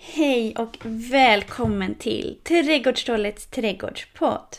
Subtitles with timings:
[0.00, 4.56] Hej och välkommen till Trädgårdstrollets trädgårdspodd.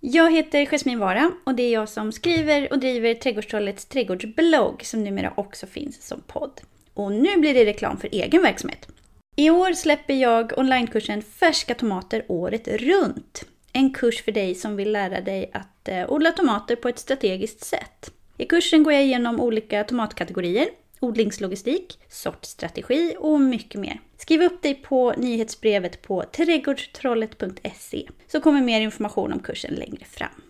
[0.00, 5.04] Jag heter Jasmin Vara och det är jag som skriver och driver Trädgårdstrollets trädgårdsblogg som
[5.04, 6.60] numera också finns som podd.
[6.94, 8.88] Och nu blir det reklam för egen verksamhet.
[9.36, 13.44] I år släpper jag onlinekursen Färska tomater året runt.
[13.72, 17.64] En kurs för dig som vill lära dig att eh, odla tomater på ett strategiskt
[17.64, 18.12] sätt.
[18.38, 20.66] I kursen går jag igenom olika tomatkategorier,
[21.00, 24.00] odlingslogistik, sortstrategi och mycket mer.
[24.16, 30.42] Skriv upp dig på nyhetsbrevet på trädgårdstrollet.se så kommer mer information om kursen längre fram.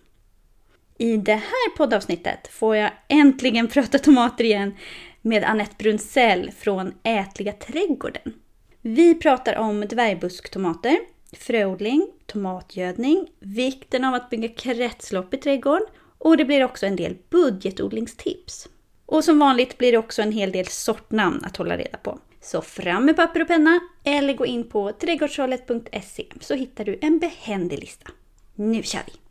[0.97, 4.73] I det här poddavsnittet får jag äntligen prata tomater igen
[5.21, 8.33] med Annette Brunsell från Ätliga trädgården.
[8.81, 10.97] Vi pratar om dvärgbusktomater,
[11.37, 17.17] fröodling, tomatgödning, vikten av att bygga kretslopp i trädgården och det blir också en del
[17.29, 18.69] budgetodlingstips.
[19.07, 22.19] Och som vanligt blir det också en hel del sortnamn att hålla reda på.
[22.41, 27.19] Så fram med papper och penna eller gå in på trädgårdshållet.se så hittar du en
[27.19, 28.11] behändig lista.
[28.55, 29.26] Nu kör vi!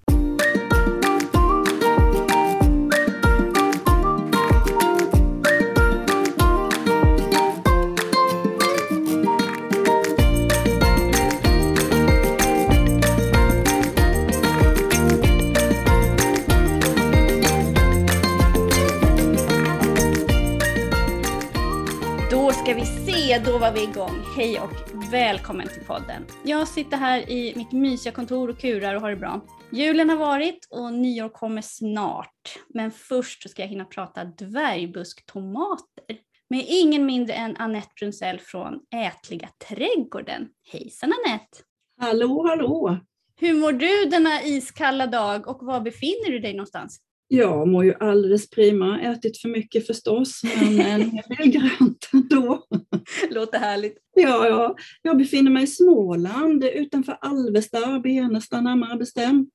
[23.27, 24.25] Då var vi igång.
[24.37, 26.27] Hej och välkommen till podden.
[26.45, 29.41] Jag sitter här i mitt mysiga kontor och kurar och har det bra.
[29.73, 32.59] Julen har varit och nyår kommer snart.
[32.75, 36.19] Men först ska jag hinna prata dvärgbuskttomater
[36.51, 40.49] med ingen mindre än Annette Brunsell från Ätliga trädgården.
[40.73, 41.59] Hejsan Annette!
[42.01, 42.99] Hallå, hallå!
[43.41, 47.01] Hur mår du denna iskalla dag och var befinner du dig någonstans?
[47.29, 52.66] Jag mår ju alldeles prima, ätit för mycket förstås, men en hel del grönt ändå.
[53.31, 53.99] Låter härligt.
[54.15, 59.53] Ja, ja, jag befinner mig i Småland, utanför Alvesta, Benesta närmare bestämt.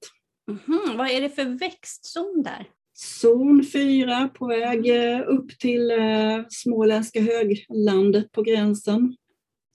[0.48, 2.66] Mhm, Vad är det för växtzon där?
[2.94, 9.16] Zon 4 på väg eh, upp till eh, småländska höglandet på gränsen.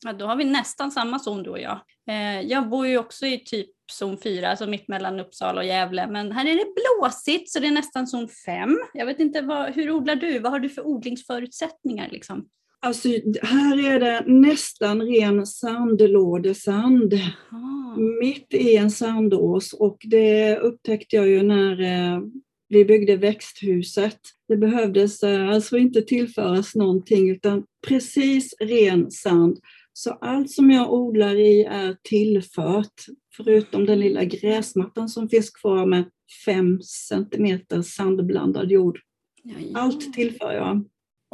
[0.04, 1.80] Ja, då har vi nästan samma zon du och jag.
[2.08, 6.06] Eh, jag bor ju också i typ zon 4, alltså mitt mellan Uppsala och Gävle,
[6.06, 8.78] men här är det blåsigt så det är nästan zon 5.
[8.94, 10.38] Jag vet inte, vad, hur odlar du?
[10.38, 12.08] Vad har du för odlingsförutsättningar?
[12.10, 12.48] Liksom?
[12.80, 13.08] Alltså,
[13.42, 17.14] här är det nästan ren sandlådesand.
[17.50, 17.76] Ah.
[18.20, 22.20] mitt i en sandås och det upptäckte jag ju när eh,
[22.68, 24.18] vi byggde växthuset.
[24.48, 29.58] Det behövdes eh, alltså inte tillföras någonting utan precis ren sand.
[29.92, 33.04] Så allt som jag odlar i är tillfört,
[33.36, 36.04] förutom den lilla gräsmattan som finns kvar med
[36.46, 38.98] fem centimeter sandblandad jord.
[39.42, 39.78] Ja, ja.
[39.78, 40.84] Allt tillför jag.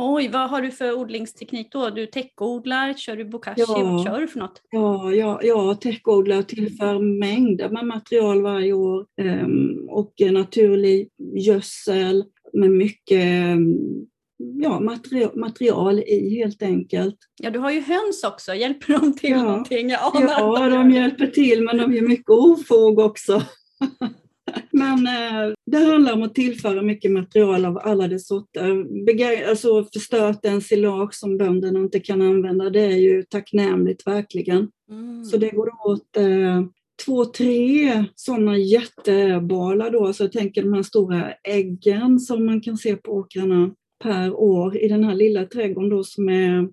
[0.04, 1.90] Oj, vad har du för odlingsteknik då?
[1.90, 3.60] Du täckodlar, kör du bokashi?
[3.60, 3.82] Ja.
[3.84, 4.62] Vad kör du för något?
[4.70, 12.24] Ja, ja, ja täckodlar och tillför mängder med material varje år ehm, och naturlig gödsel
[12.52, 13.76] med mycket ehm,
[14.62, 17.16] ja, material, material i helt enkelt.
[17.42, 18.54] Ja, du har ju höns också.
[18.54, 19.42] Hjälper de till Ja.
[19.42, 19.90] någonting?
[19.90, 23.42] Jag anar Ja, de hjälper till men de gör mycket ofog också.
[24.82, 28.86] Men eh, det handlar om att tillföra mycket material av alla dess sorter.
[29.48, 34.68] Alltså förstört ensilage som bönderna inte kan använda, det är ju tacknämligt verkligen.
[34.90, 35.24] Mm.
[35.24, 36.62] Så det går åt eh,
[37.04, 42.76] två, tre sådana jättebalar då, så jag tänker de här stora äggen som man kan
[42.76, 46.68] se på åkrarna per år i den här lilla trädgården då som är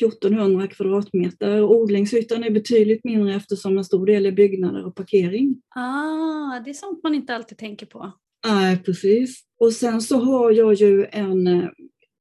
[0.00, 1.62] 1400 kvadratmeter.
[1.62, 5.62] Odlingsytan är betydligt mindre eftersom en stor del är byggnader och parkering.
[5.74, 8.12] Ah, det är sånt man inte alltid tänker på.
[8.46, 9.42] Nej, precis.
[9.60, 11.68] Och sen så har jag ju en eh,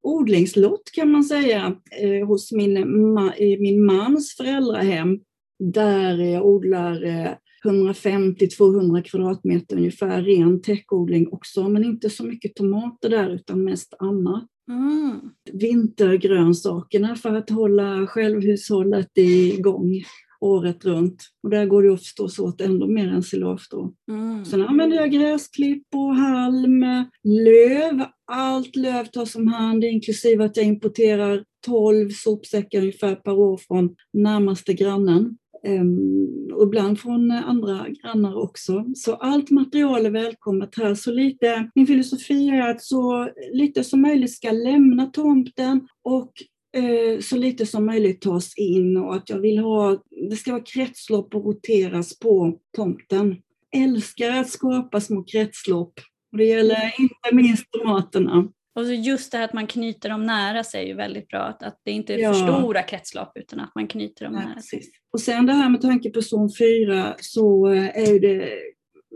[0.04, 2.78] odlingslott kan man säga eh, hos min,
[3.18, 5.20] ma- i min mans föräldrahem
[5.60, 7.32] där jag odlar eh,
[7.66, 14.48] 150-200 kvadratmeter ungefär ren täckodling också, men inte så mycket tomater där utan mest annat.
[14.72, 15.20] Mm.
[15.54, 20.04] Vintergrönsakerna för att hålla självhushållet igång
[20.42, 21.24] året runt.
[21.44, 23.94] Och där går det ju förstås åt ändå mer ensilage då.
[24.12, 24.46] Mm.
[24.46, 26.86] Sen använder jag gräsklipp och halm,
[27.24, 28.06] löv.
[28.32, 33.96] Allt löv tas om hand inklusive att jag importerar 12 sopsäckar ungefär per år från
[34.14, 35.38] närmaste grannen.
[35.64, 38.86] Ehm, och ibland från eh, andra grannar också.
[38.96, 40.96] Så allt material är välkommet här.
[40.96, 46.32] Så lite, min filosofi är att så lite som möjligt ska lämna tomten och
[46.78, 50.64] eh, så lite som möjligt tas in och att jag vill ha, det ska vara
[50.64, 53.36] kretslopp och roteras på tomten.
[53.76, 55.94] Älskar att skapa små kretslopp.
[56.32, 58.48] Och det gäller inte minst tomaterna.
[58.76, 61.40] Och så just det här att man knyter dem nära sig är ju väldigt bra.
[61.40, 62.34] Att, att det inte är Ja.
[62.34, 64.82] för stora kretslopp utan att man knyter dem Nej, nära sig.
[65.14, 68.50] Och sen det här med tanke på zon 4 så eh, är det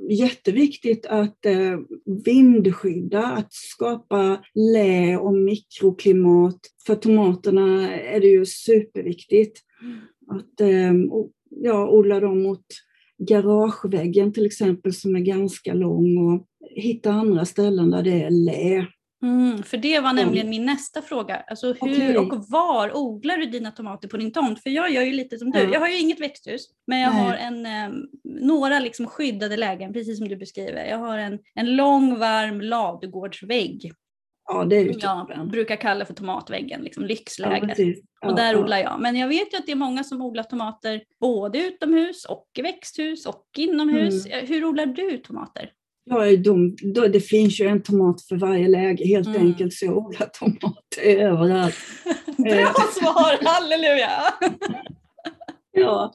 [0.09, 1.79] jätteviktigt att eh,
[2.25, 6.59] vindskydda, att skapa lä och mikroklimat.
[6.85, 9.61] För tomaterna är det ju superviktigt
[10.31, 10.93] att eh,
[11.49, 12.65] ja, odla dem mot
[13.17, 18.87] garageväggen till exempel som är ganska lång och hitta andra ställen där det är lä.
[19.25, 21.35] Mm, för det var nämligen min nästa fråga.
[21.47, 24.63] Alltså hur och var odlar du dina tomater på din tomt?
[24.63, 25.59] För jag gör ju lite som du.
[25.59, 25.69] Ja.
[25.73, 27.89] Jag har ju inget växthus, men jag har en, eh,
[28.23, 30.85] några liksom skyddade lägen, precis som du beskriver.
[30.85, 33.93] Jag har en, en lång varm ladugårdsvägg
[34.47, 37.67] Ja, det är som jag brukar kalla för tomatväggen, liksom Ja, lyxläger.
[37.67, 37.99] precis.
[38.21, 38.59] Ja, och där ja.
[38.59, 39.01] odlar jag.
[39.01, 42.61] Men jag vet ju att det är många som odlar tomater både utomhus och i
[42.61, 44.25] växthus och inomhus.
[44.25, 44.39] Mm.
[44.39, 45.71] Eh, Hur odlar du tomater?
[46.05, 49.41] Ja, är de, då, det finns ju en tomat för varje läge helt Mm.
[49.41, 51.75] enkelt, så jag odlar tomater överallt.
[52.37, 54.11] Bra svar, halleluja!
[55.77, 56.13] Ja.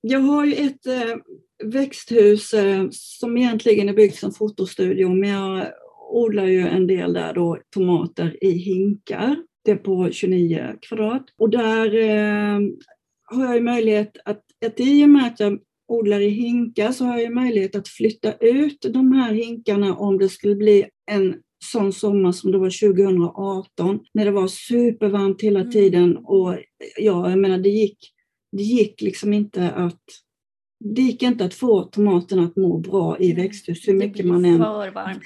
[0.00, 1.16] Jag har ju ett eh,
[1.64, 5.66] växthus eh, som egentligen är byggt som fotostudio, men jag
[6.10, 9.36] odlar ju en del där då tomater i hinkar.
[9.64, 11.22] Det är på 29 kvadrat.
[11.38, 12.60] Och där eh,
[13.24, 15.58] har jag ju möjlighet att, att i och med att jag
[15.88, 20.28] odlar i hinkar så har jag möjlighet att flytta ut de här hinkarna om det
[20.28, 21.34] skulle bli en
[21.64, 25.72] sån sommar som det var 2018 när det var supervarmt hela Mm.
[25.72, 26.54] tiden och
[26.98, 27.98] ja, jag menar det gick,
[28.52, 30.02] det gick liksom inte att
[30.94, 34.60] det gick inte att få tomaterna att må bra i växthus hur mycket man än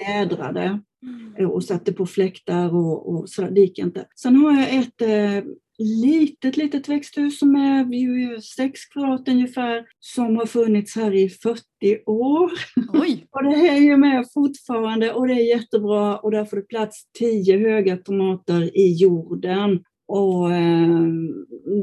[0.07, 1.49] vädrade Mm.
[1.51, 3.41] och satte på fläktar och, och så.
[3.41, 4.05] Det gick inte.
[4.15, 10.35] Sen har jag ett eh, litet, litet växthus som är ju sex kvadrat ungefär som
[10.35, 11.61] har funnits här i 40
[12.05, 12.51] år.
[12.93, 13.25] Oj!
[13.31, 17.03] Och det är ju med fortfarande och det är jättebra och där får det plats
[17.19, 19.83] tio höga tomater i jorden.
[20.07, 21.07] Och eh,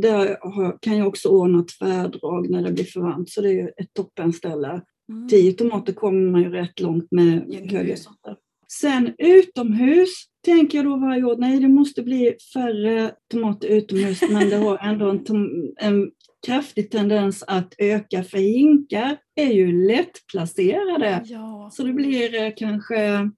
[0.03, 0.37] där
[0.81, 4.83] kan jag också ordna tvärdrag när det blir för varmt så det är ett toppenställe.
[5.09, 5.29] Mm.
[5.29, 8.37] Tio tomater kommer man ju rätt långt med Ja, höga sorter.
[8.73, 10.11] Sen utomhus
[10.44, 14.79] tänker jag då varje år, nej det måste bli färre tomater utomhus men det har
[14.79, 16.11] ändå en, tom- en
[16.47, 21.23] kraftig tendens att öka för hinkar är ju lättplacerade.
[21.25, 21.70] Ja.
[21.73, 23.31] Så det blir eh, kanske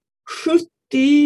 [0.47, 0.67] 70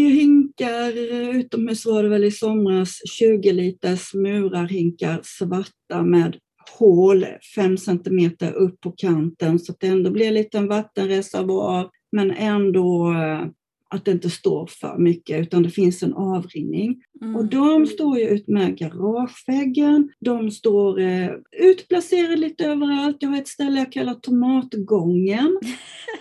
[0.08, 6.36] hinkar eh, utomhus var det väl i somras, 20 liters murarhinkar svarta med
[6.78, 12.30] hål 5 centimeter upp på kanten så att det ändå blir en liten vattenreservoar men
[12.30, 13.46] ändå eh,
[13.94, 17.02] att det inte står för mycket utan det finns en avrinning.
[17.22, 17.36] Mm.
[17.36, 21.30] Och de står ju ut med garageväggen, de står eh,
[21.60, 23.16] utplacerade lite överallt.
[23.20, 25.58] Jag har ett ställe jag kallar tomatgången.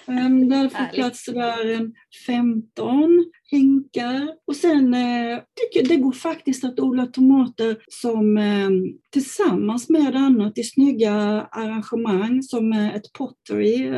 [0.07, 1.93] um, där får plats där en
[2.27, 4.29] 15 hinkar.
[4.47, 8.69] Och sen eh, tycker det går faktiskt att odla tomater som eh,
[9.11, 11.13] tillsammans med annat i snygga
[11.51, 13.91] arrangemang som eh, ett pottery.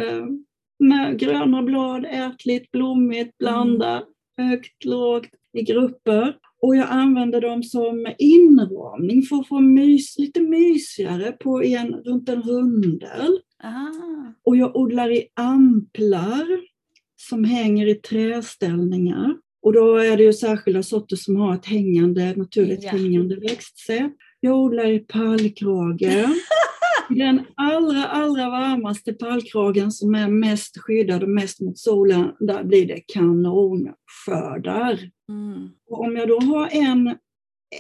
[0.80, 4.04] Med gröna blad, ätligt, blommigt, blanda,
[4.38, 6.36] högt, lågt, i grupper.
[6.62, 12.30] Och jag använder dem som inramning för att få mys, lite mysigare på en, runt
[12.30, 13.40] en rundel.
[13.64, 14.34] Ah.
[14.44, 16.46] Och jag odlar i amplar
[17.16, 19.36] som hänger i träställningar.
[19.62, 22.90] Och då är det ju särskilda sorter som har ett hängande, naturligt Ja.
[22.92, 24.12] hängande växtsätt.
[24.40, 26.02] Jag odlar i pallkrage.
[27.10, 32.88] Den allra, allra varmaste pallkragen som är mest skyddad och mest mot solen, där blir
[32.88, 35.00] det kanonskördar.
[35.30, 35.70] Mm.
[35.90, 37.08] Om jag då har en,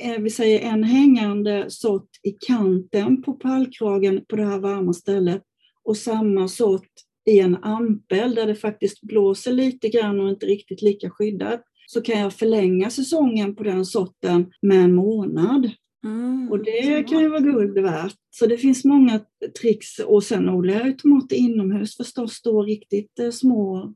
[0.02, 5.42] eh, vi säger en hängande sort i kanten på pallkragen på det här varma stället
[5.84, 6.92] och samma sort
[7.26, 12.02] i en ampel där det faktiskt blåser lite grann och inte riktigt lika skyddat så
[12.02, 15.72] kan jag förlänga säsongen på den sorten med en månad.
[16.06, 16.52] Mm.
[16.52, 18.16] Och det kan ju vara guld värt.
[18.30, 19.20] Så det finns många
[19.62, 23.94] tricks och sen odlar jag ju tomater inomhus förstås då riktigt eh, små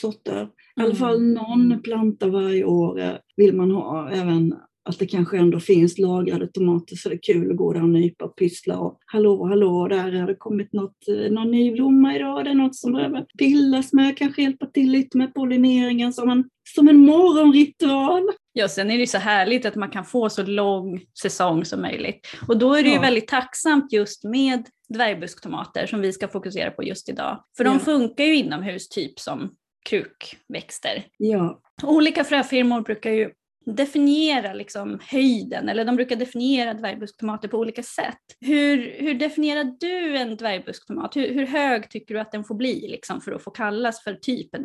[0.00, 0.42] sorter.
[0.76, 0.96] I alla Mm.
[0.96, 4.10] fall någon planta varje år eh, vill man ha.
[4.10, 7.82] Även att det kanske ändå finns lagrade tomater så det är kul att gå där
[7.82, 8.78] och nypa och pyssla.
[8.78, 12.44] Och, hallå, hallå, där har det kommit något, eh, någon ny blomma idag.
[12.44, 16.44] Det är något som behöver pillas med, kanske hjälpa till lite med pollineringen som en,
[16.74, 18.22] som en morgonritual.
[18.52, 21.80] Ja, sen är det ju så härligt att man kan få så lång säsong som
[21.82, 22.26] möjligt.
[22.48, 23.00] Och då är det ju Ja.
[23.00, 27.44] väldigt tacksamt just med dvärgbuskttomater som vi ska fokusera på just idag.
[27.56, 27.78] För de Ja.
[27.78, 29.50] funkar ju inomhus typ som
[29.88, 31.04] krukväxter.
[31.18, 33.30] Ja, Olika fröfirmor brukar ju
[33.64, 38.18] definiera liksom höjden, eller de brukar definiera dvärgbusktomater på olika sätt.
[38.40, 41.16] Hur, hur definierar du en dvärgbusktomat?
[41.16, 44.14] Hur, hur hög tycker du att den får bli liksom, för att få kallas för
[44.14, 44.64] typ en?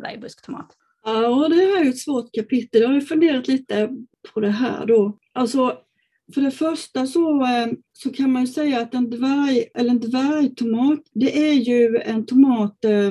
[1.04, 2.82] Ja, det här är ett svårt kapitel.
[2.82, 3.88] Jag har funderat lite
[4.34, 5.18] på det här då.
[5.32, 5.78] Alltså,
[6.34, 10.00] för det första så, eh, så kan man ju säga att en, dvärg, eller en
[10.00, 13.10] dvärgtomat, det är ju en tomat eh,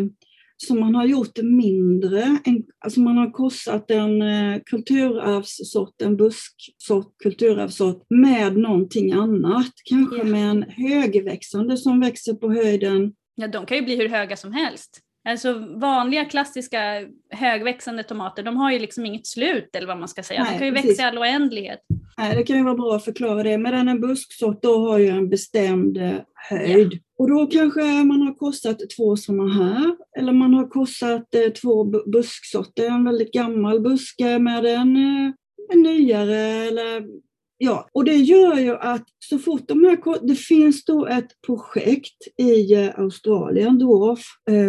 [0.57, 2.37] som man har gjort mindre.
[2.79, 9.71] Alltså man har korsat en eh, kulturarvssort, en busksort, kulturarvssort med någonting annat.
[9.89, 10.29] Kanske Yeah.
[10.29, 13.13] med en högväxande som växer på höjden.
[13.35, 15.01] Ja, de kan ju bli hur höga som helst.
[15.29, 20.23] Alltså vanliga klassiska högväxande tomater, de har ju liksom inget slut eller vad man ska
[20.23, 20.43] säga.
[20.43, 20.89] Nej, de kan ju precis.
[20.89, 21.79] växa i all oändlighet.
[22.19, 23.57] Nej, det kan ju vara bra att förklara det.
[23.57, 26.15] Medan en busksort då har ju en bestämd eh,
[26.49, 26.99] höjd.
[27.17, 29.95] Och då kanske man har korsat två sådana här.
[30.19, 32.87] Eller man har korsat eh, två bu- busksorter.
[32.87, 35.31] En väldigt gammal buske med en, eh,
[35.73, 36.39] en nyare.
[36.39, 37.05] Eller,
[37.57, 37.89] ja.
[37.91, 40.27] Och det gör ju att så fort de här...
[40.27, 44.23] Det finns då ett projekt i Australien, Dwarf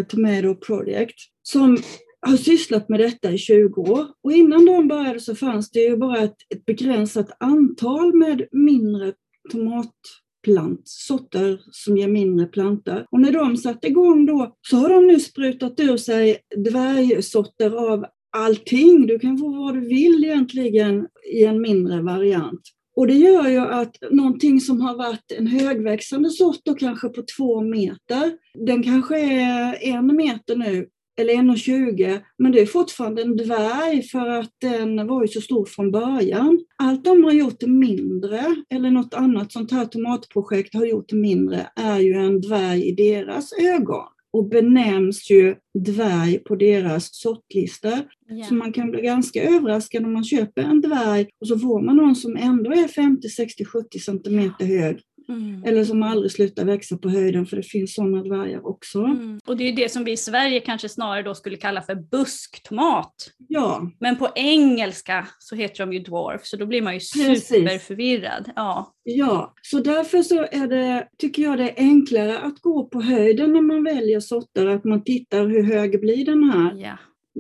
[0.08, 1.78] Tomato Project, som
[2.26, 4.06] har sysslat med detta i 20 år.
[4.22, 9.12] Och innan de började så fanns det ju bara ett, ett begränsat antal med mindre
[9.52, 13.06] tomatplantsorter som ger mindre plantor.
[13.10, 18.04] Och när de satte igång då så har de nu sprutat ur sig dvärgsorter av
[18.36, 19.06] allting.
[19.06, 22.60] Du kan få vad du vill egentligen i en mindre variant.
[22.96, 27.22] Och det gör ju att någonting som har varit en högväxande sort då kanske på
[27.36, 28.32] två meter,
[28.66, 34.28] den kanske är en meter nu eller 1,20 men det är fortfarande en dvärg för
[34.28, 36.60] att den var ju så stor från början.
[36.76, 41.98] Allt de har gjort mindre, eller något annat sånt här tomatprojekt har gjort mindre, är
[41.98, 47.98] ju en dvärg i deras ögon och benämns ju dvärg på deras sortlistor.
[48.28, 48.44] Ja.
[48.44, 51.96] Så man kan bli ganska överraskad om man köper en dvärg och så får man
[51.96, 55.00] någon som ändå är 50, 60, 70 centimeter hög.
[55.28, 55.64] Mm.
[55.64, 58.98] Eller som aldrig slutar växa på höjden för det finns sådana dvärgar också.
[58.98, 59.38] Mm.
[59.46, 63.14] Och det är det som vi i Sverige kanske snarare då skulle kalla för busktomat.
[63.48, 67.46] Ja, Men på engelska så heter de ju dwarf, så då blir man ju Precis.
[67.48, 68.50] superförvirrad.
[68.56, 68.94] Ja.
[69.02, 73.52] Ja, så därför så är det, tycker jag det är enklare att gå på höjden
[73.52, 76.74] när man väljer sorter, att man tittar hur hög blir den här.
[76.76, 76.98] ja.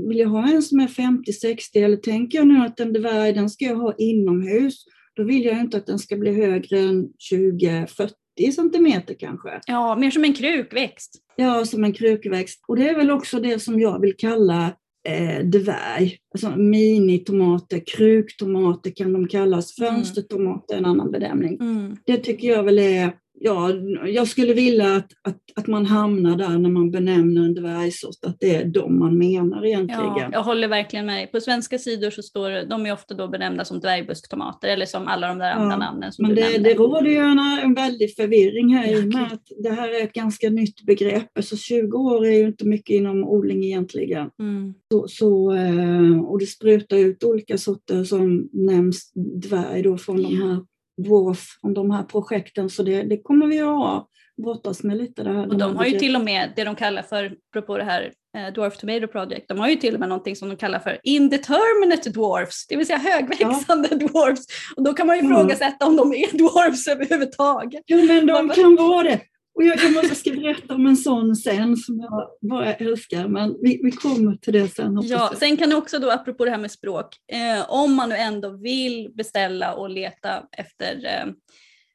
[0.08, 3.50] Vill jag ha en som är 50-60 eller tänker jag nu att en dvärg den
[3.50, 4.84] ska jag ha inomhus,
[5.18, 8.10] då vill jag inte att den ska bli högre än 20-40
[8.54, 9.60] centimeter kanske.
[9.66, 11.14] Ja, mer som en krukväxt.
[11.36, 12.64] Ja, som en krukväxt.
[12.68, 14.72] Och det är väl också det som jag vill kalla
[15.08, 16.16] eh, dvärg.
[16.34, 19.94] Alltså minitomater, kruktomater kan de kallas, Mm.
[19.94, 21.58] fönstertomater är en annan benämning.
[21.60, 21.96] Mm.
[22.06, 23.70] Det tycker jag väl är, ja,
[24.06, 28.36] jag skulle vilja att, att, att man hamnar där när man benämner en dvärgsort, att
[28.40, 30.02] det är de man menar egentligen.
[30.16, 31.32] Ja, jag håller verkligen med.
[31.32, 35.28] På svenska sidor så står de är ofta då benämnda som dvärgbusktomater eller som alla
[35.28, 36.68] de där andra Ja, namnen som Men du det, nämnde.
[36.68, 40.04] det råder ju en, en väldig förvirring här i och med att det här är
[40.04, 41.30] ett ganska nytt begrepp.
[41.40, 44.30] Så 20 år är ju inte mycket inom odling egentligen.
[44.38, 44.74] Mm.
[44.92, 49.12] Så, så, eh, och det sprutar ut olika sorter som nämns
[49.48, 50.46] dvärg då från de Ja.
[50.46, 50.60] här
[50.98, 52.70] dwarf, om de här projekten.
[52.70, 54.08] Så det, det kommer vi att ha,
[54.42, 55.22] brottas med lite.
[55.22, 57.84] Det här, Och de har ju till och med det de kallar för, apropå det
[57.84, 60.78] här eh, Dwarf Tomato Project, de har ju till och med någonting som de kallar
[60.78, 64.44] för indeterminate dwarfs, det vill säga högväxande dwarfs.
[64.76, 65.32] Och då kan man ju Mm.
[65.32, 67.82] ifrågasätta om de är dwarfs överhuvudtaget.
[67.86, 69.20] Jo, men de Vad- kan vara det.
[69.58, 73.56] Och jag, jag måste ska berätta om en sån sen som jag bara älskar, men
[73.62, 75.00] vi, vi kommer till det sen.
[75.02, 78.14] Ja, sen kan det också då, apropå det här med språk, eh, om man nu
[78.14, 81.32] ändå vill beställa och leta efter eh,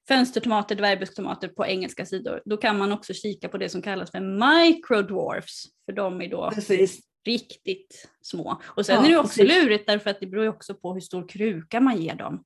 [0.08, 4.20] fönstertomater, dvärgbusstomater på engelska sidor, då kan man också kika på det som kallas för
[4.20, 7.00] microdwarfs, för de är då Precis.
[7.26, 8.62] riktigt små.
[8.66, 9.64] Och sen Ja, är det också precis.
[9.64, 12.44] lurigt därför att det beror också på hur stor kruka man ger dem.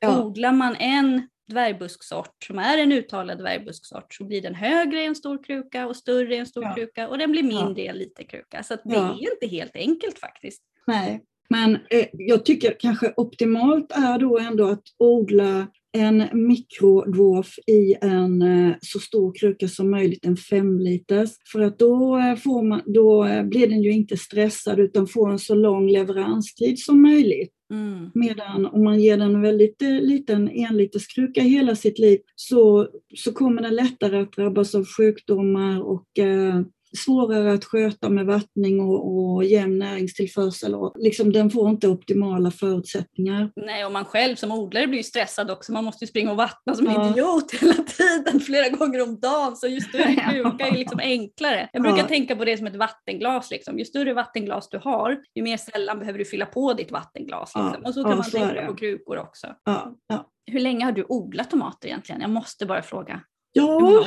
[0.00, 0.22] Ja.
[0.24, 5.14] Odlar man en dvärgbusksort som är en uttalad dvärgbusksort så blir den högre i en
[5.14, 6.74] stor kruka och större i en stor Ja.
[6.74, 7.64] kruka och den blir Ja.
[7.64, 8.62] mindre i en liten kruka.
[8.62, 9.14] Så det Ja.
[9.20, 10.62] är inte helt enkelt faktiskt.
[10.86, 17.94] Nej, men eh, jag tycker kanske optimalt är då ändå att odla en mikrodwarf i
[18.00, 21.30] en eh, så stor kruka som möjligt, en fem liters.
[21.52, 25.30] För att då, eh, får man, då eh, blir den ju inte stressad utan får
[25.30, 27.52] en så lång leveranstid som möjligt.
[27.72, 28.10] Mm.
[28.14, 33.32] Medan om man ger den en väldigt eh, liten enliterskruka hela sitt liv så, så
[33.32, 36.60] kommer den lättare att drabbas av sjukdomar och eh,
[36.98, 40.74] svårare att sköta med vattning och, och jämn näringstillförsel.
[40.74, 43.50] Och liksom, den får inte optimala förutsättningar.
[43.56, 45.72] Nej, och man själv som odlare blir ju stressad också.
[45.72, 47.10] Man måste ju springa och vattna som en Ja.
[47.10, 49.56] idiot hela tiden, flera gånger om dagen.
[49.56, 50.30] Så ju större Ja.
[50.30, 51.68] kruka är liksom enklare.
[51.72, 52.06] Jag brukar Ja.
[52.08, 53.50] tänka på det som ett vattenglas.
[53.50, 53.78] Liksom.
[53.78, 57.52] Ju större vattenglas du har, ju mer sällan behöver du fylla på ditt vattenglas.
[57.54, 57.64] Ja.
[57.66, 57.84] Liksom.
[57.84, 59.46] Och så kan Ja, man så tänka på krukor också.
[59.64, 60.28] Ja, ja.
[60.46, 62.20] Hur länge har du odlat tomater egentligen?
[62.20, 63.20] Jag måste bara fråga.
[63.52, 64.04] Ja?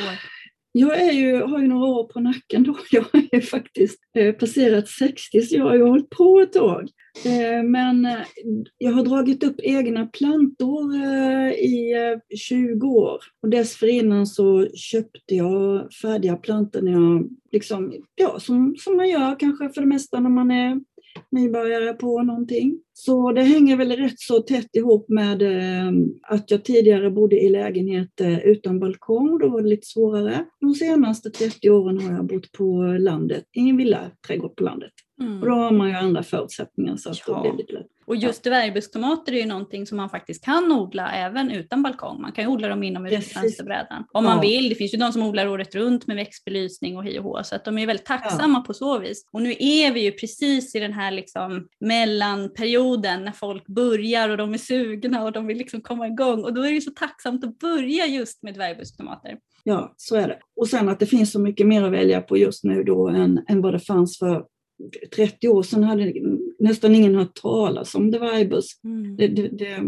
[0.77, 2.77] Jag är ju, har ju några år på nacken då.
[2.91, 6.89] Jag har faktiskt eh, passerat 60 så jag har ju hållit på ett tag.
[7.25, 8.25] Eh, men eh,
[8.77, 10.95] jag har dragit upp egna plantor
[11.53, 11.95] i
[12.37, 13.19] 20 år.
[13.41, 19.39] Och dessförinnan så köpte jag färdiga plantor när jag, liksom, ja, som, som man gör
[19.39, 20.81] kanske för det mesta när man är
[21.31, 22.79] nybörjare på någonting.
[22.93, 27.49] Så det hänger väl rätt så tätt ihop med ehm, att jag tidigare bodde i
[27.49, 29.39] lägenhet eh, utan balkong.
[29.39, 30.45] Då var det lite svårare.
[30.61, 34.91] De senaste 30 åren har jag bott på landet, i en villaträdgård på landet.
[35.21, 35.41] Mm.
[35.41, 37.43] Och då har man ju andra förutsättningar så att ja.
[37.43, 37.87] det blir lätt.
[38.05, 42.21] Och just dvärgbukstomater är ju någonting som man faktiskt kan odla även utan balkong.
[42.21, 44.03] Man kan ju odla dem inomhus i fönsterbrädan.
[44.11, 44.69] Om man vill.
[44.69, 47.43] Det finns ju de som odlar året runt med växtbelysning och hi och hå.
[47.43, 48.63] Så att de är väldigt tacksamma ja.
[48.67, 49.27] på så vis.
[49.31, 54.37] Och nu är vi ju precis i den här liksom mellanperioden när folk börjar och
[54.37, 56.43] de är sugna och de vill liksom komma igång.
[56.43, 59.37] Och då är det ju så tacksamt att börja just med dvärgbukstomater.
[59.63, 60.39] Ja, så är det.
[60.55, 63.45] Och sen att det finns så mycket mer att välja på just nu då än,
[63.47, 64.45] än vad det fanns för
[65.15, 66.13] 30 år sedan hade
[66.59, 68.83] nästan ingen hört talas om Devaibus.
[68.83, 69.17] Mm.
[69.17, 69.83] Det, det, det,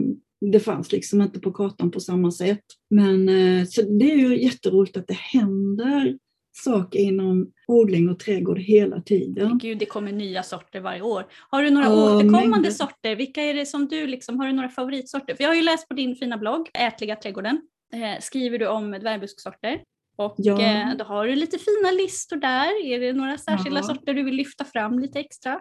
[0.52, 2.64] det, fanns liksom inte på kartan på samma sätt.
[2.90, 6.18] Men eh, så det är ju jätteroligt att det händer
[6.64, 9.58] saker inom odling och trädgård hela tiden.
[9.58, 11.26] Gud, det kommer nya sorter varje år.
[11.50, 12.72] Har du några ja, återkommande mängder.
[12.72, 13.16] sorter?
[13.16, 15.36] Vilka är det som du liksom, har du några favoritsorter?
[15.36, 17.62] För jag har ju läst på din fina blogg, Ätliga trädgården,
[17.94, 19.82] eh, skriver du om dvärgbuskssorter.
[20.18, 20.62] Och ja.
[20.62, 22.86] eh, då har du lite fina listor där.
[22.86, 23.84] Är det några särskilda ja.
[23.84, 25.60] sorter du vill lyfta fram lite extra?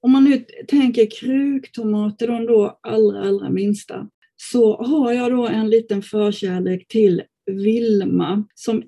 [0.00, 5.70] Om man nu tänker kruktomater, de då allra, allra minsta, så har jag då en
[5.70, 8.44] liten förkärlek till Vilma.
[8.54, 8.82] Som,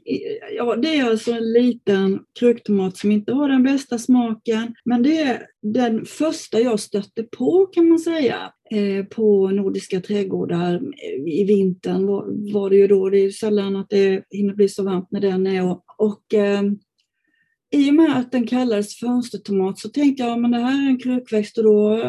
[0.56, 5.20] ja, det är alltså en liten kruktomat som inte har den bästa smaken, men det
[5.20, 8.52] är den första jag stötte på kan man säga
[9.10, 10.80] på Nordiska trädgårdar
[11.26, 13.10] i vintern var, var det ju då.
[13.10, 15.70] Det är ju sällan att det hinner bli så varmt när den är.
[15.70, 16.62] Och, och eh,
[17.72, 20.98] i och med att den kallades fönstertomat så tänkte jag att det här är en
[20.98, 22.02] krukväxt och då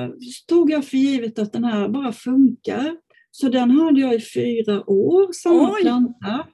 [0.47, 2.97] tog jag för givet att den här bara funkar.
[3.31, 5.81] Så den hade jag i fyra år, samma Oj.
[5.81, 6.47] planta.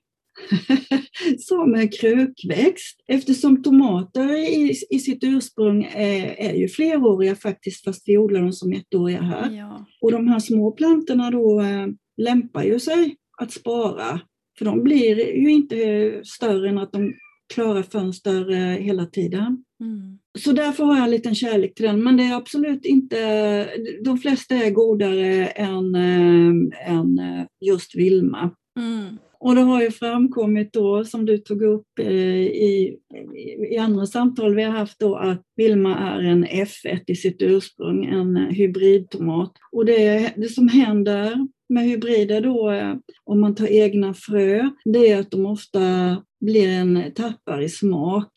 [1.39, 2.99] som en krukväxt.
[3.07, 8.53] Eftersom tomater i, i sitt ursprung är, är ju fleråriga faktiskt, fast vi odlar dem
[8.53, 9.51] som ettåriga här.
[9.51, 9.85] Ja.
[10.01, 14.19] Och de här små plantorna då äh, lämpar ju sig att spara,
[14.57, 15.75] för de blir ju inte
[16.23, 17.13] större än att de
[17.53, 19.63] klarar fönster äh, hela tiden.
[19.81, 20.19] Mm.
[20.39, 23.69] Så därför har jag en liten kärlek till den, men det är absolut inte,
[24.03, 27.19] de flesta är godare än, äh, än
[27.65, 28.51] just Vilma.
[28.79, 29.17] Mm.
[29.39, 32.97] Och det har ju framkommit då, som du tog upp eh, i,
[33.71, 38.05] i andra samtal vi har haft då, att Vilma är en F1 i sitt ursprung,
[38.05, 39.51] en hybridtomat.
[39.71, 45.11] Och det, det som händer med hybrider då, eh, om man tar egna frö, det
[45.11, 45.79] är att de ofta
[46.41, 48.31] blir en tappar i smak.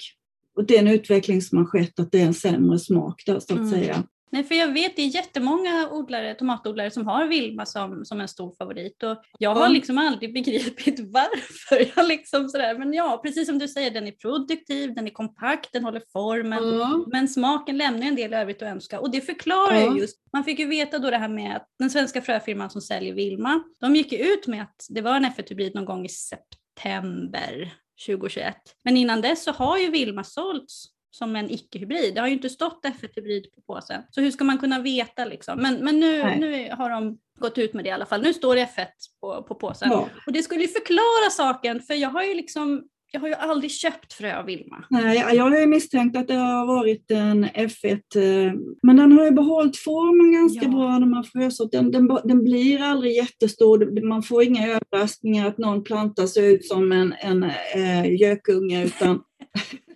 [0.57, 3.41] Och det är en utveckling som har skett, att det är en sämre smak där
[3.41, 3.71] så att mm.
[3.71, 4.05] säga.
[4.33, 8.29] Nej, för jag vet det är jättemånga odlare, tomatodlare som har Vilma som, som en
[8.29, 11.93] stor favorit och jag har liksom aldrig begripit varför.
[11.97, 12.79] Jag liksom sådär.
[12.79, 16.65] Men ja, precis som du säger, den är produktiv, den är kompakt, den håller formen,
[16.65, 17.05] mm.
[17.07, 19.97] men smaken lämnar en del övrigt att önska och det förklarar mm.
[19.97, 20.17] just.
[20.33, 23.63] Man fick ju veta då det här med att den svenska fröfirman som säljer Vilma,
[23.81, 27.75] de gick ut med att det var en F1-hybrid någon gång i september
[28.07, 28.55] 2021.
[28.85, 32.15] Men innan dess så har ju Vilma sålts som en icke-hybrid.
[32.15, 34.03] Det har ju inte stått F1-hybrid på påsen.
[34.11, 35.59] Så hur ska man kunna veta liksom?
[35.59, 38.23] Men, men nu, nu har de gått ut med det i alla fall.
[38.23, 38.87] Nu står det F1
[39.21, 39.91] på, på påsen.
[39.91, 40.09] Ja.
[40.27, 43.71] Och det skulle ju förklara saken, för jag har ju liksom jag har ju aldrig
[43.71, 44.85] köpt frö av Vilma.
[44.91, 49.25] Nej, jag har ju misstänkt att det har varit en F1, eh, men den har
[49.25, 50.71] ju behållit formen ganska ja.
[50.71, 51.91] bra, de här frösorten.
[51.91, 56.67] Den, den, den, blir aldrig jättestor, man får inga överraskningar att någon planta ser ut
[56.67, 57.45] som en, en
[57.75, 59.21] äh, gökunge, utan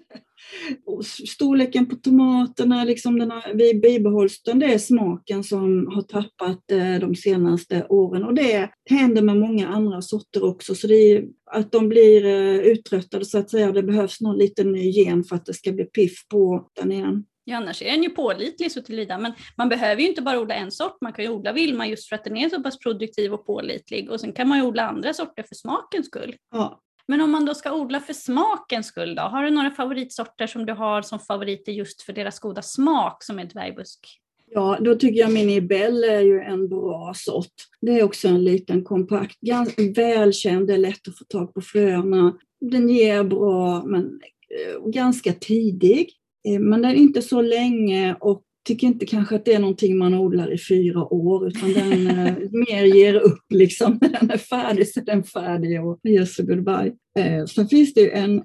[1.29, 6.95] storleken på tomaterna, liksom den har, vi bibehålls det är smaken som har tappat eh,
[7.01, 8.25] de senaste åren.
[8.25, 13.25] Och det händer med många andra sorter också, så är att de blir eh, uttröttade
[13.25, 13.73] så att säga.
[13.73, 17.25] Det behövs någon liten ny gen för att det ska bli piff på den igen.
[17.45, 19.19] Ja, annars är den ju pålitlig så tillvida.
[19.19, 22.09] Men man behöver ju inte bara odla en sort, man kan ju odla Vilma just
[22.09, 24.11] för att den är så pass produktiv och pålitlig.
[24.11, 26.37] Och sen kan man ju odla andra sorter för smakens skull.
[26.51, 30.47] Ja, men om man då ska odla för smakens skull då, har du några favoritsorter
[30.47, 34.21] som du har som favoriter just för deras goda smak som är dvärgbusk?
[34.51, 37.53] Ja, då tycker jag Minibell är ju en bra sort.
[37.81, 41.61] Det är också en liten kompakt, ganska välkänd, det är lätt att få tag på
[41.61, 42.39] fröna.
[42.61, 46.11] Den ger bra, men eh, ganska tidig.
[46.49, 49.99] Eh, men den är inte så länge och tycker inte kanske att det är någonting
[49.99, 52.35] man odlar i fyra år, utan den eh,
[52.69, 53.99] mer ger upp liksom.
[54.01, 56.93] När den är färdig så är den färdig och yes goodbye.
[57.19, 58.43] Eh, sen finns det ju en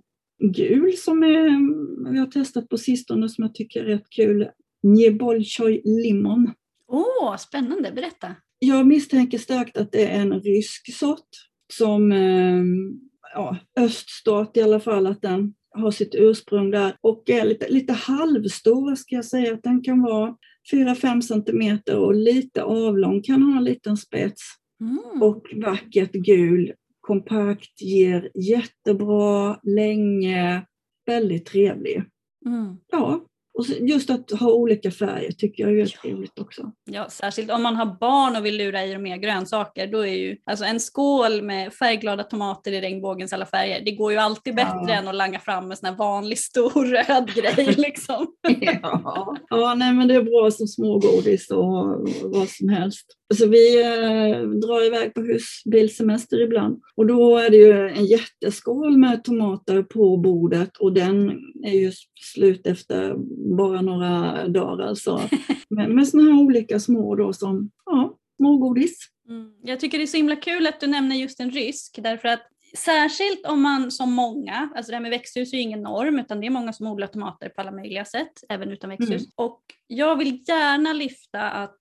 [0.55, 4.49] gul som är, vi har testat på sistone som jag tycker är rätt kul.
[4.83, 6.51] Njebolchoj limon.
[6.87, 8.35] Åh, oh, spännande, berätta.
[8.59, 11.29] Jag misstänker starkt att det är en rysk sort
[11.73, 12.63] som eh,
[13.33, 17.93] ja, öststat i alla fall, att den har sitt ursprung där och är lite, lite
[17.93, 20.35] halvstor ska jag säga att den kan vara
[20.71, 24.41] 4-5 centimeter och lite avlång, kan ha en liten spets
[24.81, 25.21] mm.
[25.21, 30.65] och vackert gul, kompakt, ger jättebra, länge,
[31.05, 32.03] väldigt trevlig.
[32.45, 32.77] Mm.
[32.91, 33.25] Ja,
[33.59, 35.87] och just att ha olika färger tycker jag är ja.
[36.01, 36.71] trevligt också.
[36.85, 39.87] Ja, särskilt om man har barn och vill lura i dem mer grönsaker.
[39.87, 43.81] Då är ju alltså en skål med färgglada tomater i regnbågens alla färger.
[43.85, 44.93] Det går ju alltid bättre ja.
[44.93, 47.75] än att langa fram en sån här vanlig stor röd grej.
[47.77, 48.27] Liksom.
[48.81, 49.35] ja.
[49.49, 53.18] ja, nej men det är bra som smågodis och vad som helst.
[53.29, 58.97] Alltså vi eh, drar iväg på husbilsemester ibland och då är det ju en jätteskål
[58.97, 61.29] med tomater på bordet och den
[61.63, 61.91] är ju
[62.33, 63.15] slut efter
[63.57, 65.21] bara några dagar alltså.
[65.69, 68.97] med, med sådana här olika små då som, ja, smågodis.
[69.29, 69.51] Mm.
[69.63, 72.45] Jag tycker det är så himla kul att du nämner just en rysk därför att
[72.77, 76.39] Särskilt om man som många, alltså det här med växthus är ju ingen norm utan
[76.39, 79.21] det är många som odlar tomater på alla möjliga sätt, även utan växthus.
[79.21, 79.31] Mm.
[79.35, 81.79] Och jag vill gärna lyfta att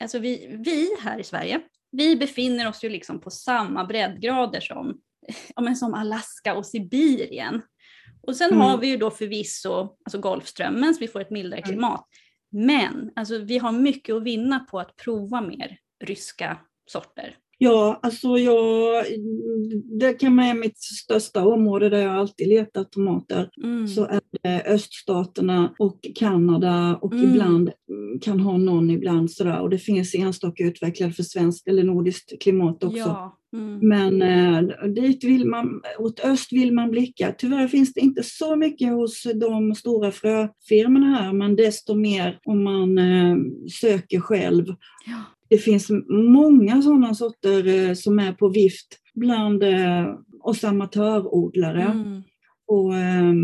[0.00, 1.60] alltså vi, vi här i Sverige,
[1.92, 5.00] vi befinner oss ju liksom på samma breddgrader som,
[5.56, 7.62] ja, men som Alaska och Sibirien.
[8.22, 8.60] Och sen mm.
[8.60, 11.70] har vi ju då förvisso alltså Golfströmmen, så vi får ett mildare mm.
[11.70, 12.06] klimat.
[12.50, 17.36] Men alltså, vi har mycket att vinna på att prova mer ryska sorter.
[17.62, 19.04] Ja, alltså jag,
[20.00, 23.50] det kan vara mitt största område där jag alltid letat tomater.
[23.62, 23.88] Mm.
[23.88, 27.30] Så är det öststaterna och Kanada och mm.
[27.30, 27.70] ibland
[28.20, 29.60] kan ha någon ibland sådär.
[29.60, 32.98] Och det finns enstaka utvecklade för svenskt eller nordiskt klimat också.
[32.98, 33.36] Ja.
[33.52, 33.88] Mm.
[33.88, 37.34] Men eh, dit vill man, åt öst vill man blicka.
[37.38, 42.64] Tyvärr finns det inte så mycket hos de stora fröfirmorna här, men desto mer om
[42.64, 43.36] man eh,
[43.80, 44.66] söker själv.
[45.06, 45.24] Ja.
[45.50, 51.82] Det finns många sådana sorter eh, som är på vift bland eh, oss amatörodlare.
[51.82, 52.22] Mm.
[52.66, 53.34] Och eh,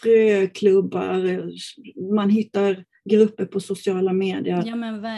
[0.00, 1.50] fröklubbar,
[2.14, 4.76] man hittar grupper på sociala medier ja,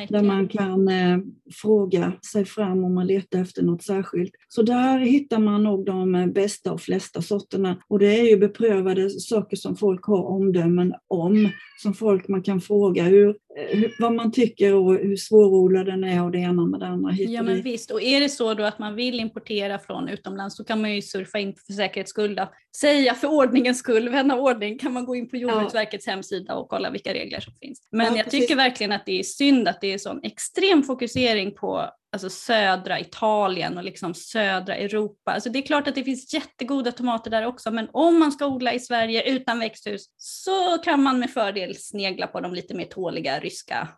[0.09, 1.19] där man kan eh,
[1.55, 4.33] fråga sig fram om man letar efter något särskilt.
[4.49, 8.37] Så där hittar man nog de eh, bästa och flesta sorterna och det är ju
[8.37, 11.51] beprövade saker som folk har omdömen om,
[11.83, 16.05] som folk man kan fråga hur, eh, hur vad man tycker och hur svårodlad den
[16.05, 17.13] är och det ena med det andra.
[17.13, 20.65] Ja men visst, och är det så då att man vill importera från utomlands så
[20.65, 22.51] kan man ju surfa in för säkerhets skull då.
[22.81, 26.13] Säga för ordningens skull, vän av ordning, kan man gå in på Jordbruksverkets ja.
[26.13, 27.89] hemsida och kolla vilka regler som finns finns.
[27.93, 31.55] Men ja, jag tycker verkligen att det är synd att det är sån extrem fokusering
[31.55, 35.33] på alltså södra Italien och liksom södra Europa.
[35.33, 38.47] Alltså det är klart att det finns jättegoda tomater där också, men om man ska
[38.47, 42.85] odla i Sverige utan växthus så kan man med fördel snegla på de lite mer
[42.85, 43.89] tåliga ryska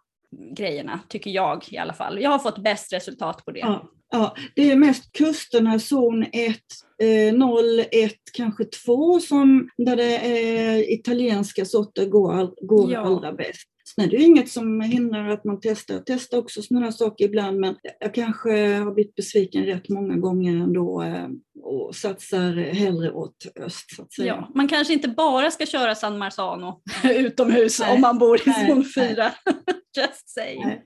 [0.56, 2.22] grejerna, tycker jag i alla fall.
[2.22, 3.60] Jag har fått bäst resultat på det.
[3.60, 4.36] Ja, ja.
[4.54, 6.60] Det är mest kusterna, zon 1,
[7.02, 13.00] eh, 0, 1, kanske 2, som, där det är italienska sorter går, går ja.
[13.00, 13.68] allra bäst.
[13.94, 15.94] Sen är det ju inget som hindrar att man testar.
[15.94, 20.52] Jag testar också sådana saker ibland men jag kanske har blivit besviken rätt många gånger
[20.52, 21.28] ändå eh,
[21.62, 23.96] och satsar hellre åt öst.
[23.96, 24.26] Så att säga.
[24.26, 28.66] Ja, man kanske inte bara ska köra San Marzano utomhus nej, om man bor i
[28.66, 29.32] zon 4.
[29.96, 30.62] Just saying.
[30.64, 30.84] Nej.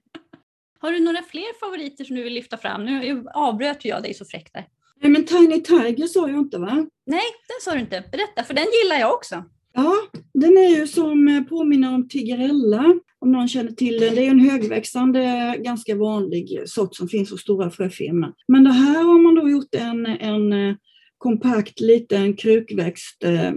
[0.83, 2.85] Har du några fler favoriter som du vill lyfta fram?
[2.85, 4.65] Nu avbröt jag dig så fräckt där.
[5.03, 6.87] Nej men Tiny Tiger sa jag inte va?
[7.07, 8.05] Nej, den sa du inte.
[8.13, 9.45] Berätta, för den gillar jag också.
[9.73, 9.95] Ja,
[10.35, 14.15] den är ju som eh, påminner om tigerella, om någon känner till den.
[14.15, 18.33] Det är en högväxande, ganska vanlig sort som finns hos stora fröfirmor.
[18.49, 20.77] Men det här har man då gjort en, en eh,
[21.19, 23.53] kompakt liten krukväxt eh,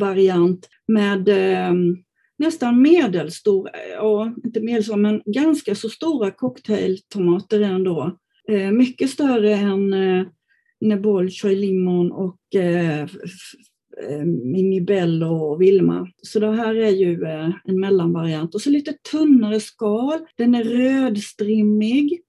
[0.00, 1.72] variant med eh,
[2.42, 8.18] nästan medelstor, eh, ja inte medelstor, men ganska så stora cocktailtomater ändå.
[8.48, 10.26] Eh, mycket större än eh,
[10.80, 16.08] Nebol, Choi Limon och eh, eh Minibello och Vilma.
[16.22, 18.54] Så det här är ju eh, en mellanvariant.
[18.54, 20.18] Och så lite tunnare skal.
[20.36, 22.20] Den är rödstrimmig,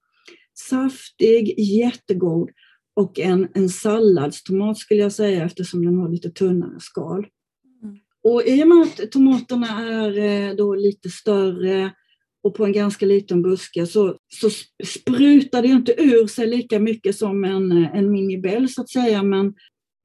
[0.54, 2.50] saftig, jättegod
[2.96, 7.26] och en, en salladstomat skulle jag säga eftersom den har lite tunnare skal.
[8.24, 11.90] Och i och med att tomaterna är eh, då lite större
[12.42, 14.50] och på en ganska liten buske så, så
[14.84, 19.54] sprutar det inte ur sig lika mycket som en, en minibell så att säga men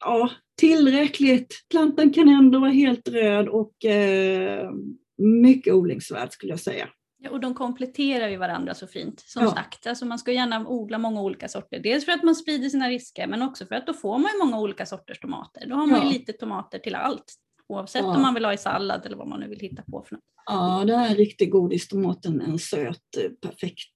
[0.06, 0.30] ja,
[0.60, 1.56] tillräckligt.
[1.72, 4.70] Plantan kan ändå vara helt röd och eh,
[5.18, 6.88] mycket odlingsvärd skulle jag säga.
[7.22, 9.20] Ja, och de kompletterar ju varandra så fint.
[9.20, 9.52] Som Ja.
[9.52, 11.80] sagt, alltså man ska gärna odla många olika sorter.
[11.80, 14.60] Dels för att man sprider sina risker men också för att då får man många
[14.60, 15.66] olika sorters tomater.
[15.70, 16.06] Då har man Ja.
[16.06, 17.36] ju lite tomater till allt.
[17.70, 18.16] Oavsett Ja.
[18.16, 20.24] om man vill ha i sallad eller vad man nu vill hitta på för något.
[20.46, 23.94] Ja, det är en riktig godistomat, en en söt, eh, perfekt,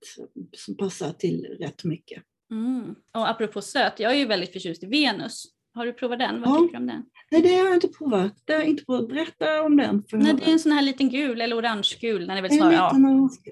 [0.57, 2.23] som passar till rätt mycket.
[2.51, 2.95] Mm.
[3.17, 5.43] Och apropå söt, jag är ju väldigt förtjust i Venus.
[5.75, 6.41] Har du provat den?
[6.41, 6.55] Vad Ja.
[6.59, 7.03] tycker du om den?
[7.31, 8.33] Nej, det har jag inte provat.
[8.45, 9.07] Det har jag inte provat.
[9.09, 10.03] Berätta om den.
[10.09, 12.27] För Nej, det är en sån här liten gul eller orangegul.
[12.27, 12.73] Den är väl snarare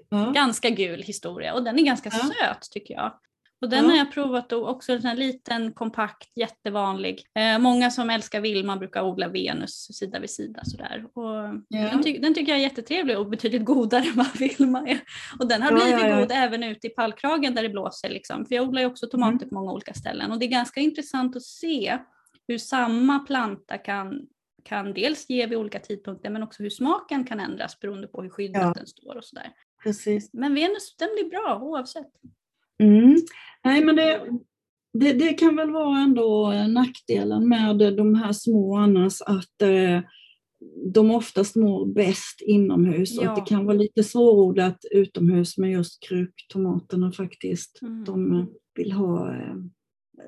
[0.09, 0.31] ja.
[0.35, 2.17] ganska gul historia och den är ganska Ja.
[2.19, 3.13] söt tycker jag.
[3.61, 3.89] Och den Ja.
[3.91, 7.23] har jag provat och också en liten, kompakt, jättevanlig.
[7.35, 11.05] Eh, många som älskar Vilma brukar odla Venus sida vid sida sådär.
[11.13, 11.23] Och
[11.67, 11.89] Ja.
[11.91, 14.99] den, ty- den tycker jag är jättetrevlig och betydligt godare än vad Vilma är.
[15.39, 16.19] Och den har blivit ja.
[16.19, 18.45] god även ute i pallkragen där det blåser liksom.
[18.45, 19.49] För jag odlar ju också tomater Mm.
[19.49, 21.97] på många olika ställen och det är ganska intressant att se
[22.47, 24.27] hur samma planta kan
[24.63, 28.29] kan dels ge vid olika tidpunkter men också hur smaken kan ändras beroende på hur
[28.29, 28.73] skyddat Ja.
[28.75, 29.51] den står och sådär.
[29.83, 30.29] Precis.
[30.33, 32.07] Men Venus den blir bra oavsett.
[32.83, 33.15] Mm.
[33.63, 34.21] Nej, men det,
[34.93, 39.99] det, det kan väl vara ändå nackdelen med de här små annars att eh,
[40.93, 43.29] de oftast mår bäst inomhus och Ja.
[43.29, 47.79] att det kan vara lite svårodlat utomhus med just kruktomaterna faktiskt.
[47.81, 48.03] Mm.
[48.05, 49.53] De vill ha, eh,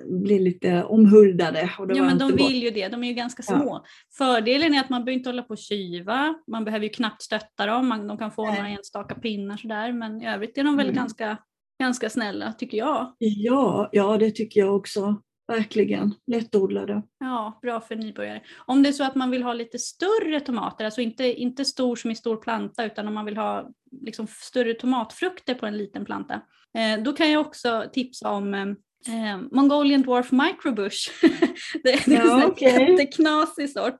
[0.05, 1.69] bli lite omhuldade.
[1.79, 3.59] Och det Ja men de vill ju det, de är ju ganska Ja.
[3.59, 3.83] små.
[4.17, 7.65] Fördelen är att man behöver inte hålla på och kyva, man behöver ju knappt stötta
[7.65, 8.55] dem, man, de kan få Nej.
[8.55, 10.95] några enstaka pinnar sådär men i övrigt är de väl Mm.
[10.95, 11.37] ganska,
[11.79, 13.15] ganska snälla tycker jag.
[13.17, 15.21] Ja, ja, det tycker jag också.
[15.47, 16.15] Verkligen.
[16.27, 17.03] Lättodlade.
[17.19, 18.41] Ja, bra för nybörjare.
[18.65, 21.95] Om det är så att man vill ha lite större tomater, alltså inte, inte stor
[21.95, 23.69] som i stor planta utan om man vill ha
[24.01, 26.33] liksom större tomatfrukter på en liten planta,
[26.77, 28.75] eh, då kan jag också tipsa om
[29.07, 31.09] eh, Mongolian Dwarf Microbush.
[31.83, 32.89] det är en Ja, här okej.
[32.91, 33.99] jätteknasig sort.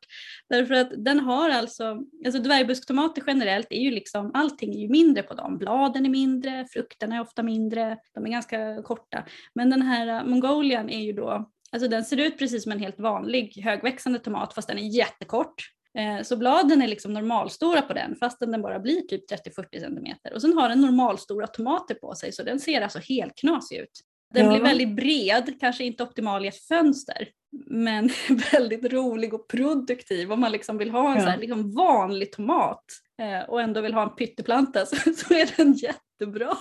[0.50, 5.24] Därför att den har alltså, alltså dvärgbuskttomater generellt är ju liksom, allting är ju mindre
[5.24, 5.58] på dem.
[5.58, 9.24] Bladen är mindre, frukterna är ofta mindre, de är ganska korta.
[9.56, 12.80] Men den här eh, Mongolian är ju då, alltså den ser ut precis som en
[12.80, 15.54] helt vanlig högväxande tomat fast den är jättekort.
[15.98, 20.34] Eh, Så bladen är liksom normalstora på den fastän den bara blir typ 30-40 centimeter.
[20.34, 24.00] Och sen har den normalstora tomater på sig så den ser alltså helt knasig ut.
[24.34, 24.52] Den Ja.
[24.52, 27.28] blir väldigt bred, kanske inte optimal i ett fönster,
[27.68, 28.10] men
[28.52, 31.24] väldigt rolig och produktiv om man liksom vill ha en Ja.
[31.24, 32.84] så här, liksom vanlig tomat
[33.22, 36.58] eh, och ändå vill ha en pytteplanta så, så är den jättebra.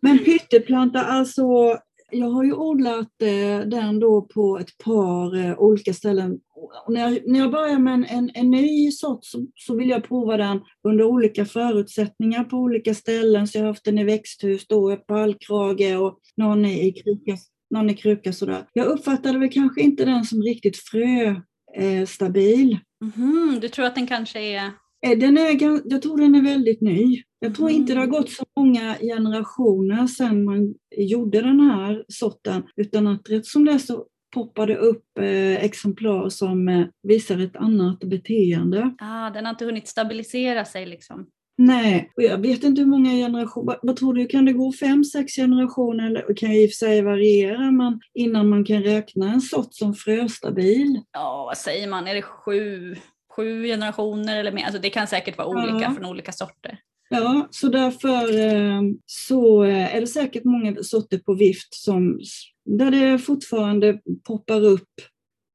[0.00, 1.78] Men pytteplanta, alltså
[2.12, 6.38] jag har ju odlat eh, den då på ett par eh, olika ställen.
[6.86, 9.90] Och när, jag, när jag börjar med en, en, en ny sort så, så vill
[9.90, 13.48] jag prova den under olika förutsättningar på olika ställen.
[13.48, 17.36] Så jag har haft den i växthus, då, ett pallkrage och någon i, kruka.
[17.70, 18.64] Någon i kruka sådär.
[18.72, 22.00] Jag uppfattade väl kanske inte den som riktigt fröstabil.
[22.00, 22.78] Eh, stabil.
[23.00, 24.70] Mhm, du tror att den kanske är...
[25.06, 25.62] Eh, Den är,
[25.92, 27.22] jag tror den är väldigt ny.
[27.38, 28.16] Jag tror inte det har Mm.
[28.20, 33.72] gått så många generationer sedan man gjorde den här sorten, utan att rätt som det
[33.72, 38.94] är så poppar det upp eh, exemplar som eh, visar ett annat beteende.
[38.98, 41.26] Ah, den har inte hunnit stabilisera sig liksom.
[41.58, 45.04] Nej, och jag vet inte hur många generationer, vad, tror du, kan det gå fem,
[45.04, 49.40] sex generationer, eller kan i och för sig variera, men innan man kan räkna en
[49.40, 51.00] sort som fröstabil?
[51.12, 52.94] Ja, vad säger man, är det sju,
[53.36, 54.64] sju generationer eller mer?
[54.64, 55.94] Alltså det kan säkert vara olika Ja.
[55.94, 56.78] från olika sorter.
[57.14, 62.20] Ja, så därför eh, så eh, är det säkert många sorter på vift som,
[62.64, 64.88] där det fortfarande poppar upp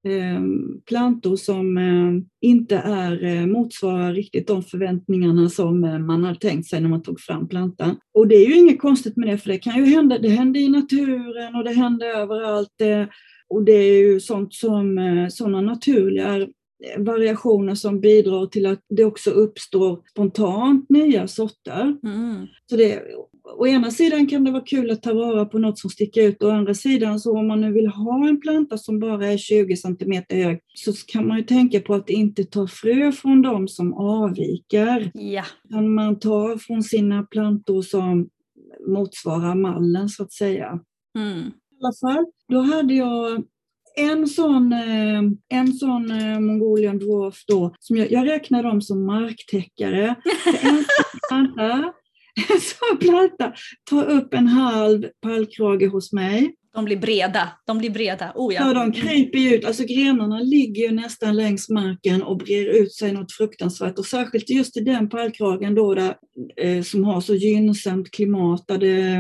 [0.08, 0.42] eh,
[0.86, 1.78] plantor som
[2.42, 7.48] inte är, motsvarar riktigt de förväntningarna som man hade tänkt sig när man tog fram
[7.48, 7.98] plantan.
[8.14, 10.60] Och det är ju inget konstigt med det, för det kan ju hända, det händer
[10.60, 12.82] i naturen och det händer överallt.
[13.50, 14.98] Och det är ju sånt som,
[15.32, 16.48] sådana naturliga
[16.98, 21.98] variationer som bidrar till att det också uppstår spontant nya sorter.
[22.04, 22.48] Mm.
[22.70, 23.04] Så det,
[23.58, 26.44] å ena sidan kan det vara kul att ta vara på något som sticker ut,
[26.44, 29.76] å andra sidan så om man nu vill ha en planta som bara är 20
[29.78, 33.94] cm hög så kan man ju tänka på att inte ta frö från de som
[33.94, 35.12] avviker.
[35.14, 38.30] Ja, Utan man tar från sina plantor som
[38.88, 40.80] motsvarar mallen så att säga
[41.18, 41.40] mm.
[41.40, 41.52] i
[41.84, 42.26] alla fall.
[42.48, 43.44] Då hade jag
[43.98, 45.22] en sån, eh,
[45.60, 50.16] en sån eh, Mongolian Dwarf då, som jag, jag räknar dem som marktäckare.
[50.62, 50.86] En
[51.30, 51.94] planta,
[52.50, 53.54] en sån planta
[53.90, 57.50] tar upp en halv pallkrage hos mig de blir breda.
[57.66, 58.32] De blir breda.
[58.36, 62.66] Oh, Ja, de kryper ju ut, alltså grenarna ligger ju nästan längs marken och brer
[62.66, 64.00] ut sig något fruktansvärt.
[64.00, 66.16] Och särskilt just i den pallkragen då där,
[66.62, 69.16] eh, som har så gynnsamt klimat, där det,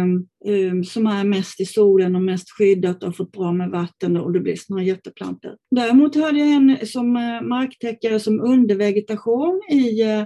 [0.53, 4.17] eh, som är mest i solen och mest skyddat och har fått bra med vatten
[4.17, 5.51] och det blir såna här jätteplantor.
[5.75, 10.23] Däremot hörde jag en som eh, marktäckare som undervegetation i, eh,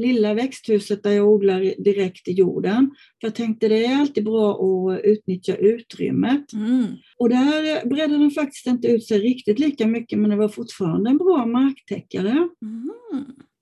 [0.00, 2.90] lilla växthuset där jag odlar direkt i jorden.
[3.20, 6.52] För jag tänkte det är alltid bra att utnyttja utrymmet.
[6.52, 6.86] Mm.
[7.18, 11.10] Och där bredde den faktiskt inte ut sig riktigt lika mycket men det var fortfarande
[11.10, 12.30] en bra marktäckare.
[12.30, 12.90] Mm.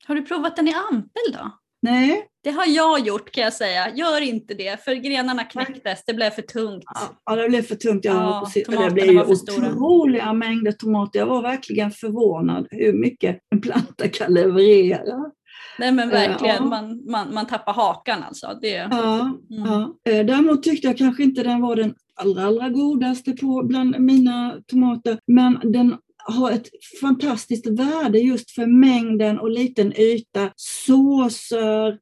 [0.07, 1.59] Har du provat den i ampel då?
[1.83, 3.95] Nej, Det har jag gjort kan jag säga.
[3.97, 6.85] Gör inte det för grenarna knäcktes, det blev för tungt.
[7.25, 8.05] ja, det blev för tungt.
[8.05, 8.67] Ja, Ja, precis.
[8.67, 9.69] Det blev ju för stora.
[9.73, 11.19] otroliga mängder tomater.
[11.19, 15.31] Jag var verkligen förvånad hur mycket en planta kan leverera.
[15.79, 16.65] Nej men verkligen, Ja.
[16.65, 18.59] man, man, man tappar hakan alltså.
[18.63, 19.65] Det, Ja, Mm.
[19.67, 19.95] ja.
[20.13, 24.57] Eh, Däremot tyckte jag kanske inte den var den allra, allra godaste på, bland mina
[24.67, 26.69] tomater, men den har ett
[27.01, 30.51] fantastiskt värde just för mängden och liten yta.
[30.57, 31.99] Såser,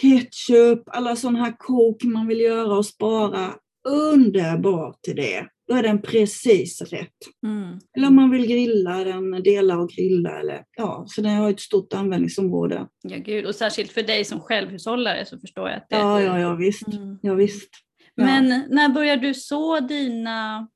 [0.00, 3.50] ketchup, alla sådana här kok man vill göra och spara.
[3.88, 5.46] Underbart till det.
[5.70, 7.16] Då är den precis rätt.
[7.46, 7.78] mm.
[7.96, 10.40] Eller om man vill grilla den, dela och grilla.
[10.40, 12.86] Eller, ja, så den har ett stort användningsområde.
[13.02, 16.38] Ja gud, och särskilt för dig som självhushållare så förstår jag att det Ja, ja,
[16.38, 16.88] ja visst.
[16.88, 17.18] Mm.
[17.22, 17.70] Ja, visst.
[18.14, 18.24] Ja.
[18.24, 20.68] Men när börjar du så dina,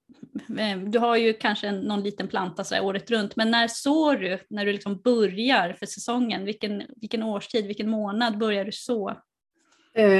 [0.58, 4.16] eh, du har ju kanske någon liten planta så här året runt, men när sår
[4.16, 6.44] du, när du liksom börjar för säsongen?
[6.44, 9.16] Vilken, vilken årstid, vilken månad börjar du så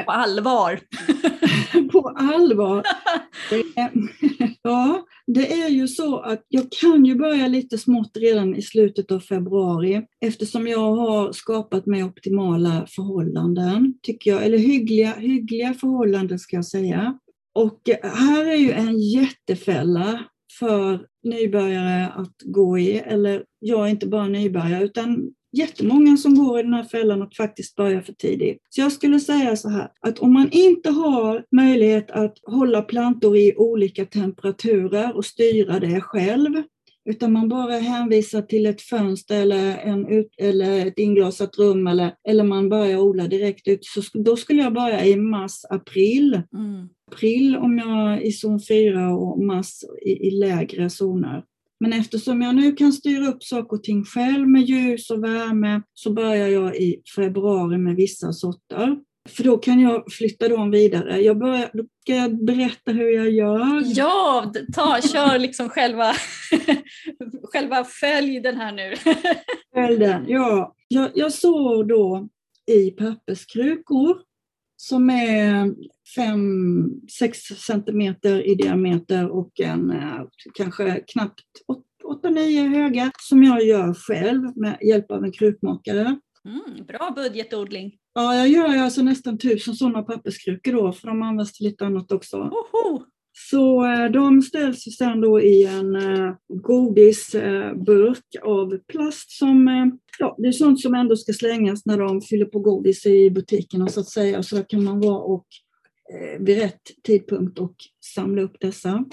[0.05, 0.81] på allvar?
[1.93, 2.83] på allvar.
[4.67, 9.13] Ja, det är ju så att jag kan ju börja lite smått redan i slutet
[9.13, 16.39] av februari eftersom jag har skapat mig optimala förhållanden, tycker jag, eller hyggliga, hyggliga förhållanden
[16.39, 17.19] ska jag säga.
[17.55, 20.25] Och eh, här är ju en jättefälla
[20.59, 26.61] för nybörjare att gå i, eller jag är inte bara nybörjare utan jättemånga som går
[26.61, 28.59] i den här fällan och faktiskt börjar för tidigt.
[28.69, 33.37] Så jag skulle säga så här, att om man inte har möjlighet att hålla plantor
[33.37, 36.63] i olika temperaturer och styra det själv,
[37.11, 42.15] utan man bara hänvisar till ett fönster eller, en ut, eller ett inglasat rum eller,
[42.29, 46.43] eller man börjar odla direkt ut, så då skulle jag börja i mars, april.
[46.53, 46.89] Mm.
[47.13, 49.71] April om jag är i zon 4 och mars
[50.07, 51.43] i, i lägre zoner.
[51.85, 55.83] Men eftersom jag nu kan styra upp saker och ting själv med ljus och värme
[55.95, 58.97] så börjar jag i februari med vissa sorter.
[59.29, 61.21] För då kan jag flytta dem vidare.
[61.21, 63.83] Jag börjar, då ska jag berätta hur jag gör.
[63.85, 66.13] Ja, ta, kör liksom själva,
[67.53, 68.95] själva följ den här nu.
[69.75, 70.75] Följden, ja.
[70.89, 72.29] Jag, jag sår då
[72.67, 74.19] i papperskrukor
[74.77, 75.75] som är
[76.17, 80.23] 5-6 centimeter i diameter och en eh,
[80.55, 81.41] kanske knappt
[82.25, 86.19] 8-9 höga som jag gör själv med hjälp av en krukmakare.
[86.45, 87.93] Mm, bra budgetodling.
[88.15, 92.13] Ja, jag gör alltså nästan tusen sådana papperskrukor då för de används till lite annat
[92.13, 92.37] också.
[92.37, 93.03] Oho.
[93.51, 99.69] Så eh, de ställs ju sen då i en eh, godisburk av plast som,
[100.19, 103.89] ja, det är sånt som ändå ska slängas när de fyller på godis i butikerna
[103.89, 104.43] så att säga.
[104.43, 105.47] Så där kan man vara och
[106.39, 107.75] vid rätt tidpunkt och
[108.15, 109.05] samla upp dessa.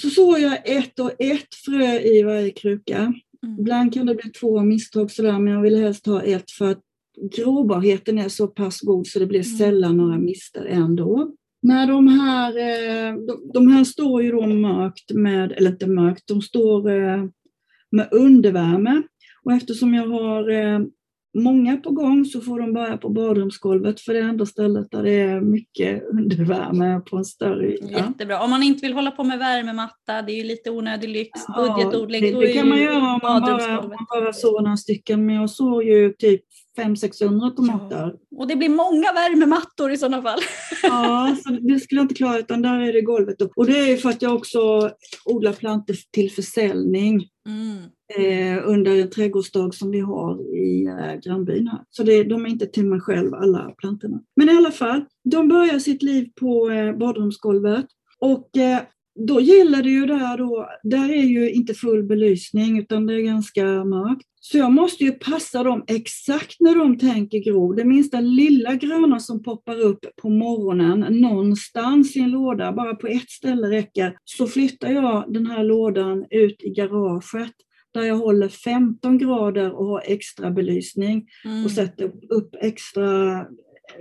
[0.00, 2.96] Så sår jag ett och ett frö i varje kruka.
[2.96, 3.60] Mm.
[3.60, 6.80] Ibland kan det bli två misstag sådär, men jag vill helst ha ett för att
[7.36, 9.58] gråbarheten är så pass god så det blir Mm.
[9.58, 11.32] sällan några mister ändå.
[11.62, 16.26] När de här, eh, de, de här står ju då mörkt med, eller inte mörkt,
[16.26, 17.24] de står eh,
[17.90, 19.02] med undervärme.
[19.44, 20.80] Och eftersom jag har eh,
[21.42, 25.02] många på gång så får de börja på badrumsgolvet för det är enda stället där
[25.02, 27.86] det är mycket undervärme på en större yta.
[27.86, 28.40] Jättebra.
[28.42, 31.54] Om man inte vill hålla på med värmematta, det är ju lite onödig lyx, Ja,
[31.76, 33.98] budgetodling, det, det kan man göra om man bara, om badrumsgolvet.
[34.10, 36.40] man bara sår några stycken, men jag sår ju typ
[36.78, 38.14] 500-600 tomater.
[38.36, 40.38] Och det blir många värmemattor i sådana fall.
[40.82, 43.36] Ja, så det skulle jag inte klara, utan där är det golvet.
[43.56, 44.90] Och det är för att jag också
[45.24, 47.82] odlar plantor till försäljning Mm
[48.16, 51.80] eh, under en trädgårdsdag som vi har i eh, grannbyn här.
[51.90, 54.20] Så det, de är inte till mig själv, alla plantorna.
[54.36, 57.86] Men i alla fall, de börjar sitt liv på eh, badrumsgolvet.
[58.18, 58.80] Och eh,
[59.26, 63.20] då gäller det ju där då, där är ju inte full belysning utan det är
[63.20, 64.26] ganska mörkt.
[64.40, 67.72] Så jag måste ju passa dem exakt när de tänker gro.
[67.72, 73.06] Det minsta lilla gröna som poppar upp på morgonen någonstans i en låda, bara på
[73.06, 77.52] ett ställe räcker, så flyttar jag den här lådan ut i garaget
[77.94, 81.64] där jag håller 15 grader och har extra belysning Mm.
[81.64, 83.40] och sätter upp extra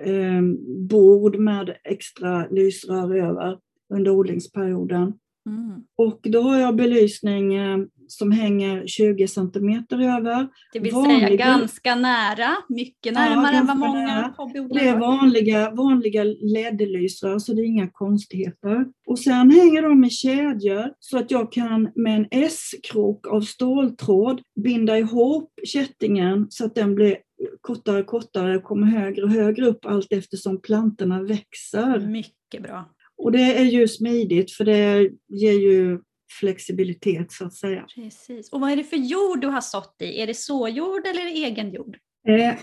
[0.06, 0.42] eh,
[0.90, 3.58] bord med extra lysrör över
[3.94, 5.14] under odlingsperioden.
[5.48, 5.82] Mm.
[5.98, 7.78] Och då har jag belysning eh,
[8.08, 10.48] som hänger 20 centimeter över.
[10.74, 14.90] Det vill säga Vanliga- ganska nära, mycket Ja, närmare än ganska vad många hobbyodlare Det
[14.90, 18.86] är vanliga, vanliga LED-lysrör så det är inga konstigheter.
[19.08, 24.42] Och sen hänger de i kedjor så att jag kan med en S-krok av ståltråd
[24.64, 27.18] binda ihop kättingen så att den blir
[27.62, 32.00] kortare och kortare och kommer högre och högre upp allt eftersom plantorna växer.
[32.00, 32.86] Mycket bra.
[33.18, 36.00] Och det är ju smidigt för det ger ju
[36.40, 37.86] flexibilitet så att säga.
[37.96, 38.50] Precis.
[38.52, 40.22] Och vad är det för jord du har sått i?
[40.22, 41.98] Är det såjord eller är det egen jord?
[42.28, 42.56] Eh,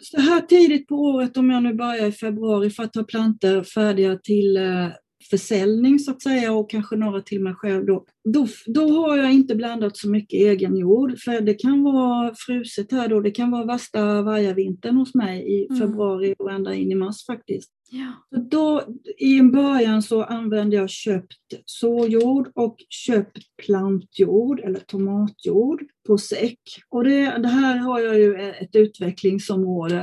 [0.00, 3.62] så här tidigt på året, om jag nu börjar i februari för att ha plantor
[3.62, 4.88] färdiga till eh,
[5.30, 9.32] försäljning så att säga och kanske några till mig själv då, då, då har jag
[9.32, 13.50] inte blandat så mycket egen jord för det kan vara fruset här då, det kan
[13.50, 15.80] vara värsta vargavintern hos mig i Mm.
[15.80, 17.70] februari och ända in i mars faktiskt.
[17.92, 18.12] Ja.
[18.34, 18.82] Så då,
[19.18, 26.58] I en början så använde jag köpt såjord och köpt plantjord eller tomatjord på säck.
[26.88, 29.96] Och det, det här har jag ju ett utvecklingsområde.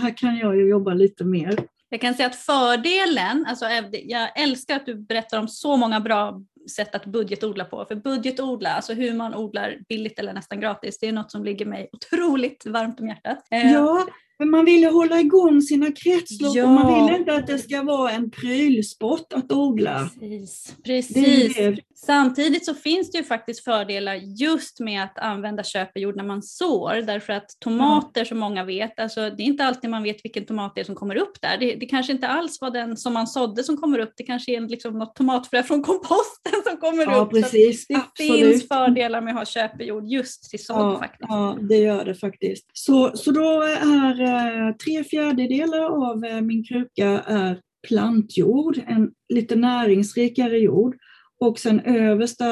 [0.00, 1.58] Här kan jag ju jobba lite mer.
[1.94, 6.00] Jag kan säga att fördelen, alltså eh, jag älskar att du berättar om så många
[6.00, 7.84] bra sätt att budgetodla på.
[7.84, 11.66] För budgetodla, alltså hur man odlar billigt eller nästan gratis, det är något som ligger
[11.66, 13.46] mig otroligt varmt om hjärtat.
[13.50, 14.06] Eh, ja,
[14.38, 16.64] men man vill ju hålla igång sina kretslopp Ja.
[16.64, 20.10] och man vill inte att det ska vara en prylsport att odla.
[20.20, 21.56] Precis, Det precis.
[21.56, 21.76] det.
[22.06, 27.02] Samtidigt så finns det ju faktiskt fördelar just med att använda köpejord när man sår.
[27.06, 30.72] Därför att tomater som många vet, alltså det är inte alltid man vet vilken tomat
[30.74, 31.56] det är som kommer upp där.
[31.60, 34.56] Det, det kanske inte alls var den som man sådde som kommer upp, det kanske
[34.56, 37.34] är liksom något tomatfrö från komposten som kommer Ja, upp.
[37.34, 37.86] Så precis.
[37.86, 38.32] det Absolut.
[38.46, 41.26] finns fördelar med att ha köpejord just till sådd Ja, faktiskt.
[41.28, 42.66] ja, det gör det faktiskt.
[42.72, 49.56] Så, så då är Eh, tre fjärdedelar av eh, min kruka är plantjord, en lite
[49.56, 50.96] näringsrikare jord.
[51.40, 52.46] Och sen översta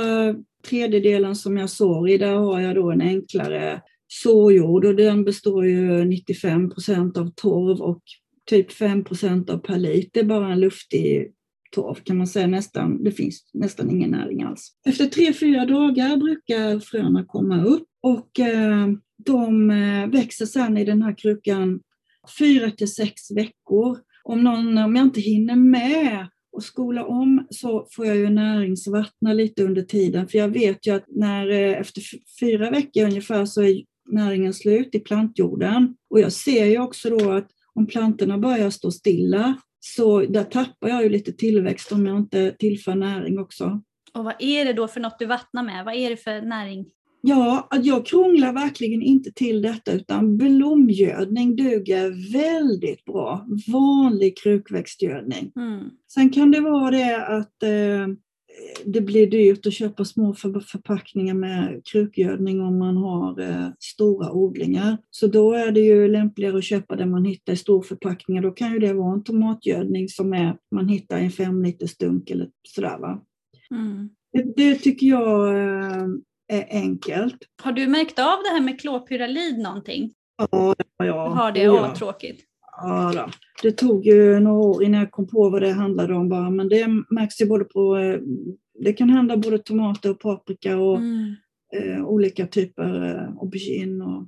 [0.69, 5.67] tredjedelen som jag sår i, där har jag då en enklare såjord och den består
[5.67, 8.03] ju 95 procent av torv och
[8.51, 10.11] typ 5 procent av perlit.
[10.13, 11.33] Det är bara en luftig
[11.71, 13.05] torv kan man säga nästan.
[13.05, 14.73] Det finns nästan ingen näring alls.
[14.87, 18.89] Efter tre, fyra dagar brukar fröna komma upp och eh,
[19.25, 21.81] de eh, växer sedan i den här krukan
[22.39, 23.99] fyra till sex veckor.
[24.25, 29.33] Om, någon, om jag inte hinner med och skola om så får jag ju näringsvattna
[29.33, 30.29] lite under tiden.
[30.29, 32.03] För jag vet ju att när, eh, efter
[32.41, 35.97] fyra veckor ungefär så är näringen slut i plantjorden.
[36.11, 40.89] Och jag ser ju också då att om plantorna börjar stå stilla så där tappar
[40.89, 43.83] jag ju lite tillväxt om jag inte tillför näring också.
[44.15, 45.85] Och vad är det då för något du vattnar med?
[45.85, 46.87] Vad är det för näring?
[47.25, 53.47] Ja, jag krånglar verkligen inte till detta utan blomgödning duger väldigt bra.
[53.73, 55.53] Vanlig krukväxtgödning.
[55.57, 55.91] Mm.
[56.15, 58.15] Sen kan det vara det att eh,
[58.85, 64.33] det blir dyrt att köpa små för förpackningar med krukgödning om man har eh, stora
[64.33, 64.99] odlingar.
[65.11, 68.43] Så då är det ju lämpligare att köpa det man hittar i storförpackningar.
[68.43, 71.97] Då kan ju det vara en tomatgödning som är, man hittar i en fem liters
[71.97, 72.99] dunk eller sådär.
[72.99, 73.23] Va?
[73.71, 74.11] Mm.
[74.33, 76.07] Det, det tycker jag eh,
[76.71, 77.37] enkelt.
[77.63, 80.11] Har du märkt av det här med klopyralid någonting?
[80.51, 81.63] Ja, Du ja, har det?
[81.63, 81.73] ja.
[81.73, 82.41] Vad tråkigt.
[82.83, 83.31] Ja, då.
[83.63, 86.69] Det tog ju några år innan jag kom på vad det handlade om bara, men
[86.69, 88.19] det märks ju både på, eh,
[88.85, 91.35] det kan hända både tomater och paprika och Mm.
[91.77, 94.27] eh, olika typer eh, aubergine och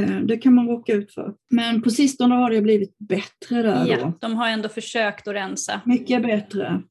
[0.00, 1.34] eh, det kan man råka ut för.
[1.50, 4.12] Men på sistone har det blivit bättre där Ja, då.
[4.20, 5.80] de har ändå försökt att rensa.
[5.84, 6.82] Mycket bättre.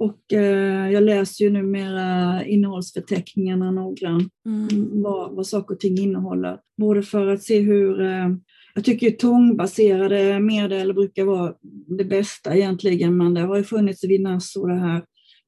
[0.00, 4.32] Och eh, jag läser ju numera innehållsförteckningarna noggrant.
[4.46, 5.02] Mm.
[5.02, 6.58] vad, vad saker och ting innehåller.
[6.76, 8.28] Både för att se hur, eh,
[8.74, 11.54] jag tycker tångbaserade medel brukar vara
[11.98, 15.02] det bästa egentligen, men det har ju funnits Vinas och det här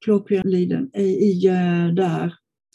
[0.05, 2.35] klorpyraliden i, i eh, där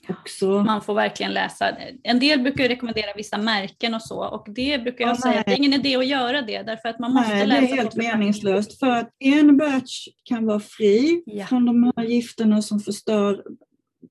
[0.09, 0.63] också.
[0.63, 1.69] Man får verkligen läsa.
[2.03, 5.39] En del brukar ju rekommendera vissa märken och så och det brukar jag Ja, säga
[5.39, 7.63] att det är ingen idé att göra det därför att man måste Nej, det läsa
[7.65, 11.45] är på helt meningslöst för att en batch kan vara fri Ja.
[11.45, 13.43] från de här gifterna som förstör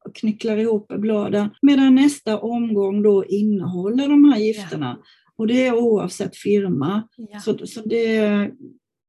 [0.05, 4.99] och knycklar ihop bladen, medan nästa omgång då innehåller de här gifterna.
[5.36, 7.09] Och det är oavsett firma.
[7.16, 7.40] Ja.
[7.40, 8.51] Så, så det,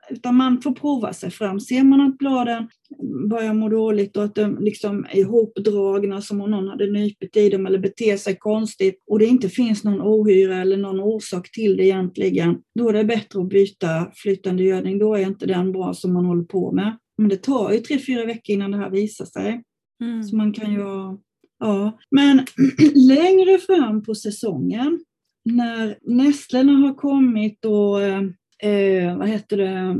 [0.09, 1.59] utan man får prova sig fram.
[1.59, 2.69] Ser man att bladen
[3.29, 7.49] börjar må dåligt och att de liksom är ihopdragna som om någon hade nypit i
[7.49, 11.77] dem eller beter sig konstigt och det inte finns någon ohyra eller någon orsak till
[11.77, 14.99] det egentligen, då är det bättre att byta flytande gödning.
[14.99, 16.97] Då är inte den bra som man håller på med.
[17.17, 19.63] Men det tar ju tre, fyra veckor innan det här visar sig.
[20.03, 20.23] Mm.
[20.23, 20.79] Så man kan ju
[21.59, 21.99] ja.
[22.11, 22.45] Men
[22.95, 24.99] längre fram på säsongen,
[25.45, 28.01] när nässlorna har kommit och,
[28.63, 29.97] eh, eh, vad heter det,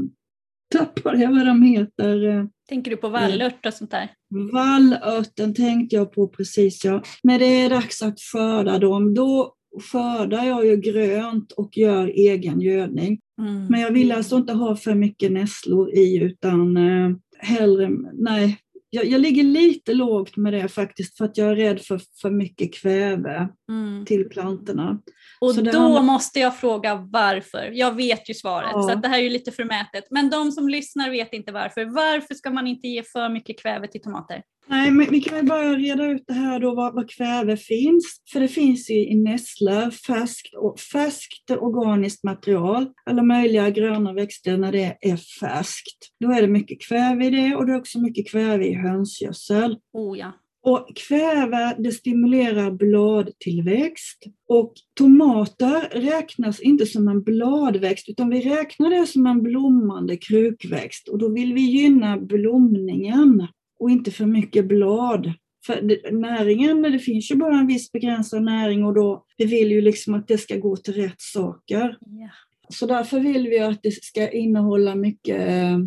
[0.74, 4.10] tappade jag vad de heter, eh, Tänker du på vallört och sånt där?
[4.54, 7.04] vallörten tänkte jag på precis ja.
[7.24, 9.54] När det är dags att skörda dem, då
[9.92, 13.20] skördar jag ju grönt och gör egen gödning.
[13.42, 13.66] Mm.
[13.66, 18.58] Men jag vill alltså inte ha för mycket nässlor i utan eh, hellre, nej,
[18.90, 22.30] jag, jag ligger lite lågt med det faktiskt för att jag är rädd för för
[22.30, 24.06] mycket kväve Mm.
[24.06, 25.00] till plantorna.
[25.40, 27.72] Och Så då handlar- måste jag fråga varför.
[27.74, 28.82] Jag vet ju svaret, Ja.
[28.82, 30.04] så det här är ju lite förmätet.
[30.10, 31.86] Men de som lyssnar vet inte varför.
[31.86, 34.42] Varför ska man inte ge för mycket kväve till tomater?
[34.68, 38.22] Nej, men vi kan väl bara reda ut det här då, vad, vad kväve finns.
[38.34, 44.58] För det finns ju i nässlor, färskt, och, färskt organiskt material, alla möjliga gröna växter
[44.58, 45.98] när det är färskt.
[46.20, 49.78] Då är det mycket kväve i det och det är också mycket kväve i hönsgödsel.
[49.94, 50.32] Oh ja.
[50.66, 58.90] Och kväve det stimulerar bladtillväxt och tomater räknas inte som en bladväxt utan vi räknar
[58.90, 63.48] det som en blommande krukväxt och då vill vi gynna blomningen
[63.80, 65.34] och inte för mycket blad.
[65.66, 69.82] För näringen, det finns ju bara en viss begränsad näring och då vi vill ju
[69.82, 71.98] liksom att det ska gå till rätt saker.
[72.02, 72.30] ja.
[72.70, 75.80] Så därför vill vi att det ska innehålla mycket eh,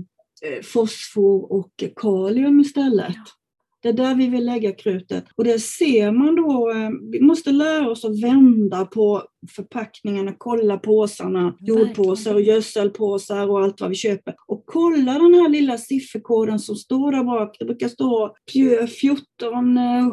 [0.62, 3.14] fosfor och kalium istället.
[3.16, 3.37] Ja.
[3.82, 5.24] Det är där vi vill lägga krutet.
[5.36, 9.22] Och det ser man då, eh, vi måste lära oss att vända på
[9.56, 14.34] förpackningarna, kolla påsarna, jordpåsar och gödselpåsar och allt vad vi köper.
[14.46, 17.56] Och kolla den här lilla sifferkoden som står där bak.
[17.58, 20.12] Det brukar stå Pure 14, eh,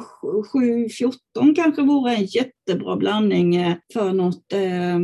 [0.54, 5.00] 7, 14 kanske vore en jättebra blandning eh, för något eh,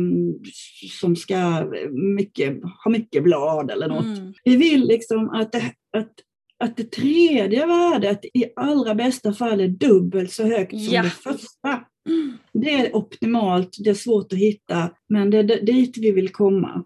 [1.00, 4.18] som ska eh, mycket, ha mycket blad eller något.
[4.18, 4.32] Mm.
[4.44, 5.62] Vi vill liksom att det,
[5.96, 6.12] att,
[6.62, 11.02] att det tredje värdet i allra bästa fall är dubbelt så högt som Ja.
[11.02, 11.84] det första.
[12.08, 12.32] Mm.
[12.52, 16.84] Det är optimalt, det är svårt att hitta, men det är dit vi vill komma.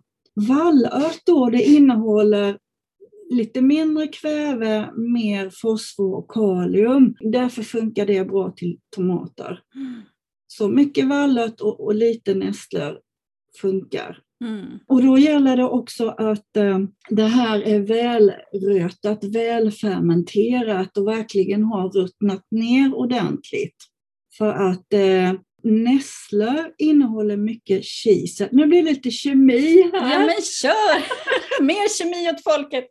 [0.48, 2.58] Vallört då, det innehåller
[3.30, 7.14] lite mindre kväve, mer fosfor och kalium.
[7.20, 9.60] Därför funkar det bra till tomater.
[10.46, 12.98] Så mycket vallört och, och lite nässlor
[13.60, 14.18] funkar.
[14.44, 14.78] Mm.
[14.86, 16.78] Och då gäller det också att eh,
[17.10, 23.76] det här är välrötat, välfermenterat och verkligen har ruttnat ner ordentligt.
[24.38, 25.32] För att eh,
[25.62, 28.48] nässlor innehåller mycket kisel.
[28.52, 30.12] Nu blir det lite kemi här.
[30.12, 31.02] Ja men kör!
[31.62, 32.84] Mer kemi åt folket.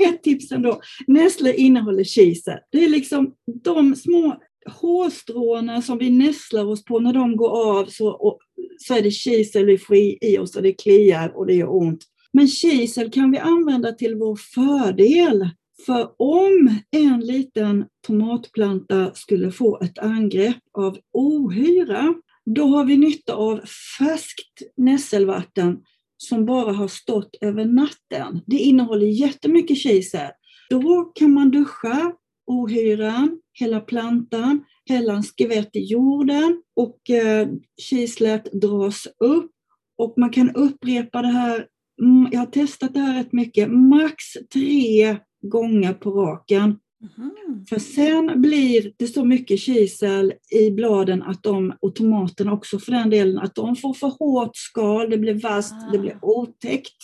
[0.00, 0.80] Ett tips ändå.
[1.06, 2.58] Nässlor innehåller kisel.
[2.72, 3.34] Det är liksom
[3.64, 8.38] de små hårstråna som vi nästlar oss på när de går av så,
[8.78, 11.76] så är det kisel vi får i, i oss och det kliar och det gör
[11.76, 12.04] ont.
[12.32, 15.48] Men kisel kan vi använda till vår fördel.
[15.86, 22.14] För om en liten tomatplanta skulle få ett angrepp av ohyra,
[22.54, 23.60] då har vi nytta av
[23.98, 25.78] färskt nässelvatten
[26.16, 28.40] som bara har stått över natten.
[28.46, 30.30] Det innehåller jättemycket kisel.
[30.70, 32.12] Då kan man duscha
[32.46, 37.48] ohyran, hela plantan, hälla en skvätt i jorden och eh,
[37.82, 39.50] kislet dras upp.
[39.98, 41.66] Och man kan upprepa det här,
[42.02, 46.78] mm, jag har testat det här rätt mycket, max tre gånger på raken.
[47.00, 47.64] Mhm.
[47.68, 52.92] För sen blir det så mycket kisel i bladen att de, och tomaterna också för
[52.92, 56.96] den delen, att de får för hårt skal, det blir vasst, det blir otäckt.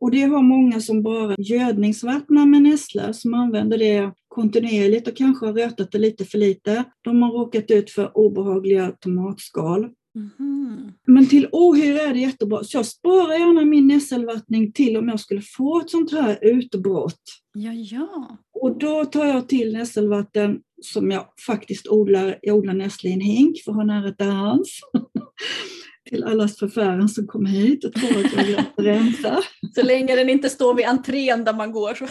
[0.00, 5.46] Och det har många som bara gödningsvattnar med nässlor som använder det kontinuerligt och kanske
[5.46, 6.84] har rötat det lite för lite.
[7.02, 9.88] De har råkat ut för obehagliga tomatskal.
[10.14, 10.92] Mhm.
[11.06, 15.20] Men till ohyra är det jättebra, så jag sparar gärna min nässelvattning till om jag
[15.20, 17.22] skulle få ett sånt här utbrott.
[17.54, 18.38] Ja, ja.
[18.62, 22.38] Och då tar jag till nässelvatten som jag faktiskt odlar.
[22.42, 24.80] Jag odlar nässlor i en hink för att ha nära till hands.
[26.06, 29.42] till allas förfäran som kommer hit och tror att jag rensa.
[29.74, 32.06] Så länge den inte står vid entrén där man går så,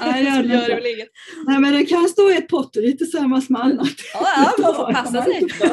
[0.00, 1.08] Nej, det så det gör det väl inget.
[1.46, 3.88] Nej, men det kan stå i ett pottery tillsammans med annat.
[4.14, 5.48] Ja, ja, man får passa sig.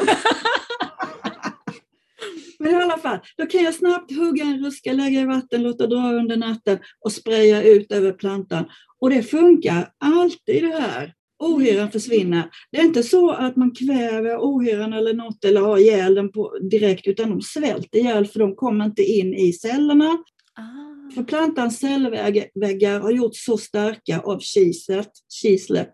[2.58, 5.86] Men i alla fall, då kan jag snabbt hugga en ruska, lägga i vatten, låta
[5.86, 8.64] dra under natten och spraya ut över plantan.
[9.00, 11.14] Och det funkar alltid det här.
[11.38, 12.50] Ohyran försvinner.
[12.72, 16.58] Det är inte så att man kväver ohyran eller något eller har ihjäl den på,
[16.70, 20.18] direkt utan de svälter ihjäl för de kommer inte in i cellerna.
[20.58, 21.14] Ah.
[21.14, 25.10] För plantans cellväggar har gjorts så starka av kiset,
[25.42, 25.92] kislet.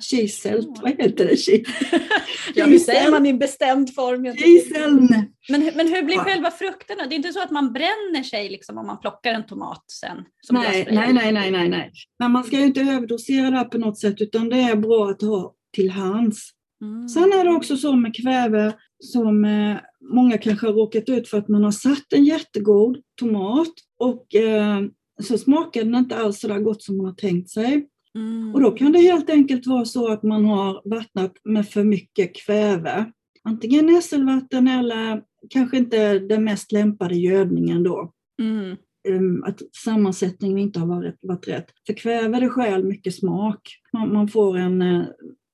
[0.00, 1.34] Kiselt, vad heter det?
[1.34, 1.64] Ki-
[2.54, 4.36] Ja, hur säger man i bestämd form?
[4.36, 5.08] Kiseln.
[5.48, 6.24] Men, men hur blir Ja.
[6.24, 7.06] själva frukterna?
[7.06, 10.16] Det är inte så att man bränner sig liksom om man plockar en tomat sen?
[10.50, 11.92] Nej, nej, nej, nej, nej, nej.
[12.18, 15.10] Men man ska ju inte överdosera det här på något sätt utan det är bra
[15.10, 16.50] att ha till hands.
[16.82, 17.08] Mm.
[17.08, 18.72] Sen är det också så med kväve
[19.04, 19.76] som eh,
[20.14, 24.80] många kanske har råkat ut för att man har satt en jättegod tomat och eh,
[25.22, 27.86] så smakar den inte alls så där gott som man har tänkt sig.
[28.18, 28.54] Mm.
[28.54, 32.36] Och då kan det helt enkelt vara så att man har vattnat med för mycket
[32.36, 33.12] kväve.
[33.44, 38.12] Antingen nässelvatten eller kanske inte den mest lämpade gödningen då.
[38.42, 38.76] Mm.
[39.08, 41.66] um, att sammansättningen inte har varit, varit rätt.
[41.86, 43.60] För kväve det skäl mycket smak.
[43.92, 45.06] Man, man, får en, uh,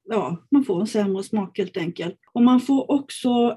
[0.08, 2.16] ja, man får en sämre smak helt enkelt.
[2.32, 3.56] Och man får också eh,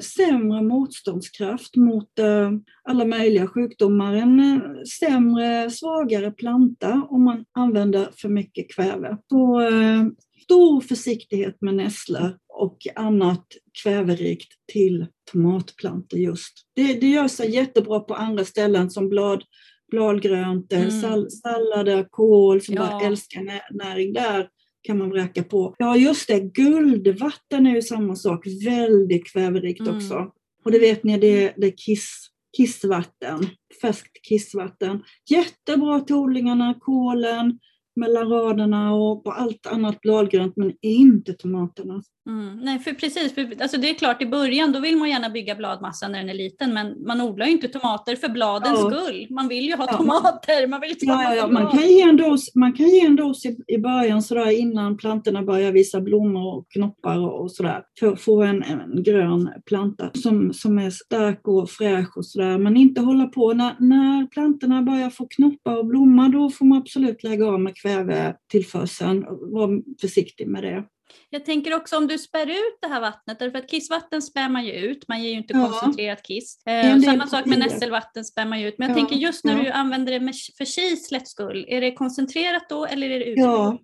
[0.00, 2.50] sämre motståndskraft mot eh,
[2.84, 4.14] alla möjliga sjukdomar.
[4.14, 9.16] En eh, sämre, svagare planta om man använder för mycket kväve.
[9.30, 10.04] Så eh,
[10.42, 13.46] stor försiktighet med nässlor och annat
[13.82, 16.52] kväverikt till tomatplantor just.
[16.74, 19.44] Det, det gör sig jättebra på andra ställen som blad,
[19.90, 20.90] bladgrönt, eh, mm.
[20.90, 22.80] sall, sallader, kål som ja.
[22.80, 24.12] bara älskar näring.
[24.12, 24.48] Där
[24.82, 25.74] kan man vräka på.
[25.78, 29.96] Ja just det, guldvatten är ju samma sak, väldigt kväverikt mm.
[29.96, 30.32] också.
[30.64, 32.26] Och det vet ni, det, det är kiss,
[32.56, 33.46] kissvatten,
[33.82, 35.02] färskt kissvatten.
[35.30, 37.58] Jättebra till odlingarna, kålen,
[37.96, 42.02] mellan raderna och på allt annat bladgrönt men inte tomaterna.
[42.26, 43.34] Mm, nej, för precis.
[43.34, 46.28] För, alltså det är klart i början då vill man gärna bygga bladmassa när den
[46.28, 48.90] är liten men man odlar ju inte tomater för bladens ja.
[48.90, 49.26] skull.
[49.30, 49.96] Man vill ju ha ja.
[49.96, 50.66] tomater.
[50.66, 51.46] Man, vill ja, ja, ja.
[51.46, 54.96] man, kan ge en dos, man kan ge en dos i, i början sådär innan
[54.96, 57.82] plantorna börjar visa blommor och knoppar och, och sådär.
[58.00, 62.58] För att få en, en grön planta som, som är stark och fräsch och sådär.
[62.58, 66.78] Men inte hålla på när, när plantorna börjar få knoppar och blomma då får man
[66.78, 69.24] absolut lägga av med kvävetillförseln.
[69.28, 70.84] Var försiktig med det.
[71.30, 74.64] Jag tänker också om du spär ut det här vattnet, därför att kissvatten spär man
[74.64, 75.68] ju ut, man ger ju inte ja.
[75.68, 76.66] koncentrerat kiss.
[76.66, 78.74] Eh, samma sak med nässelvatten spär man ju ut.
[78.78, 79.00] Men jag ja.
[79.00, 79.62] tänker just när ja.
[79.62, 83.44] du använder det för kislets skull, är det koncentrerat då eller är det utspätt?
[83.44, 83.78] Ja.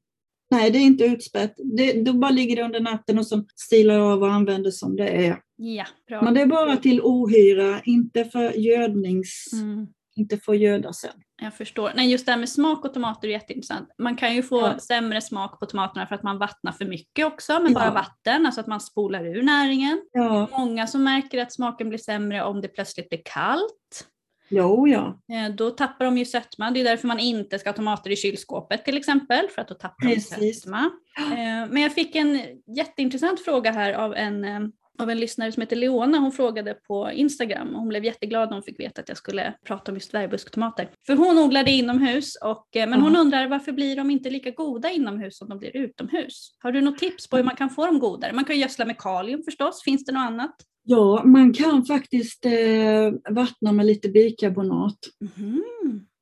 [0.50, 1.54] Nej, det är inte utspätt.
[1.76, 4.96] Det, då bara ligger det under natten och så stilar jag av och använder som
[4.96, 5.38] det är.
[5.56, 6.22] Ja, bra.
[6.22, 9.52] Men det är bara till ohyra, inte för gödnings...
[9.52, 11.10] Mm inte får göda sen.
[11.42, 11.92] Jag förstår.
[11.94, 13.88] Nej, just det här med smak och tomater är jätteintressant.
[13.98, 14.78] Man kan ju få ja.
[14.78, 17.74] sämre smak på tomaterna för att man vattnar för mycket också med ja.
[17.74, 20.02] bara vatten, alltså att man spolar ur näringen.
[20.12, 20.48] Ja.
[20.52, 24.06] Många som märker att smaken blir sämre om det plötsligt blir kallt.
[24.48, 25.20] Jo, ja.
[25.32, 26.70] Eh, då tappar de ju sötma.
[26.70, 29.74] Det är därför man inte ska ha tomater i kylskåpet till exempel, för att då
[29.74, 30.90] tappar de sötma.
[31.18, 32.40] Eh, men jag fick en
[32.76, 34.60] jätteintressant fråga här av en eh,
[34.98, 36.18] av en lyssnare som heter Leona.
[36.18, 39.54] Hon frågade på Instagram och hon blev jätteglad när hon fick veta att jag skulle
[39.66, 40.90] prata om just dvärgbusktomater.
[41.06, 44.90] För hon odlade inomhus, och, eh, men hon undrar varför blir de inte lika goda
[44.90, 46.50] inomhus som de blir utomhus?
[46.58, 48.32] Har du något tips på hur man kan få dem godare?
[48.32, 50.56] Man kan gödsla med kalium förstås, finns det något annat?
[50.88, 54.98] Ja, man kan faktiskt eh, vattna med lite bikarbonat.
[55.38, 55.62] Mm.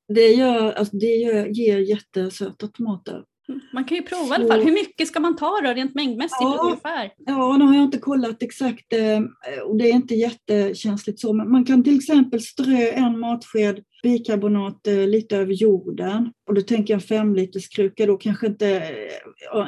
[0.09, 3.25] Det, gör, alltså, det gör, ger jättesöta tomater.
[3.72, 4.32] Man kan ju prova så...
[4.32, 4.62] i alla fall.
[4.62, 7.12] Hur mycket ska man ta då rent mängdmässigt ja, ungefär?
[7.26, 9.20] Ja, nu har jag inte kollat exakt eh,
[9.64, 11.32] och det är inte jättekänsligt så.
[11.32, 16.32] Men man kan till exempel strö en matsked bikarbonat eh, lite över jorden.
[16.49, 18.95] Och då tänker jag en fem liters kruka då kanske inte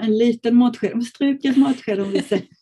[0.03, 2.47] en liten matsked, struken matsked om vi säger.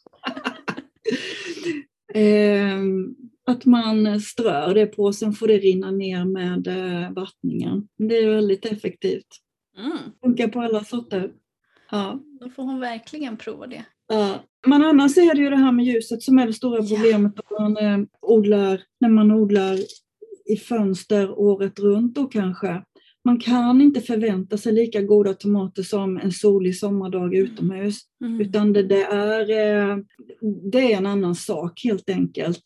[2.14, 3.14] Ehm,
[3.46, 7.88] att man strör det på, sen får det rinna ner med eh, vattningen.
[7.98, 9.26] Det är väldigt effektivt.
[9.78, 9.98] Mm.
[10.24, 11.32] Funkar på alla sorter.
[11.90, 12.20] Ja.
[12.40, 13.84] Då får hon verkligen prova det.
[14.08, 14.44] Ja.
[14.66, 17.60] Men annars är det ju det här med ljuset som är det stora problemet ja.
[17.60, 19.78] man, eh, odlar, när man odlar
[20.44, 22.82] i fönster året runt då kanske.
[23.24, 28.00] Man kan inte förvänta sig lika goda tomater som en solig sommardag utomhus.
[28.24, 28.40] Mm.
[28.40, 29.96] Utan det, det, är, eh,
[30.72, 32.62] det är en annan sak helt enkelt.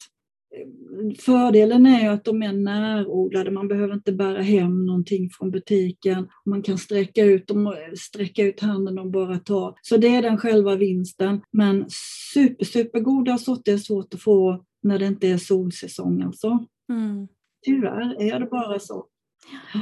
[1.19, 6.29] Fördelen är ju att de är närodlade, man behöver inte bära hem någonting från butiken.
[6.47, 9.77] Man kan sträcka ut, dem, sträcka ut handen och bara ta.
[9.83, 11.41] Så det är den själva vinsten.
[11.51, 11.87] Men
[12.35, 16.67] super, supergoda sorter är svårt att få när det inte är solsäsong alltså.
[16.93, 17.29] Mm.
[17.65, 19.07] Tyvärr är det bara så.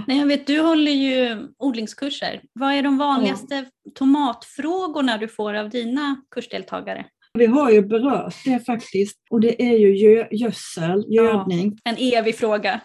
[0.06, 2.42] Nej, jag vet, du håller ju odlingskurser.
[2.52, 3.90] Vad är de vanligaste ja.
[3.94, 7.06] tomatfrågorna du får av dina kursdeltagare?
[7.36, 11.78] Vi har ju berört det faktiskt och det är ju gö gödsel, gödning.
[11.84, 12.80] Ja, en evig fråga.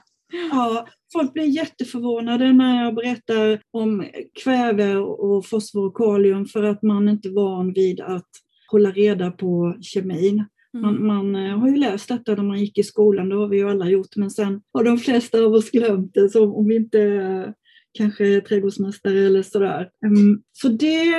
[0.51, 4.05] Ja, folk blir jätteförvånade när jag berättar om
[4.43, 8.29] kväve och fosfor och kalium för att man inte är van vid att
[8.71, 10.45] hålla reda på kemin.
[10.73, 11.07] Man, mm.
[11.07, 13.69] man, eh, har ju läst detta när man gick i skolan, det har vi ju
[13.69, 17.53] alla gjort, men sen har de flesta av oss glömt det, så om vi inte
[17.93, 19.89] kanske är trädgårdsmästare eller sådär.
[20.05, 21.13] Um, så det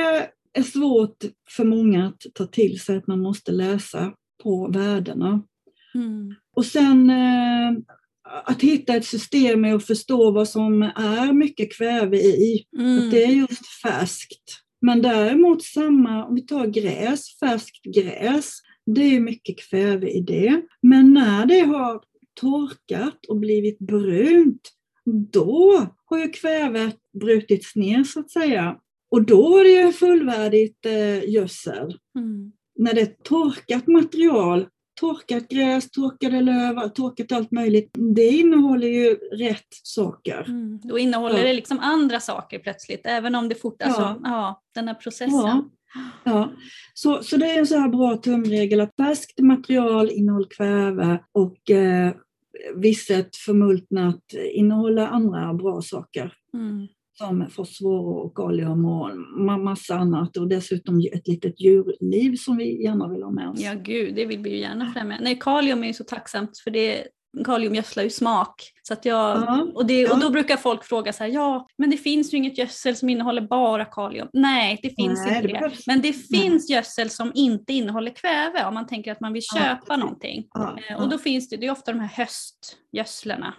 [0.53, 1.17] är svårt
[1.49, 5.43] för många att ta till sig att man måste läsa på värdena.
[5.95, 6.35] Mm.
[6.57, 7.73] Och sen eh,
[8.45, 12.67] att hitta ett system med att förstå vad som är mycket kväve i.
[12.79, 12.99] Mm.
[12.99, 14.63] Att det är just färskt.
[14.81, 18.53] Men däremot samma, om vi tar gräs, färskt gräs,
[18.87, 20.63] det är mycket kväve i det.
[20.83, 22.03] Men när det har
[22.41, 24.71] torkat och blivit brunt,
[25.33, 28.77] då har ju kvävet brutits ner så att säga.
[29.13, 31.99] Och då är det fullvärdigt eh, gödsel.
[32.19, 32.53] Mm.
[32.79, 34.67] När det är torkat material,
[35.01, 37.91] torkat gräs, torkade löv, torkat allt möjligt.
[38.15, 40.45] Det innehåller ju rätt saker.
[40.49, 40.81] Mm.
[40.85, 41.45] Då innehåller ja.
[41.45, 44.19] det liksom andra saker plötsligt, även om det fort, alltså, ja.
[44.25, 45.31] ja den här processen.
[45.31, 45.71] Ja.
[46.25, 46.53] Ja,
[46.95, 51.71] så, så det är en så här bra tumregel att färskt material innehåller kväve och
[51.71, 52.13] eh,
[52.77, 56.35] visset förmultnat innehåller andra bra saker.
[56.55, 56.87] Mm.
[57.23, 59.11] Som fosfor och kalium och
[59.61, 63.61] massa annat och dessutom ett litet djurliv som vi gärna vill ha med oss.
[63.61, 65.19] Ja gud, det vill vi ju gärna främja.
[65.21, 67.05] Nej, kalium är ju så tacksamt för det
[67.45, 68.73] kaliumgödslar ju smak.
[68.83, 71.91] Så att jag, ja, och, det, och då brukar folk fråga så här, ja men
[71.91, 74.29] det finns ju inget gödsel som innehåller bara kalium.
[74.33, 75.69] Nej, det finns Nej, inte det.
[75.69, 75.77] det.
[75.87, 76.77] Men det finns Nej.
[76.77, 80.45] gödsel som inte innehåller kväve om man tänker att man vill köpa ja, någonting.
[80.91, 83.55] Eh, och då finns det, det är ofta de här höstgödslarna.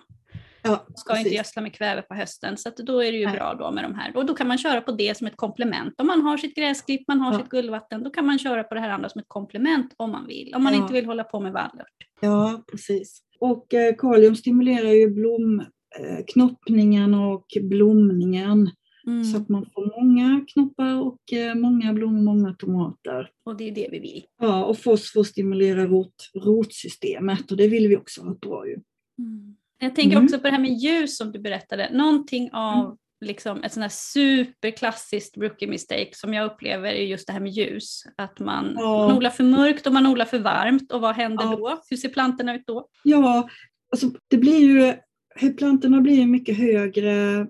[0.63, 1.25] Ja, ska precis.
[1.25, 3.35] inte gödsla med kväve på hösten så då är det ju Nej.
[3.35, 4.17] bra då med de här.
[4.17, 6.01] Och då kan man köra på det som ett komplement.
[6.01, 8.81] Om man har sitt gräsklipp, man har sitt guldvatten, då kan man köra på det
[8.81, 10.53] här andra som ett komplement om man vill.
[10.55, 11.87] Om man inte vill hålla på med vallört.
[12.19, 13.21] Ja, precis.
[13.39, 15.59] Och eh, kalium stimulerar ju blom,
[15.99, 18.71] eh, och blomningen.
[19.07, 19.23] Mm.
[19.23, 23.29] Så att man får många knoppar och eh, många blommor, många tomater.
[23.45, 24.25] Och det är det vi vill.
[24.41, 28.73] Ja, och fosfor stimulerar rot, rotsystemet och det vill vi också ha bra ju.
[29.19, 29.55] Mm.
[29.79, 30.25] Jag tänker mm.
[30.25, 31.89] också på det här med ljus som du berättade.
[31.91, 37.27] Någonting av mm liksom ett sånt här superklassiskt rookie mistake som jag upplever är just
[37.27, 38.03] det här med ljus.
[38.17, 39.07] Att man, ja.
[39.07, 41.55] man odlar för mörkt och man odlar för varmt och vad händer ja.
[41.55, 41.81] då?
[41.89, 42.87] Hur ser plantorna ut då?
[43.03, 43.49] Ja,
[43.91, 44.93] alltså det blir ju,
[45.57, 47.47] plantorna blir mycket högre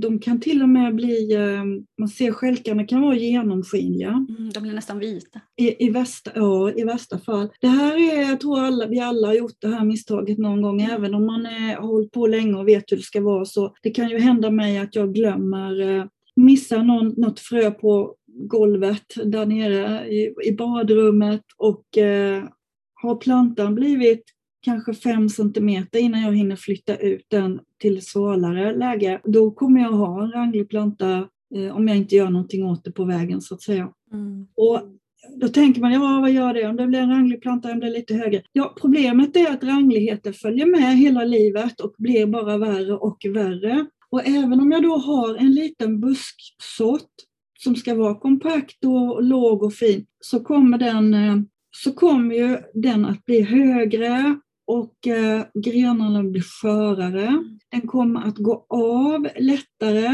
[0.00, 1.64] de kan till och med bli, eh,
[1.98, 4.26] man ser skälkarna kan vara genomskinliga.
[4.28, 5.40] Mm, de blir nästan vita.
[5.56, 7.48] I, i, värsta, ja, i värsta fall.
[7.60, 10.80] Det här är, jag tror alla, vi alla har gjort det här misstaget någon gång,
[10.80, 10.96] mm.
[10.96, 13.44] även om man är, har hållit på länge och vet hur det ska vara.
[13.44, 16.04] Så det kan ju hända mig att jag glömmer, eh,
[16.36, 22.44] missar någon, något frö på golvet där nere i, i badrummet och eh,
[22.94, 24.24] har plantan blivit
[24.66, 29.20] kanske fem centimeter innan jag hinner flytta ut den till svalare läge.
[29.24, 32.92] Då kommer jag ha en ranglig planta eh, om jag inte gör någonting åt det
[32.92, 33.88] på vägen så att säga.
[34.12, 34.46] Mm.
[34.56, 34.80] Och
[35.40, 37.90] då tänker man, ja vad gör det om det blir en ranglig planta, den blir
[37.90, 38.42] lite högre.
[38.52, 43.86] Ja, problemet är att rangligheten följer med hela livet och blir bara värre och värre.
[44.10, 47.12] Och även om jag då har en liten busksort
[47.58, 51.36] som ska vara kompakt och låg och fin så kommer den, eh,
[51.70, 57.44] så kommer ju den att bli högre och eh, grenarna blir skörare.
[57.70, 60.08] Den kommer att gå av lättare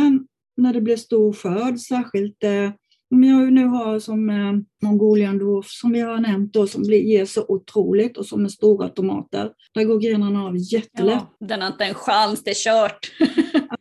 [0.57, 2.71] när det blir stor skörd, särskilt eh,
[3.13, 7.01] om jag nu har som eh, Mongolian Dwarf som vi har nämnt då, som blir,
[7.01, 9.53] ger så otroligt och som är stora tomater.
[9.75, 11.27] Där går grenarna av jättelätt.
[11.39, 13.13] Ja, den har inte en chans, det är kört.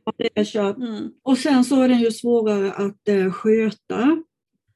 [0.06, 0.78] ja, det är kört.
[0.78, 1.12] Mm.
[1.24, 4.24] Och sen så är den ju svårare att eh, sköta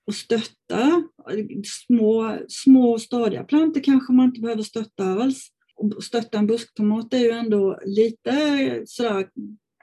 [0.08, 1.04] och stötta.
[1.88, 5.48] Små, små stadiga plantor kanske man inte behöver stötta alls
[6.02, 8.32] stötta en busktomat är ju ändå lite,
[8.86, 9.28] sådär,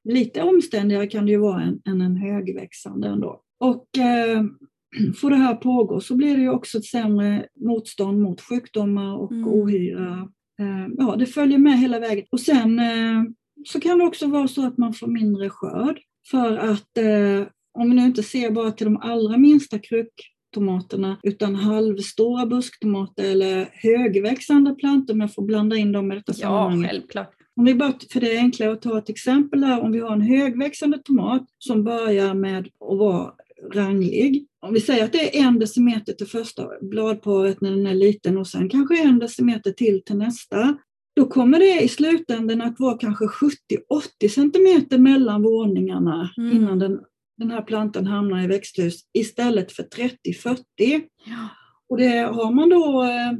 [0.05, 3.43] lite omständigare kan det ju vara än, än en högväxande ändå.
[3.61, 4.43] Och eh,
[5.21, 9.33] får det här pågå så blir det ju också ett sämre motstånd mot sjukdomar och
[9.33, 9.49] mm.
[9.49, 10.29] ohyra.
[10.61, 12.25] Eh, ja, det följer med hela vägen.
[12.31, 13.23] Och sen eh,
[13.65, 17.91] så kan det också vara så att man får mindre skörd för att eh, om
[17.91, 20.13] vi nu inte ser bara till de allra minsta kruk,
[20.53, 26.33] tomaterna utan halvstora busktomater eller högväxande plantor om jag får blanda in dem i detta
[26.37, 26.91] ja, sammanhanget.
[26.91, 27.31] Ja, självklart.
[27.57, 29.81] Om vi bara, för det är enklare att ta ett exempel här.
[29.81, 33.33] Om vi har en högväxande tomat som börjar med att vara
[33.75, 34.47] ranglig.
[34.67, 38.39] Om vi säger att det är en decimeter till första bladparet när den är liten
[38.39, 40.77] och sen kanske en decimeter till till nästa.
[41.17, 46.57] Då kommer det i slutändan att vara kanske 70-80 centimeter mellan våningarna mm.
[46.57, 47.01] innan den
[47.43, 50.63] den här plantan hamnar i växthus istället för 30-40.
[50.77, 51.49] Ja.
[51.89, 53.33] Och det, har man då eh,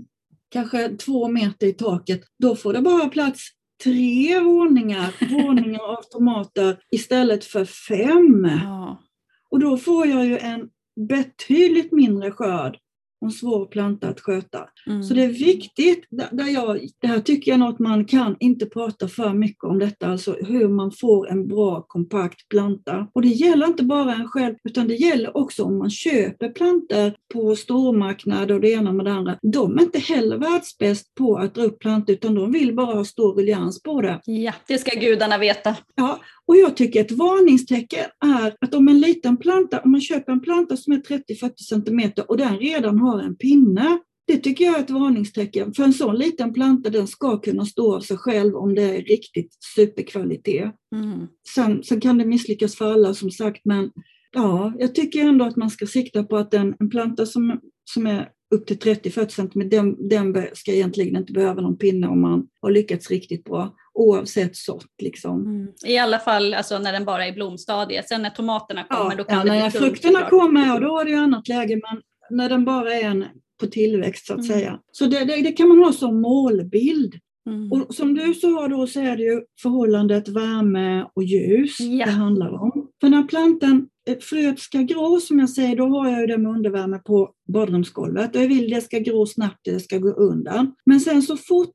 [0.49, 3.49] kanske två meter i taket, då får det bara plats
[3.85, 8.45] tre våningar, våningar av tomater istället för fem.
[8.63, 9.03] Ja.
[9.51, 10.69] Och då får jag ju en
[11.09, 12.79] betydligt mindre skörd
[13.23, 14.69] en svår planta att sköta.
[14.87, 15.03] Mm.
[15.03, 18.67] Så det är viktigt, där jag, det här tycker jag nog att man kan inte
[18.67, 23.07] prata för mycket om detta, alltså hur man får en bra kompakt planta.
[23.13, 27.13] Och det gäller inte bara en själv, utan det gäller också om man köper plantor
[27.33, 29.39] på stormarknader och det ena med det andra.
[29.43, 33.05] De är inte heller världsbäst på att dra upp plantor, utan de vill bara ha
[33.05, 34.21] stor ruljans på det.
[34.25, 35.77] Ja, det ska gudarna veta.
[35.95, 36.19] Ja,
[36.53, 40.41] och jag tycker ett varningstecken är att om en liten planta, om man köper en
[40.41, 44.83] planta som är 30-40 cm och den redan har en pinne, det tycker jag är
[44.83, 45.75] ett varningstecken.
[45.75, 49.03] För en sån liten planta den ska kunna stå av sig själv om det är
[49.03, 50.73] riktigt superkvalitet.
[50.95, 51.27] Mm.
[51.55, 53.91] Sen, sen kan det misslyckas för alla som sagt men
[54.33, 58.07] ja, jag tycker ändå att man ska sikta på att en, en planta som, som
[58.07, 62.47] är upp till 30-40 cm, den, den ska egentligen inte behöva någon pinne om man
[62.63, 64.87] har lyckats riktigt bra oavsett sort.
[65.03, 65.41] Liksom.
[65.47, 65.69] Mm.
[65.87, 68.09] I alla fall alltså, när den bara är i blomstadiet.
[68.09, 69.85] Sen när tomaterna kommer ja, då kan ja, det när bli tungt.
[69.85, 70.31] frukterna såklart.
[70.31, 71.81] kommer, då är det ju annat läge.
[71.91, 72.03] Men
[72.39, 73.25] när den bara är en
[73.61, 74.49] på tillväxt så att Mm.
[74.59, 74.79] säga.
[74.93, 77.15] Så det, det, det kan man ha som målbild.
[77.47, 77.73] Mm.
[77.73, 82.05] Och som du sa då så är det ju förhållandet värme och ljus Ja.
[82.07, 82.89] det handlar om.
[83.01, 86.39] För när plantan, Eh, fröet ska gro som jag säger, då har jag ju det
[86.39, 88.35] med undervärme på badrumsgolvet.
[88.35, 90.75] Jag vill det ska gro snabbt, det ska gå undan.
[90.87, 91.75] Men sen så fort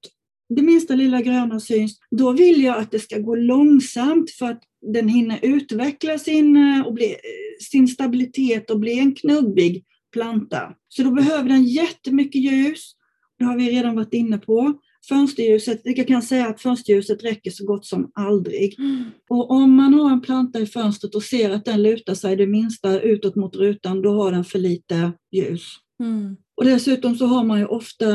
[0.56, 4.64] det minsta lilla gröna syns, då vill jag att det ska gå långsamt för att
[4.94, 7.18] den hinner utveckla sin, eh, och bli, eh,
[7.72, 10.74] sin stabilitet och bli en knubbig planta.
[10.88, 12.94] Så då behöver den jättemycket ljus.
[13.40, 14.74] Det har vi redan varit inne på.
[15.10, 18.80] Fönsterljuset, jag kan säga att fönsterljuset räcker så gott som aldrig.
[18.80, 19.04] Mm.
[19.30, 22.48] Och om man har en planta i fönstret och ser att den lutar sig det
[22.48, 25.74] minsta utåt mot rutan, då har den för lite ljus.
[26.04, 26.38] Mm.
[26.58, 28.06] Och dessutom så har man ju ofta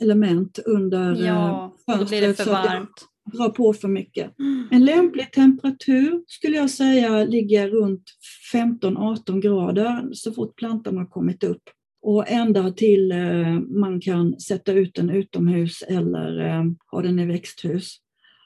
[0.00, 3.06] element under Ja, eh, då blir det för varmt.
[3.32, 4.38] drar på för mycket.
[4.38, 4.68] Mm.
[4.70, 8.04] En lämplig temperatur skulle jag säga ligger runt
[8.52, 11.62] 15-18 grader så fort plantan har kommit upp.
[12.02, 17.26] Och ända till eh, man kan sätta ut den utomhus eller eh, ha den i
[17.26, 17.96] växthus.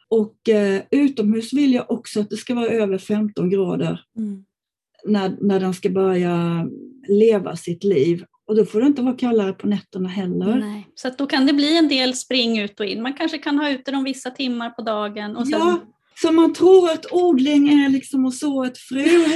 [0.08, 4.44] Och eh, utomhus vill jag också att det ska vara över 15 grader Mm.
[5.04, 6.66] när, när den ska börja
[7.08, 8.24] leva sitt liv.
[8.46, 10.56] Och då får det inte vara kallare på nätterna heller.
[10.56, 10.88] Nej.
[10.94, 13.02] Så då kan det bli en del spring ut och in.
[13.02, 15.36] Man kanske kan ha ute dem vissa timmar på dagen.
[15.36, 15.58] Och sen...
[15.60, 15.80] Ja,
[16.14, 19.28] så man tror att odling är liksom att så ett frö och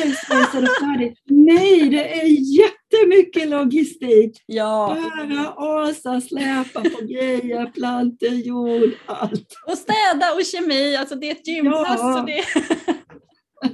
[0.57, 1.19] är det färdigt.
[1.27, 2.27] Nej, det är
[2.59, 4.43] jättemycket logistik.
[4.47, 4.97] ja.
[5.17, 9.55] Bära, asa, släpa på grejer, plantor, jord, allt.
[9.67, 11.99] Och städa och kemi, alltså det är ett gympass.
[12.01, 12.21] Ja.
[12.21, 12.45] Och det...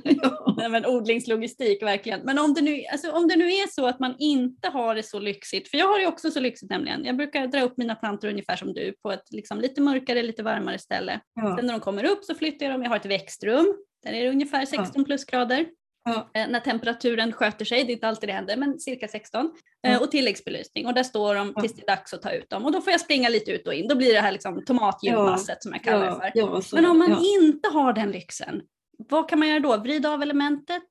[0.04, 0.54] Ja.
[0.56, 2.20] Nej, men odlingslogistik verkligen.
[2.20, 5.02] Men om det, nu, alltså, om det nu är så att man inte har det
[5.02, 7.04] så lyxigt, för jag har det också så lyxigt nämligen.
[7.04, 10.42] Jag brukar dra upp mina plantor ungefär som du på ett liksom, lite mörkare, lite
[10.42, 11.20] varmare ställe.
[11.34, 11.56] Ja.
[11.56, 13.74] Sen när de kommer upp så flyttar jag dem, jag har ett växtrum.
[14.04, 15.66] Där är det ungefär 16 plusgrader.
[16.04, 16.30] Ja.
[16.34, 19.50] Eh, när temperaturen sköter sig, det är inte alltid det händer, men cirka 16.
[19.80, 19.90] Ja.
[19.90, 21.60] Eh, och tilläggsbelysning och där står de Ja.
[21.60, 22.64] tills det är dags att ta ut dem.
[22.64, 23.88] Och då får jag springa lite ut och in.
[23.88, 26.22] Då blir det här liksom tomatgympasset som jag kallar det för.
[26.22, 27.20] Ja, ja, Men om man ja.
[27.40, 28.62] inte har den lyxen,
[29.08, 29.76] vad kan man göra då?
[29.76, 30.82] Vrida av elementet?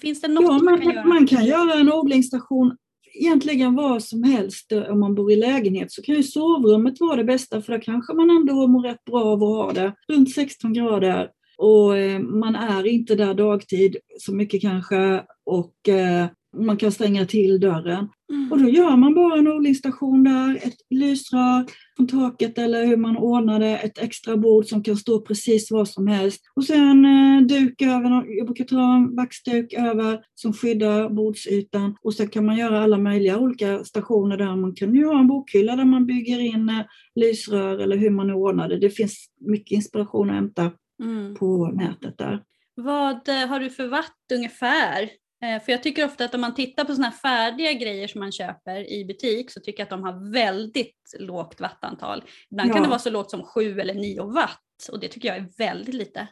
[0.00, 1.04] Finns det något Ja, man, man, kan göra?
[1.06, 2.76] man kan göra en odlingsstation
[3.14, 4.72] egentligen vad som helst.
[4.72, 7.78] eh, Om man bor i lägenhet så kan ju sovrummet vara det bästa för då
[7.80, 11.28] kanske man ändå mår rätt bra av att ha det runt 16 grader.
[11.58, 16.26] Och eh, man är inte där dagtid så mycket kanske och eh,
[16.56, 18.08] man kan stänga till dörren.
[18.32, 18.52] Mm.
[18.52, 21.64] Och då gör man bara en odlingsstation där, ett lysrör
[21.96, 25.84] från taket eller hur man ordnar det, ett extra bord som kan stå precis var
[25.84, 26.40] som helst.
[26.54, 31.96] Och sen eh, duk över, jag brukar ta en vaxduk över som skyddar bordsytan.
[32.02, 34.56] Och sen kan man göra alla möjliga olika stationer där.
[34.56, 36.80] Man kan ju ha en bokhylla där man bygger in eh,
[37.14, 38.78] lysrör eller hur man ordnar det.
[38.78, 40.70] Det finns mycket inspiration att hämta
[41.02, 41.34] Mm.
[41.34, 42.42] på nätet där.
[42.74, 45.10] Vad eh, har du för watt ungefär?
[45.44, 48.32] Eh, För jag tycker ofta att om man tittar på sådana färdiga grejer som man
[48.32, 52.22] köper i butik så tycker jag att de har väldigt lågt wattantal.
[52.50, 52.82] Ibland kan Ja.
[52.82, 54.58] det vara så lågt som 7 eller 9 watt
[54.92, 56.26] och det tycker jag är väldigt lite.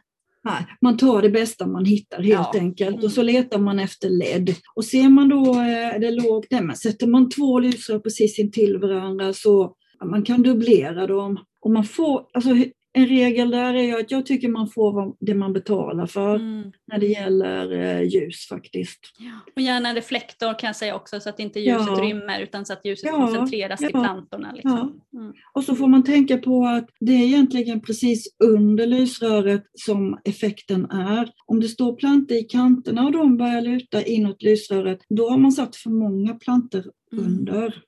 [0.44, 2.60] Nej, man tar det bästa man hittar helt Ja.
[2.60, 3.04] enkelt Mm.
[3.04, 4.54] och så letar man efter LED.
[4.74, 8.78] Och ser man då eh, det lågt, nej, men sätter man två lysrör precis intill
[8.78, 11.38] varandra så man kan dubblera dem.
[11.60, 12.50] Och man får, alltså,
[12.98, 16.72] en regel där är att jag tycker man får det man betalar för Mm.
[16.86, 19.00] när det gäller eh, ljus faktiskt.
[19.18, 19.52] Ja.
[19.56, 22.02] Och gärna reflektor kan jag säga också så att inte ljuset Ja.
[22.02, 24.52] rymmer utan så att ljuset Ja, koncentreras till plantorna.
[24.52, 25.00] Liksom.
[25.14, 25.32] Mm.
[25.54, 30.90] Och så får man tänka på att det är egentligen precis under lysröret som effekten
[30.90, 31.30] är.
[31.46, 35.52] Om det står plantor i kanterna och de börjar luta inåt lysröret, då har man
[35.52, 37.24] satt för många plantor Mm.
[37.24, 37.82] under.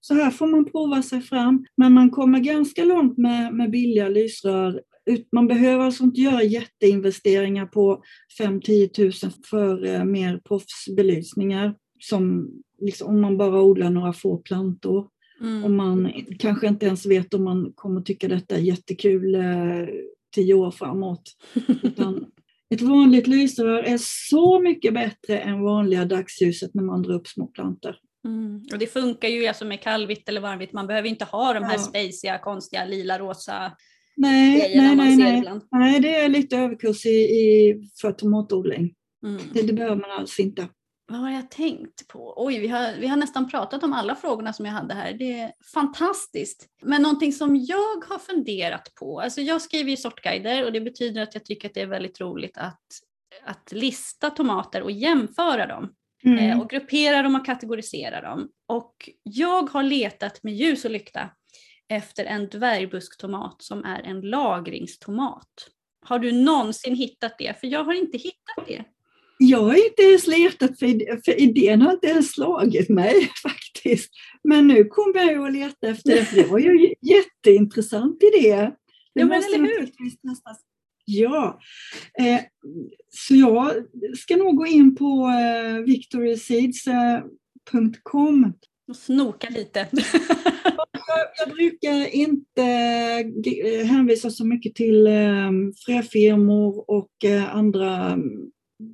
[0.00, 4.08] Så här får man prova sig fram, men man kommer ganska långt med, med billiga
[4.08, 4.82] lysrör.
[5.32, 8.02] Man behöver alltså inte göra jätteinvesteringar på
[8.40, 15.08] 5-10 000 för eh, mer proffsbelysningar, som liksom, om man bara odlar några få plantor.
[15.40, 15.64] Mm.
[15.64, 19.88] Och man kanske inte ens vet om man kommer tycka detta är jättekul eh,
[20.34, 21.22] tio år framåt.
[21.82, 22.26] Utan
[22.74, 23.98] ett vanligt lysrör är
[24.30, 27.96] så mycket bättre än vanliga dagsljuset när man drar upp små plantor.
[28.24, 28.62] Mm.
[28.72, 30.72] Och det funkar ju alltså med kallvitt eller varmvitt.
[30.72, 31.78] Man behöver inte ha de här Ja.
[31.78, 33.72] spaciga, konstiga, lila, rosa
[34.16, 35.60] Nej, nej, nej, nej.
[35.70, 38.94] nej, det är lite överkurs i, i, för tomatodling.
[39.26, 39.42] Mm.
[39.52, 40.68] Det, det behöver man alls inte.
[41.08, 42.34] Vad har jag tänkt på?
[42.36, 45.12] Oj, vi har, vi har nästan pratat om alla frågorna som jag hade här.
[45.12, 46.66] Det är fantastiskt.
[46.82, 51.22] Men någonting som jag har funderat på, alltså jag skriver ju sortguider och det betyder
[51.22, 52.82] att jag tycker att det är väldigt roligt att,
[53.44, 55.92] att lista tomater och jämföra dem.
[56.24, 56.38] Mm.
[56.38, 58.48] eh, och grupperar dem och kategoriserar dem.
[58.66, 61.30] Och jag har letat med ljus och lykta
[61.88, 65.48] efter en dvärgbuskttomat som är en lagringstomat.
[66.02, 67.60] Har du någonsin hittat det?
[67.60, 68.84] För jag har inte hittat det.
[69.42, 74.10] Jag har inte ens letat för, för idén har inte ens slagit mig faktiskt.
[74.44, 78.70] Men nu kommer jag att leta efter det, för det var ju en jätteintressant idé.
[79.14, 79.90] Det ja, men eller hur?
[81.10, 81.60] Ja,
[82.18, 82.40] eh,
[83.08, 83.72] så jag
[84.16, 88.50] ska nog gå in på eh, victoryseeds.com eh,
[88.88, 89.88] och snoka lite.
[89.92, 90.04] jag,
[91.38, 92.62] jag, brukar inte
[93.86, 95.50] hänvisa så mycket till eh,
[95.86, 98.18] fröfirmor och eh, andra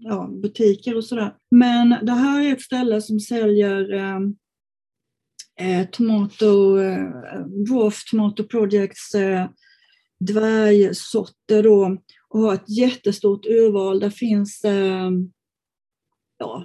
[0.00, 1.34] ja, butiker och sådär.
[1.50, 3.92] Men det här är ett ställe som säljer
[5.60, 7.10] eh tomato, eh,
[7.68, 9.48] Dwarf Tomato Projects eh,
[10.20, 11.96] dvärgsorter då
[12.28, 14.00] och har ett jättestort urval.
[14.00, 15.10] Där finns eh,
[16.38, 16.64] ja,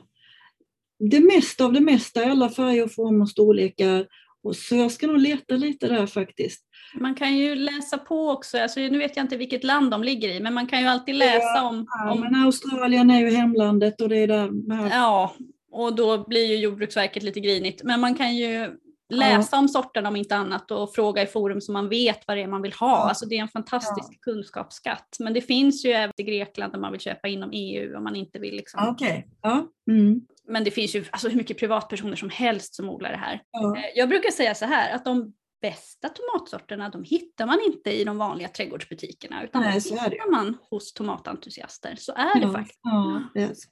[0.99, 4.07] det mesta av det mesta alla färger, former och storlekar.
[4.43, 6.65] Och så jag ska nog leta lite där faktiskt.
[6.99, 10.29] Man kan ju läsa på också, alltså, nu vet jag inte vilket land de ligger
[10.29, 14.01] i, men man kan ju alltid läsa ja, om, ja, men Australien är ju hemlandet
[14.01, 14.75] och det är där.
[14.75, 14.89] Här.
[14.89, 15.35] Ja,
[15.71, 17.83] och då blir ju Jordbruksverket lite grinigt.
[17.83, 18.77] Men man kan ju
[19.12, 19.59] läsa ja.
[19.59, 22.47] om sorterna om inte annat och fråga i forum så man vet vad det är
[22.47, 22.97] man vill ha.
[22.97, 23.09] Ja.
[23.09, 24.18] Alltså det är en fantastisk ja.
[24.22, 25.18] kunskapsskatt.
[25.20, 28.16] Men det finns ju även i Grekland där man vill köpa inom EU om man
[28.16, 28.55] inte vill.
[28.55, 28.89] Liksom.
[28.89, 29.24] Okay.
[29.41, 29.68] Ja.
[29.89, 30.22] Mm.
[30.47, 33.34] Men det finns ju alltså, hur mycket privatpersoner som helst som odlar det här.
[33.34, 38.03] Eh, jag brukar säga så här att de bästa tomatsorterna de hittar man inte i
[38.03, 41.95] de vanliga trädgårdsbutikerna utan Nej, de hittar man hos tomatentusiaster.
[41.95, 42.80] Så är det faktiskt.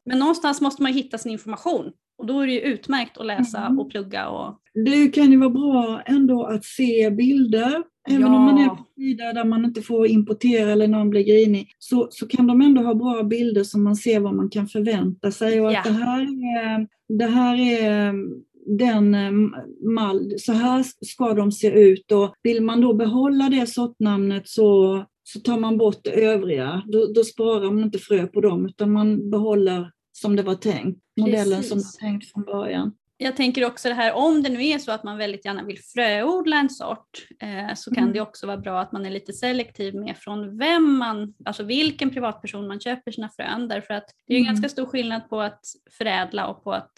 [0.06, 3.66] Men någonstans måste man hitta sin information och då är det ju utmärkt att läsa
[3.66, 3.80] mm.
[3.80, 4.30] och plugga.
[4.30, 4.60] Och...
[4.86, 7.84] Det kan ju vara bra ändå att se bilder.
[8.10, 8.28] Även ja.
[8.28, 12.08] om man är på sidor där man inte får importera eller någon blir grinig, så,
[12.12, 15.62] så kan de ändå ha bra bilder så man ser vad man kan förvänta sig.
[15.62, 15.80] Och ja.
[15.80, 16.22] att det här
[16.58, 18.14] är, det här är
[18.78, 19.32] den eh,
[19.90, 25.04] mall, så här ska de se ut och vill man då behålla det sortnamnet så,
[25.24, 26.84] så tar man bort det övriga.
[26.88, 29.92] Då, då sparar man inte frö på dem utan man behåller
[30.22, 31.70] som det var tänkt, modellen Precis.
[31.70, 32.94] som var tänkt från början.
[33.22, 35.80] Jag tänker också det här om det nu är så att man väldigt gärna vill
[35.80, 38.14] fröodla en sort eh, så kan mm.
[38.14, 42.10] det också vara bra att man är lite selektiv med från vem man, alltså vilken
[42.10, 44.48] privatperson man köper sina frön därför att det är mm.
[44.48, 45.62] ganska stor skillnad på att
[45.92, 46.94] förädla och på att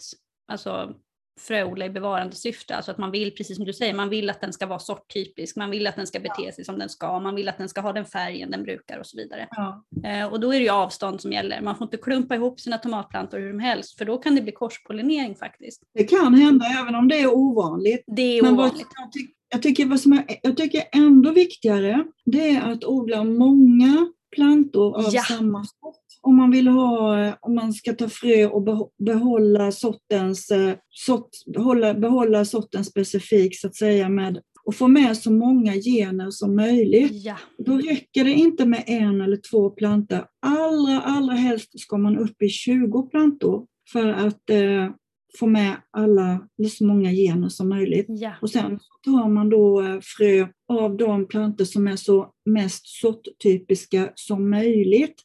[0.48, 0.94] alltså,
[1.40, 2.76] fröodla i bevarandesyfte.
[2.76, 5.56] Alltså att man vill, precis som du säger, man vill att den ska vara sorttypisk,
[5.56, 7.80] man vill att den ska bete sig som den ska, man vill att den ska
[7.80, 9.48] ha den färgen den brukar och så vidare.
[9.50, 9.84] Ja.
[10.04, 11.60] Eh, och då är det ju avstånd som gäller.
[11.60, 14.52] Man får inte klumpa ihop sina tomatplantor hur som helst, för då kan det bli
[14.52, 15.82] korspollinering faktiskt.
[15.94, 18.04] Det kan hända, även om det är ovanligt.
[18.06, 18.86] Det är Men ovanligt.
[18.96, 23.24] jag, ty jag, tycker vad som är, jag tycker ändå viktigare, det är att odla
[23.24, 25.22] många plantor av ja.
[25.22, 30.74] samma sort om man vill ha, om man ska ta frö och behålla sortens, eh,
[30.90, 36.30] sort, behålla, behålla sorten specifik så att säga med och få med så många gener
[36.30, 37.24] som möjligt.
[37.24, 37.36] Ja.
[37.58, 40.24] Då räcker det inte med en eller två plantor.
[40.46, 44.90] Allra, allra helst ska man upp i 20 plantor för att eh,
[45.38, 48.06] få med alla, så många gener som möjligt.
[48.08, 48.32] Ja.
[48.42, 54.12] Och sen tar man då eh, frö av de plantor som är så mest sorttypiska
[54.14, 55.16] som möjligt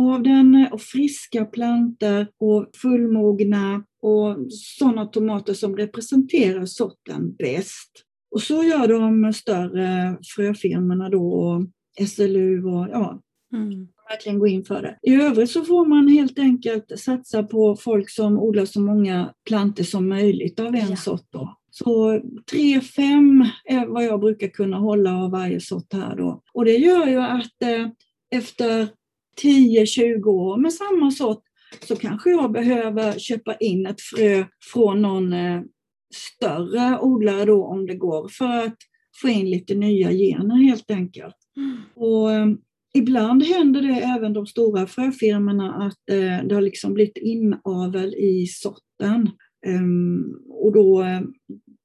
[0.00, 8.04] av den och friska plantor och fullmogna och sådana tomater som representerar sorten bäst.
[8.30, 11.66] Och så gör de större fröfirmorna då,
[12.08, 13.20] SLU och ja,
[13.52, 13.88] mm.
[14.10, 14.98] verkligen gå in för det.
[15.02, 19.84] I övrigt så får man helt enkelt satsa på folk som odlar så många plantor
[19.84, 20.96] som möjligt av en ja.
[20.96, 21.26] sort.
[21.30, 21.56] Då.
[21.70, 22.20] Så
[22.50, 26.42] tre, fem är vad jag brukar kunna hålla av varje sort här då.
[26.52, 27.88] Och det gör ju att eh,
[28.30, 28.88] efter
[29.42, 31.42] 10-20 år med samma sort
[31.80, 35.62] så kanske jag behöver köpa in ett frö från någon eh,
[36.14, 38.76] större odlare då om det går för att
[39.22, 41.36] få in lite nya gener helt enkelt.
[41.56, 41.76] Mm.
[41.94, 42.46] Och, eh,
[42.94, 48.46] ibland händer det även de stora fröfirmorna att eh, det har liksom blivit inavel i
[48.46, 49.30] sorten.
[49.66, 51.04] Um, och då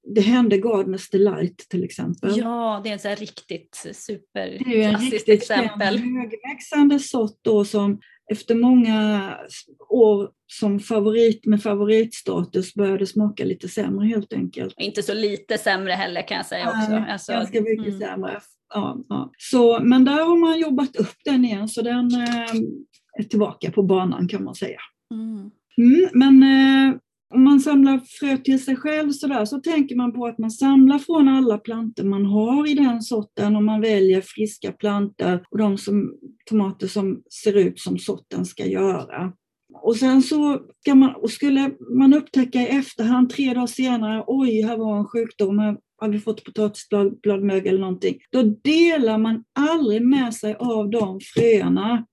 [0.05, 2.37] det hände Gardners Delight till exempel.
[2.37, 5.95] Ja, det är en så riktigt superklassiskt exempel.
[5.95, 7.99] Det är en högväxande sort då som
[8.31, 9.37] efter många
[9.89, 14.75] år som favorit med favoritstatus började smaka lite sämre helt enkelt.
[14.77, 16.91] Inte så lite sämre heller kan jag säga också.
[16.91, 17.99] Nej, alltså, ganska mycket mm.
[17.99, 18.39] sämre.
[18.73, 19.31] Ja, ja.
[19.37, 22.55] Så, men där har man jobbat upp den igen så den eh,
[23.19, 24.79] är tillbaka på banan kan man säga.
[25.11, 25.51] Mm.
[25.77, 26.95] Mm, men eh,
[27.33, 30.51] om man samlar frö till sig själv så, där, så tänker man på att man
[30.51, 35.57] samlar från alla plantor man har i den sorten och man väljer friska plantor och
[35.57, 36.13] de som,
[36.49, 39.33] tomater som ser ut som sorten ska göra.
[39.83, 44.61] och sen så ska man, och skulle man upptäcka i efterhand, tre dagar senare, oj,
[44.61, 48.17] här var en sjukdom, här har vi fått potatisbladmögel eller någonting.
[48.31, 52.05] Då delar man aldrig med sig av de fröerna.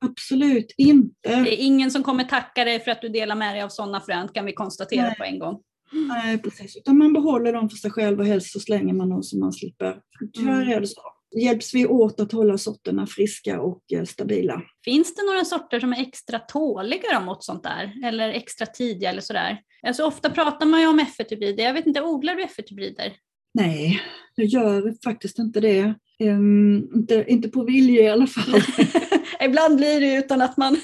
[0.00, 1.10] Absolut inte.
[1.22, 4.00] Det är ingen som kommer tacka dig för att du delar med dig av sådana
[4.00, 5.16] frön, kan vi konstatera Nej.
[5.18, 5.60] på en gång.
[5.92, 6.76] Nej, precis.
[6.76, 9.52] Utan man behåller dem för sig själv och helst så slänger man dem så man
[9.52, 10.00] slipper.
[10.34, 10.68] Tyvärr mm.
[10.68, 11.00] är det så.
[11.40, 14.62] Hjälps vi åt att hålla sorterna friska och eh, stabila.
[14.84, 17.92] Finns det några sorter som är extra tåliga mot sånt där?
[18.04, 19.60] Eller extra tidiga eller sådär?
[19.86, 21.64] Alltså ofta pratar man ju om F1-hybrider.
[21.64, 23.12] Jag vet inte, odlar du F1-hybrider?
[23.54, 24.00] Nej,
[24.34, 25.94] jag gör faktiskt inte det.
[26.22, 28.54] Um, inte, inte på vilja i alla fall.
[29.44, 30.76] Ibland blir det utan att man...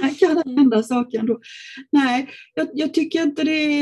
[0.00, 1.40] Man kan hända saker ändå.
[1.92, 3.80] Nej, jag, jag tycker inte det.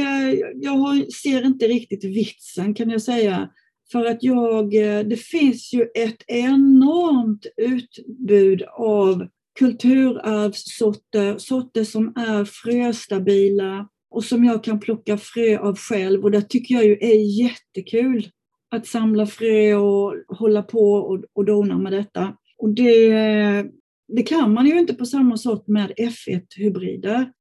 [0.55, 3.51] Jag har, ser inte riktigt vitsen kan jag säga.
[3.93, 4.71] För att jag,
[5.11, 9.27] det finns ju ett enormt utbud av
[9.59, 16.43] kulturarvssorter, sorter som är fröstabila och som jag kan plocka frö av själv och det
[16.43, 18.29] tycker jag ju är jättekul
[18.71, 22.37] att samla frö och hålla på och, och dona med detta.
[22.59, 23.67] Och det,
[24.17, 27.33] det kan man ju inte på samma sätt med F1-hybrider.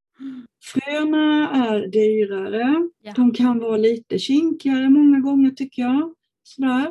[0.64, 3.12] Fröna är dyrare, ja.
[3.16, 6.14] de kan vara lite kinkigare många gånger tycker jag.
[6.42, 6.90] Sådär.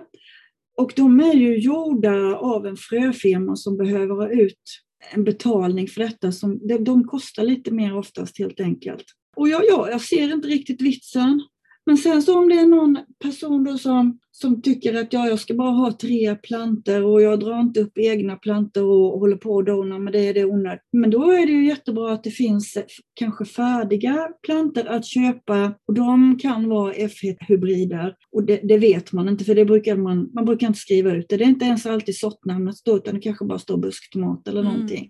[0.78, 4.82] Och de är ju gjorda av en fröfirma som behöver ha ut
[5.14, 6.32] en betalning för detta.
[6.32, 9.06] Som, de kostar lite mer oftast helt enkelt.
[9.36, 11.42] Och ja, ja, jag ser inte riktigt vitsen.
[11.90, 15.40] Men sen så om det är någon person då som, som tycker att ja, jag
[15.40, 19.52] ska bara ha tre planter och jag drar inte upp egna planter och håller på
[19.52, 20.82] och donar med det, det är onödigt.
[20.92, 22.78] Men då är det ju jättebra att det finns
[23.14, 28.16] kanske färdiga planter att köpa och de kan vara F1-hybrider.
[28.32, 31.30] Och det, det, vet man inte för det brukar man, man brukar inte skriva ut
[31.30, 31.38] det.
[31.38, 34.74] Det är inte ens alltid sortnamnet står utan det kanske bara står busktomat eller mm.
[34.74, 35.10] någonting.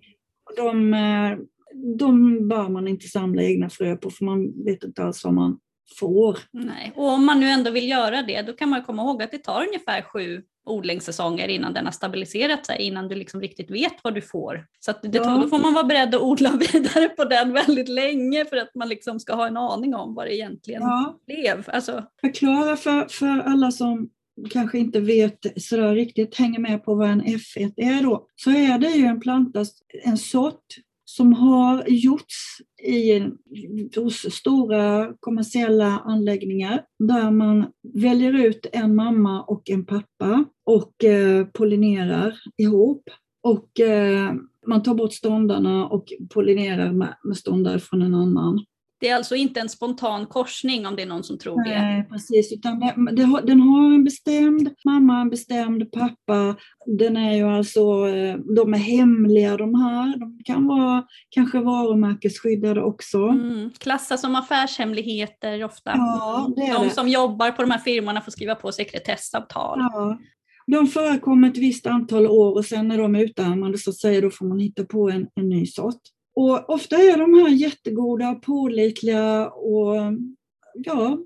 [0.49, 1.37] Och de, eh,
[1.97, 5.59] de bör man inte samla egna frö på för man vet inte alls vad man
[5.95, 6.39] får.
[6.51, 6.93] Nej.
[6.95, 9.37] Och om man nu ändå vill göra det, då kan man komma ihåg att det
[9.37, 14.15] tar ungefär sju odlingssäsonger innan den har stabiliserat sig, innan du liksom riktigt vet vad
[14.15, 14.65] du får.
[14.79, 15.23] Så det, ja.
[15.23, 18.89] då får man vara beredd att odla vidare på den väldigt länge för att man
[18.89, 21.19] liksom ska ha en aning om vad det egentligen ja.
[21.27, 21.63] blev.
[21.67, 22.03] Alltså.
[22.21, 24.09] Förklara för, för alla som
[24.49, 28.79] kanske inte vet sådär riktigt, hänger med på vad en F1 är då, så är
[28.79, 29.65] det ju en planta,
[30.03, 30.65] en sort
[31.19, 33.19] som har gjorts i,
[33.95, 41.45] hos stora kommersiella anläggningar där man väljer ut en mamma och en pappa och eh,
[41.45, 43.03] pollinerar ihop.
[43.43, 44.33] Och eh,
[44.67, 48.65] man tar bort ståndarna och pollinerar med, med ståndare från en annan.
[48.99, 51.81] Det är alltså inte en spontan korsning om det är någon som tror det?
[51.81, 52.53] Nej, precis.
[52.53, 56.55] Utan det, det har, den har en bestämd mamma, en bestämd pappa.
[56.85, 60.19] Den är ju alltså, eh, de är hemliga de här.
[60.19, 63.17] De kan vara kanske varumärkesskyddade också.
[63.17, 65.91] Mm, klassas som affärshemligheter ofta.
[65.95, 66.89] Ja, det är de det.
[66.89, 69.79] som jobbar på de här firmorna får skriva på sekretessavtal.
[69.79, 70.19] Ja.
[70.67, 74.21] De förekommer ett visst antal år och sen när de är utarmade så att säga,
[74.21, 76.01] då får man hitta på en, en ny sort.
[76.39, 79.95] Och ofta är de här jättegoda, pålitliga och
[80.73, 81.17] ja,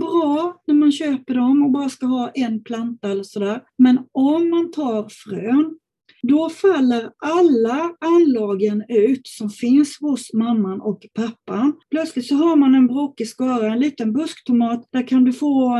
[0.00, 3.62] bra när man köper dem och bara ska ha en planta eller sådär.
[3.78, 5.78] Men om man tar frön,
[6.22, 11.72] då faller alla anlagen ut som finns hos mamman och pappan.
[11.90, 15.78] Plötsligt så har man en brokig skara, en liten busktomat, där kan du få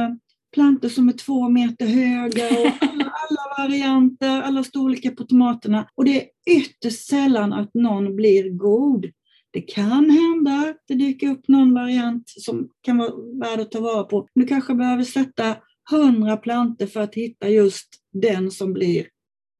[0.52, 5.88] plantor som är två meter höga och alla, alla, varianter, alla storlekar på tomaterna.
[5.94, 9.06] Och det är ytterst sällan att någon blir god.
[9.50, 13.80] Det kan hända att det dyker upp någon variant som kan vara värd att ta
[13.80, 14.28] vara på.
[14.34, 15.56] Du kanske behöver sätta
[15.90, 19.06] hundra planter för att hitta just den som blir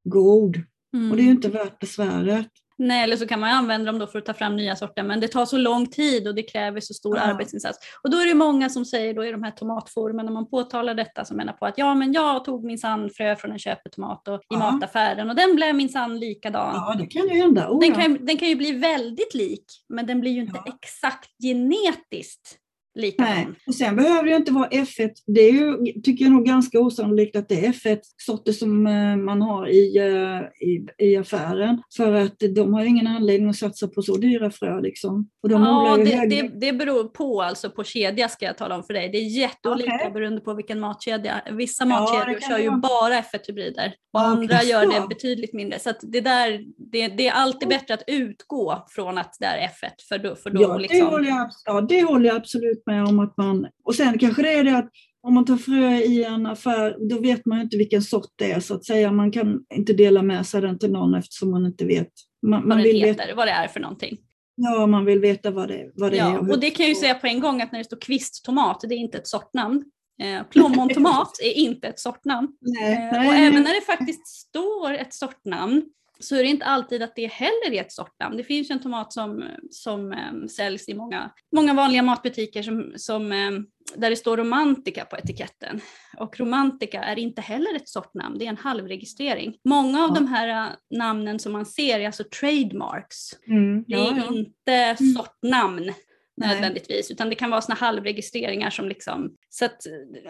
[0.05, 0.62] god.
[0.95, 1.11] Mm.
[1.11, 2.49] Och det är ju inte värt besväret.
[2.79, 5.20] Nej, eller så kan man använda dem då för att ta fram nya sorter, men
[5.20, 7.23] det tar så lång tid och det kräver så stor ja.
[7.23, 7.79] arbetsinsats.
[8.03, 10.95] Och då är det många som säger då i de här tomatforumen, när man påtalar
[10.95, 12.79] detta, som menar på att ja, men jag tog min
[13.16, 14.59] frö från en köpetomat och, i ja.
[14.73, 16.75] mataffären och den blev min sann likadan.
[16.75, 17.69] Ja, det kan ju hända.
[17.69, 20.73] Oh, den, kan, den kan ju bli väldigt lik, men den blir ju inte ja.
[20.74, 22.59] exakt genetiskt
[22.94, 23.35] likadan.
[23.35, 23.47] Nej.
[23.66, 25.10] Och sen behöver det inte vara F1.
[25.27, 29.43] Det är ju, tycker jag nog ganska osannolikt att det är F1-sorter som eh, man
[29.43, 31.82] har i, eh, i, i affären.
[31.97, 34.81] För att de har ingen anledning att satsa på så dyra frö.
[34.81, 35.28] Liksom.
[35.43, 38.82] Och de ja, det, det, det, beror på, alltså på kedja ska jag tala om
[38.82, 39.09] för dig.
[39.09, 40.10] Det är jätteolika okay.
[40.10, 41.43] beroende på vilken matkedja.
[41.51, 44.31] Vissa matkedjor ja, kör ju bara F1-hybrider och okay.
[44.31, 45.78] andra gör det betydligt mindre.
[45.78, 49.90] Så det, där, det, det, är alltid bättre att utgå från att det är F1.
[50.09, 50.98] För då, för då ja, liksom...
[50.98, 53.66] det håller jag, ja, det håller jag absolut med om att man...
[53.84, 54.88] Och sen kanske det är det att
[55.22, 58.60] om man tar frö i en affär, då vet man inte vilken sort det är
[58.60, 59.12] så att säga.
[59.12, 62.09] Man kan inte dela med sig den till någon eftersom man inte vet.
[62.46, 63.34] Man, man vill heter, veta.
[63.34, 64.18] vad det är för någonting.
[64.54, 66.50] Ja, man vill veta vad det, vad det Ja, är.
[66.50, 68.94] och det kan jag ju säga på en gång att när det står kvisttomat, det
[68.94, 69.84] är inte ett sortnamn.
[70.22, 72.48] Eh, plommontomat är inte ett sortnamn.
[72.60, 75.82] Nej, Eh, nej, och även när det faktiskt står ett sortnamn
[76.23, 78.36] så är det inte alltid att det heller är ett sortnamn.
[78.36, 82.93] Det finns ju en tomat som, som eh, säljs i många, många vanliga matbutiker som,
[82.97, 83.51] som, eh,
[83.97, 85.81] där det står romantika på etiketten.
[86.16, 89.57] Och romantika är inte heller ett sortnamn, det är en halvregistrering.
[89.65, 90.15] Många av Ja.
[90.15, 93.16] de här eh, namnen som man ser är alltså trademarks.
[93.47, 94.35] Mm, Det är ja, ja.
[94.36, 95.93] inte sortnamn
[96.36, 96.49] Nej.
[96.49, 99.86] nödvändigtvis, utan det kan vara såna halvregistreringar som liksom, så att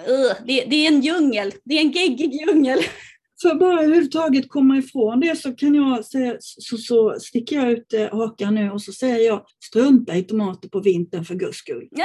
[0.08, 2.78] uh, det, det är en djungel, det är en geggig djungel.
[3.42, 7.70] För att bara överhuvudtaget komma ifrån det så kan jag säga, så, så sticker jag
[7.70, 11.58] ut eh, hakan nu och så säger jag strunta i tomater på vintern för guds
[11.58, 11.88] skull.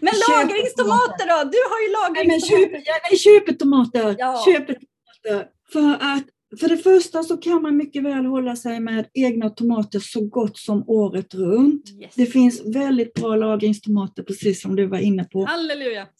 [0.00, 1.50] Men Köp lagringstomater då?
[1.50, 2.82] Du har ju Nej, men köp, lagringstomater.
[2.86, 4.16] ja, nej, köp tomater!
[4.18, 4.44] Ja.
[4.46, 5.48] Köp tomater!
[5.72, 6.24] För att
[6.60, 10.58] för det första så kan man mycket väl hålla sig med egna tomater så gott
[10.58, 11.90] som året runt.
[12.02, 12.14] Yes.
[12.14, 15.44] Det finns väldigt bra lagringstomater precis som du var inne på.
[15.44, 16.06] Halleluja!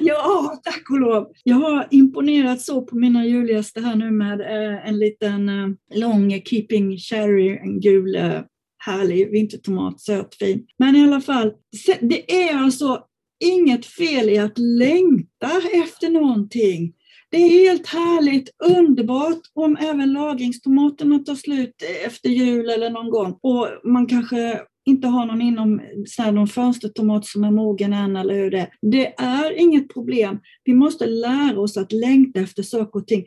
[0.00, 1.32] Ja, tack och lov.
[1.42, 6.42] Jag har imponerat så på mina julgäster här nu med eh, en liten eh, lång
[6.44, 8.40] Keeping Cherry, en gul eh,
[8.78, 10.66] härlig vintertomat, söt fin.
[10.78, 11.52] Men i alla fall,
[12.00, 13.02] det är alltså
[13.44, 16.92] inget fel i att längta efter någonting.
[17.34, 21.74] Det är helt härligt, underbart om även lagringstomaterna tar slut
[22.06, 23.38] efter jul eller någon gång.
[23.42, 28.16] Och man kanske inte har någon inom så här, någon fönstertomat som är mogen än
[28.16, 28.68] eller hur det är.
[28.82, 30.38] Det är inget problem.
[30.64, 33.24] Vi måste lära oss att längta efter saker och ting.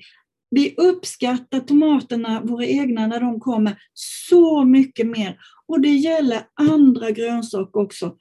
[0.49, 5.37] Vi uppskattar tomaterna, våra egna, när de kommer så mycket mer.
[5.67, 8.15] Och det gäller andra grönsaker också.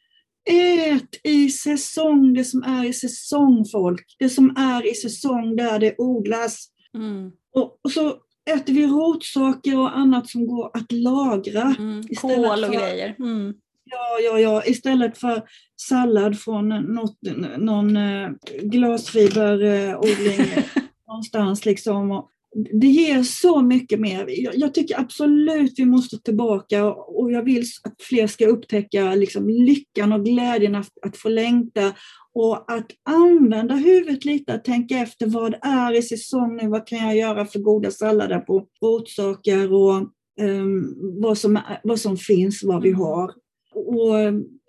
[0.50, 4.16] Ät i säsong det som är i säsong folk.
[4.18, 6.66] Det som är i säsong där det odlas.
[6.94, 8.14] Mm, Och, och så
[8.50, 11.74] äter vi rotsaker och annat som går att lagra.
[11.78, 12.02] mm.
[12.16, 13.14] Kål och för- grejer.
[13.18, 13.54] Mm.
[13.90, 15.42] Ja, ja, ja, istället för
[15.76, 17.18] sallad från något,
[17.58, 18.30] någon eh,
[18.62, 20.46] glasfiberodling
[21.08, 21.64] någonstans.
[21.64, 22.10] Liksom.
[22.10, 22.30] Och
[22.72, 24.26] det ger så mycket mer.
[24.56, 30.12] Jag, tycker absolut vi måste tillbaka och, jag vill att fler ska upptäcka liksom, lyckan
[30.12, 31.92] och glädjen att, att få längta
[32.34, 36.98] och att använda huvudet lite, att tänka efter vad är i säsong nu, vad kan
[36.98, 39.98] jag göra för goda sallader på rotsaker och
[40.40, 43.00] ehm, vad, som, vad som finns, vad vi Mm.
[43.00, 43.30] har
[43.76, 44.14] och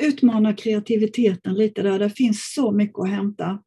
[0.03, 1.99] utmana kreativiteten lite där.
[1.99, 3.59] Det finns så mycket att hämta.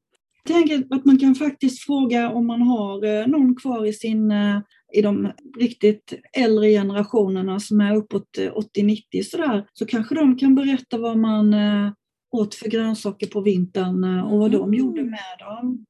[0.45, 4.61] Tänk att man kan faktiskt fråga om man har eh, någon kvar i sin eh,
[4.93, 10.55] i de riktigt äldre generationerna som är uppåt eh, 80-90 sådär, så kanske de kan
[10.55, 11.93] berätta vad man eh,
[12.33, 14.79] åt för grönsaker på vintern eh, och vad de Mm.
[14.79, 15.87] gjorde med dem.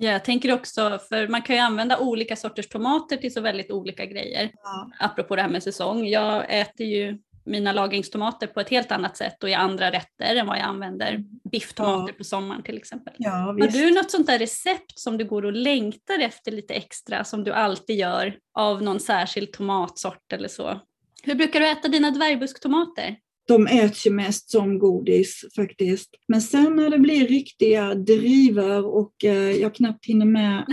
[0.00, 3.70] Ja, jag tänker också, för man kan ju använda olika sorters tomater till så väldigt
[3.70, 4.50] olika grejer.
[4.62, 4.90] Ja.
[5.00, 6.06] Apropå det här med säsong.
[6.06, 10.46] Jag äter ju mina lagringstomater på ett helt annat sätt och i andra rätter än
[10.46, 12.18] vad jag använder bifftomater Ja.
[12.18, 13.14] på sommaren till exempel.
[13.18, 17.24] Ja, Har du något sånt där recept som du går och längtar efter lite extra
[17.24, 20.80] som du alltid gör av någon särskild tomatsort eller så?
[21.22, 23.16] Hur brukar du äta dina dvärgbuskttomater?
[23.48, 26.10] De äts ju mest som godis faktiskt.
[26.28, 30.64] Men sen när det blir riktiga drivor och eh, jag knappt hinner med,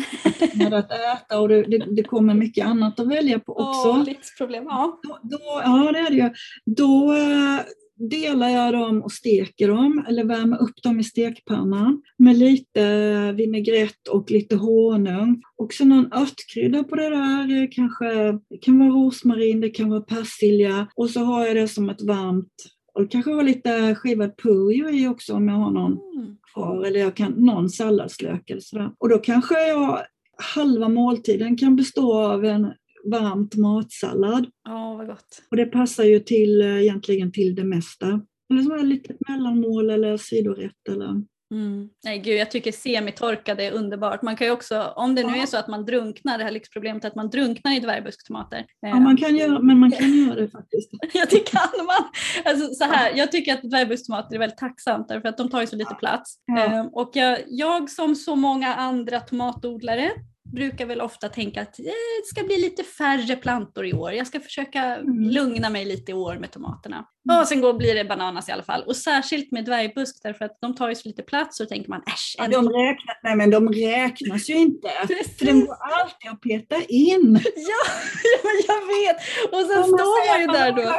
[0.56, 3.90] med att äta och det, det, det kommer mycket annat att välja på också.
[3.90, 4.64] Åh, livsproblem.
[4.68, 5.00] Ja.
[5.04, 6.30] Då, då, ja, det är det ju.
[6.66, 7.60] Då eh,
[7.98, 14.08] delar jag dem och steker dem eller värmer upp dem i stekpannan med lite vinägrett
[14.08, 15.42] och lite honung.
[15.58, 17.62] Och så någon örtkrydda på det där.
[17.64, 20.88] eh, Kanske, det kan vara rosmarin, det kan vara persilja.
[20.96, 22.54] Och så har jag det som ett varmt
[22.94, 26.36] och kanske har lite skivad purjo i också om jag har någon Mm.
[26.54, 28.92] kvar eller jag kan någon salladslök eller sådär.
[28.98, 30.00] Och då kanske jag
[30.56, 32.68] halva måltiden kan bestå av en
[33.12, 34.46] varm tomatsallad.
[34.70, 35.42] Åh, vad gott.
[35.52, 38.22] Och det passar ju till, eh, egentligen till det mesta.
[38.52, 40.88] Eller som ett litet mellanmål eller sidorätt.
[40.90, 41.22] Eller...
[41.54, 41.90] Mm.
[42.04, 44.22] Nej gud, jag tycker semitorkade är underbart.
[44.22, 45.42] Man kan ju också, om det nu Ja.
[45.42, 48.66] är så att man drunknar, det här lyxproblemet att man drunknar i dvärgbuskttomater.
[48.80, 50.90] Ja, man kan göra, men man kan göra det faktiskt.
[51.14, 52.10] Ja det kan man.
[52.46, 55.68] Alltså, så här, jag tycker att dvärgbusstomater är väldigt tacksamt därför att de tar ju
[55.68, 56.36] så lite plats.
[56.46, 56.60] Ja.
[56.60, 60.12] Ehm, och jag, jag som så många andra tomatodlare
[60.52, 64.12] brukar väl ofta tänka att eh, det ska bli lite färre plantor i år.
[64.14, 65.30] Jag ska försöka Mm.
[65.30, 67.06] lugna mig lite i år med tomaterna.
[67.42, 68.84] Och sen går, blir det bananas i alla fall.
[68.88, 71.90] Och särskilt med dvärgbusk därför att de tar ju så lite plats och då tänker
[71.90, 72.36] man äsch.
[72.38, 74.90] Ja, de, räknas, nej, men de räknas ju inte.
[75.08, 75.38] Precis.
[75.40, 77.40] För den går alltid att peta in.
[77.56, 77.92] Ja,
[78.68, 79.18] jag vet!
[79.54, 80.96] Och sen står man ju där då,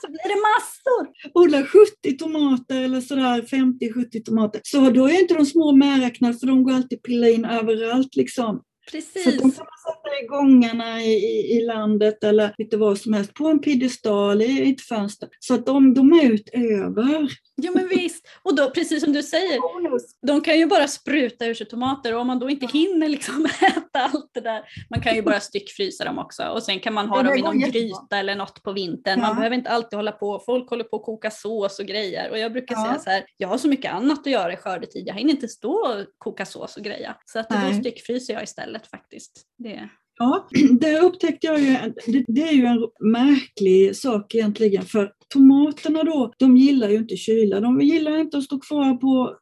[0.00, 1.08] så blir det massor.
[1.34, 4.60] odlar 70 tomater eller sådär 50-70 tomater.
[4.64, 8.62] Så då är inte de små medräknade för de går alltid pilla in överallt liksom.
[8.92, 9.24] Precis.
[9.24, 13.12] Så de kan man sätta i gångarna i, i, i, landet eller lite vad som
[13.12, 15.28] helst, på en piedestal i ett fönster.
[15.38, 17.28] Så att de, de är utöver.
[17.62, 19.60] Ja men visst, och då precis som du säger,
[20.26, 23.46] de kan ju bara spruta ur sig tomater och om man då inte hinner liksom
[23.76, 27.08] äta allt det där, man kan ju bara styckfrysa dem också och sen kan man
[27.08, 29.20] ha dem i någon gryta eller något på vintern.
[29.20, 29.26] Ja.
[29.26, 32.38] Man behöver inte alltid hålla på, folk håller på att koka sås och grejer och
[32.38, 32.84] jag brukar ja.
[32.84, 35.48] säga så här, jag har så mycket annat att göra i skördetid, jag hinner inte
[35.48, 37.16] stå och koka sås och greja.
[37.24, 39.46] Så att då styckfryser jag istället faktiskt.
[39.58, 39.88] Det.
[40.20, 40.48] Ja,
[40.80, 41.76] det upptäckte jag ju,
[42.06, 47.16] det, det, är ju en märklig sak egentligen för tomaterna då, de gillar ju inte
[47.16, 47.60] kyla.
[47.60, 49.36] De gillar inte att stå kvar på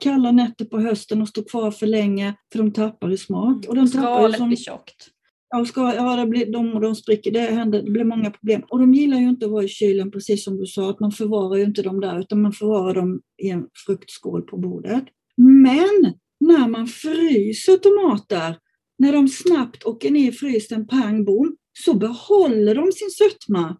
[0.00, 3.64] kalla nätter på hösten och stå kvar för länge för de tappar i smak.
[3.64, 3.68] Mm.
[3.68, 5.08] Och de Skalet som, blir tjockt.
[5.50, 8.62] Ja, ska, ja det blir, de, de spricker, det, händer, det blir många problem.
[8.68, 11.12] Och de gillar ju inte att vara i kylen, precis som du sa, att man
[11.12, 15.04] förvarar ju inte dem där, utan man förvarar dem i en fruktskål på bordet.
[15.36, 18.56] Men när man fryser tomater,
[18.98, 23.76] när de snabbt åker ner i frysen, pang bom, så behåller de sin sötma.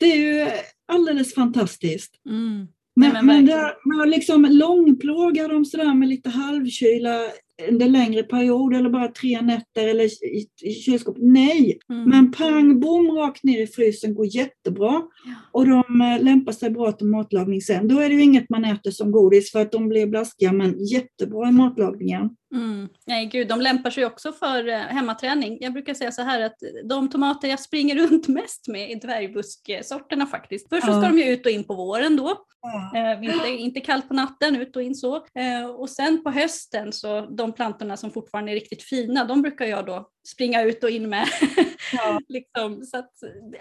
[0.00, 0.50] Det är ju
[0.92, 2.14] alldeles fantastiskt.
[2.26, 2.68] Mm.
[2.96, 7.26] Men, Nej, men, men det, man liksom långplågar dem sådär med lite halvkyla
[7.68, 11.16] under längre period eller bara tre nätter eller i, i kylskåp.
[11.18, 12.08] Nej, mm.
[12.08, 15.02] men pang bom rakt ner i frysen går jättebra.
[15.24, 15.34] Ja.
[15.52, 17.88] Och de äh, lämpar sig bra till matlagning sen.
[17.88, 20.84] Då är det ju inget man äter som godis för att de blir blaskiga men
[20.84, 22.30] jättebra i matlagningen.
[22.54, 22.88] Mm.
[23.06, 25.58] Nej gud, de lämpar sig också för eh, hemmaträning.
[25.60, 26.56] Jag brukar säga så här att
[26.88, 30.68] de tomater jag springer runt mest med är dvärgbusksorterna faktiskt.
[30.68, 32.36] Först så ska de ju ut och in på våren då.
[32.62, 33.12] Ja.
[33.12, 35.16] Eh, inte, inte kallt på natten, ut och in så.
[35.16, 39.66] Eh, och sen på hösten så de plantorna som fortfarande är riktigt fina, de brukar
[39.66, 41.26] jag då springa ut och in med.
[41.92, 42.20] Ja.
[42.28, 43.12] liksom, så att,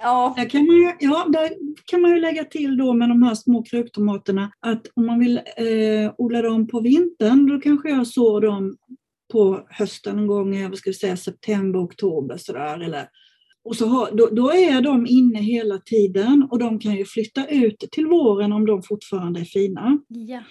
[0.02, 0.34] ja.
[0.38, 1.50] Där kan man ju, ja, där
[1.86, 5.38] kan man ju lägga till då med de här små kruktomaterna att om man vill
[5.38, 8.78] eh, odla dem på vintern, då kanske jag sår dem
[9.32, 12.80] på hösten en gång ska säga, september, oktober sådär.
[12.80, 13.08] Eller,
[13.64, 17.48] och så har, då, då, är de inne hela tiden och de kan ju flytta
[17.48, 20.00] ut till våren om de fortfarande är fina.
[20.08, 20.44] Ja.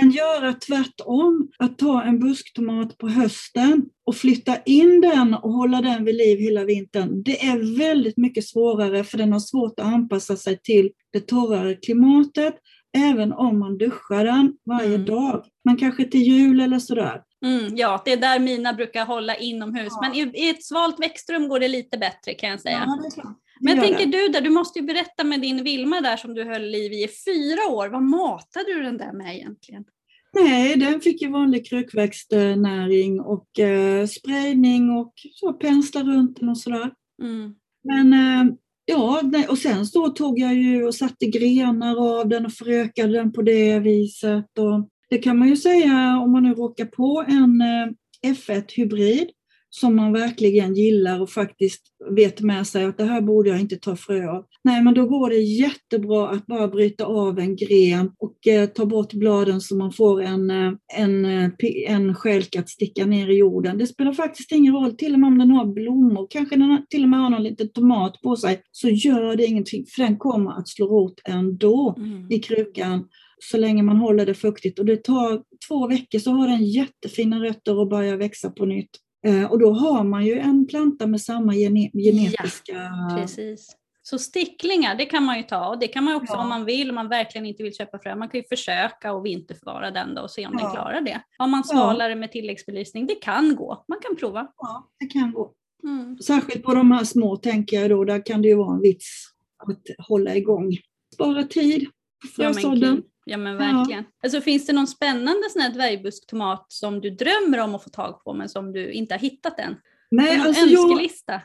[0.00, 5.82] Men göra tvärtom, att ta en busktomat på hösten och flytta in den och hålla
[5.82, 9.86] den vid liv hela vintern, det är väldigt mycket svårare för den har svårt att
[9.86, 12.54] anpassa sig till det torrare klimatet,
[12.96, 15.04] även om man duschar den varje mm.
[15.04, 15.44] dag.
[15.64, 17.22] Men kanske till jul eller sådär.
[17.44, 19.88] Mm, ja, det är där mina brukar hålla inomhus.
[19.90, 20.00] Ja.
[20.00, 22.84] Men i, i, ett svalt växtrum går det lite bättre kan jag säga.
[23.16, 26.34] Ja, men jag tänker du där, du måste ju berätta med din Vilma där som
[26.34, 27.88] du höll liv i i fyra år.
[27.88, 29.84] Vad matade du den där med egentligen?
[30.32, 36.58] Nej, den fick ju vanlig krukväxtnäring och eh, spridning och så pensla runt den och
[36.58, 36.92] sådär.
[37.22, 37.54] Mm.
[37.84, 42.52] Men eh, ja, och sen så tog jag ju och satte grenar av den och
[42.52, 44.58] förökade den på det viset.
[44.58, 49.28] Och det kan man ju säga om man nu råkar på en eh, F1-hybrid
[49.74, 51.82] som man verkligen gillar och faktiskt
[52.16, 54.44] vet med sig att det här borde jag inte ta frö av.
[54.64, 58.86] Nej, men då går det jättebra att bara bryta av en gren och eh, ta
[58.86, 61.50] bort bladen så man får en, eh, en, eh,
[61.88, 63.78] en skälk att sticka ner i jorden.
[63.78, 67.02] Det spelar faktiskt ingen roll, till och med om den har blommor, kanske den till
[67.02, 70.50] och med har någon liten tomat på sig, så gör det ingenting för den kommer
[70.50, 72.26] att slå rot ändå mm.
[72.30, 73.04] i krukan
[73.50, 74.78] så länge man håller det fuktigt.
[74.78, 78.90] Och det tar två veckor så har den jättefina rötter och börjar växa på nytt.
[79.26, 82.72] Eh, och då har man ju en planta med samma gene genetiska...
[82.72, 83.76] Ja, precis.
[84.04, 86.42] Så sticklingar, det kan man ju ta och det kan man också ja.
[86.42, 88.16] om man vill, om man verkligen inte vill köpa frö.
[88.16, 90.64] Man kan ju försöka och vinterförvara den då och se om ja.
[90.64, 91.22] den klarar det.
[91.38, 92.16] Har man svalare ja.
[92.16, 93.84] med tilläggsbelysning, det kan gå.
[93.88, 94.48] Man kan prova.
[94.56, 95.52] Ja, det kan gå.
[95.84, 96.18] Mm.
[96.18, 99.24] Särskilt på de här små tänker jag då, där kan det ju vara en vits
[99.58, 100.76] att hålla igång.
[101.14, 101.86] Spara tid
[102.22, 103.02] på frösådden.
[103.24, 104.04] Ja men verkligen.
[104.04, 104.18] Ja.
[104.22, 108.24] Alltså, finns det någon spännande sån här dvärgbusktomat som du drömmer om att få tag
[108.24, 109.76] på men som du inte har hittat än?
[110.10, 111.32] Nej, någon alltså önskelista?
[111.32, 111.42] Jag,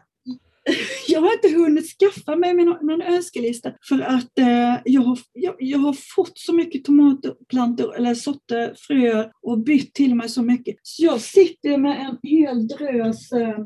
[1.08, 5.80] jag har inte hunnit skaffa mig någon önskelista för att eh, jag, har, jag, jag,
[5.80, 10.76] har fått så mycket tomatplantor eller sorter, fröer och bytt till mig så mycket.
[10.82, 13.58] Så jag sitter med en hel drös eh,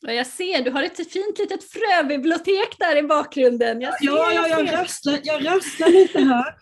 [0.00, 3.80] jag ser, du har ett fint litet fröbibliotek där i bakgrunden.
[3.80, 6.54] Jag ja, ja, jag, rasslar, jag rasslar lite här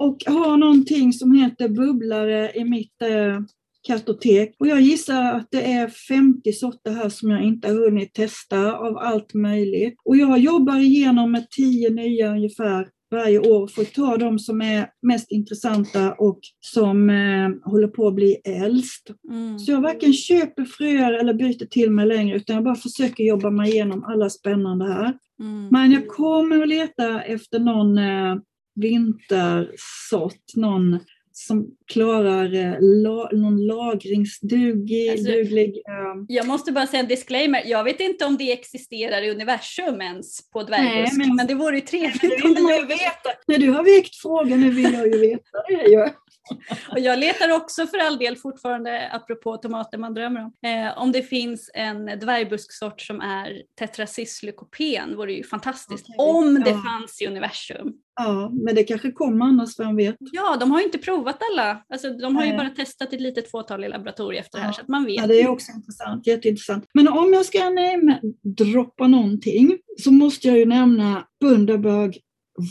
[0.00, 3.40] och har någonting som heter bubblare i mitt eh,
[3.86, 4.54] kartotek.
[4.58, 8.76] Och jag gissar att det är 50 sorter här som jag inte har hunnit testa
[8.76, 9.94] av allt möjligt.
[10.04, 14.62] Och jag jobbar igenom med 10 nya ungefär varje år för att ta de som
[14.62, 19.10] är mest intressanta och som eh, håller på att bli äldst.
[19.30, 19.58] Mm.
[19.58, 23.50] Så jag varken köper fröer eller byter till mig längre utan jag bara försöker jobba
[23.50, 25.14] mig igenom alla spännande här.
[25.40, 25.68] Mm.
[25.70, 28.36] Men jag kommer att leta efter någon eh,
[28.74, 30.98] vintersort, någon
[31.32, 35.10] som klarar eh, la, någon lagringsduglig...
[35.10, 37.62] Alltså, duglig, eh, Jag måste bara säga en disclaimer.
[37.66, 41.74] Jag vet inte om det existerar i universum ens på dvärgbusk, men, men- det vore
[41.74, 43.30] ju trevligt om man det ju veta.
[43.46, 46.14] När du har väckt frågan nu vill jag ju veta det.
[46.90, 51.12] Och jag letar också för all del fortfarande, apropå tomater man drömmer om, eh, om
[51.12, 56.06] det finns en dvärgbusksort som är tetracyslykopen vore ju fantastiskt.
[56.08, 56.82] Okej, Om det ja.
[56.86, 57.92] fanns i universum.
[58.14, 60.16] Ja, men det kanske kommer annars, vem vet.
[60.18, 61.84] Ja, de har ju inte provat alla.
[61.88, 62.58] Alltså, de har ju Nej.
[62.58, 64.72] bara testat ett litet fåtal i laboratorier efter det här Ja.
[64.74, 65.16] så att man vet.
[65.16, 66.84] Ja, det är också intressant, jätteintressant.
[66.94, 68.20] Men om jag ska nämna,
[68.56, 72.18] droppa någonting så måste jag ju nämna Bundaberg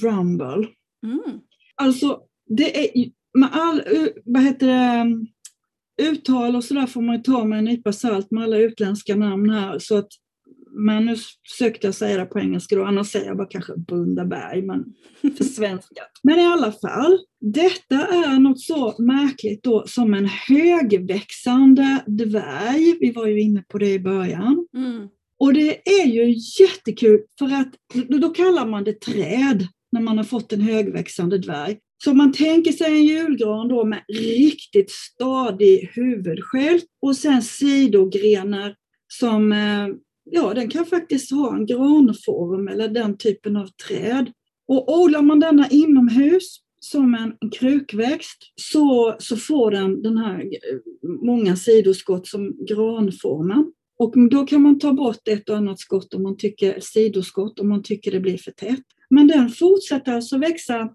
[0.04, 0.68] Rumble.
[1.06, 1.40] Mm.
[1.76, 3.82] Alltså, det är ju- med all,
[4.26, 5.26] vad heter det,
[6.00, 9.50] uttal och sådär får man ju ta med en nypa salt med alla utländska namn
[9.50, 9.80] här.
[9.80, 10.08] Så att,
[10.72, 11.16] men nu
[11.52, 14.86] försökte jag säga det på engelska då, annars säger jag bara kanske Bundaberg, men
[15.38, 16.02] för svenska.
[16.24, 22.98] Men i alla fall, detta är något så märkligt då som en högväxande dvärg.
[23.00, 24.68] Vi var ju inne på det i början.
[24.76, 25.08] Mm.
[25.40, 27.74] Och det är ju jättekul för att
[28.22, 31.78] då kallar man det träd när man har fått en högväxande dvärg.
[32.04, 38.76] Så man tänker sig en julgran då med riktigt stadig huvudsköld och sen sidogrenar
[39.08, 39.88] som, eh,
[40.32, 44.32] ja den kan faktiskt ha en granform eller den typen av träd.
[44.68, 50.80] Och odlar man denna inomhus som en, krukväxt så, så får den den här eh,
[51.26, 53.72] många sidoskott som granformen.
[53.98, 57.70] Och då kan man ta bort ett och annat skott om man tycker, sidoskott om
[57.70, 58.84] man tycker det blir för tätt.
[59.10, 60.90] Men den fortsätter alltså växa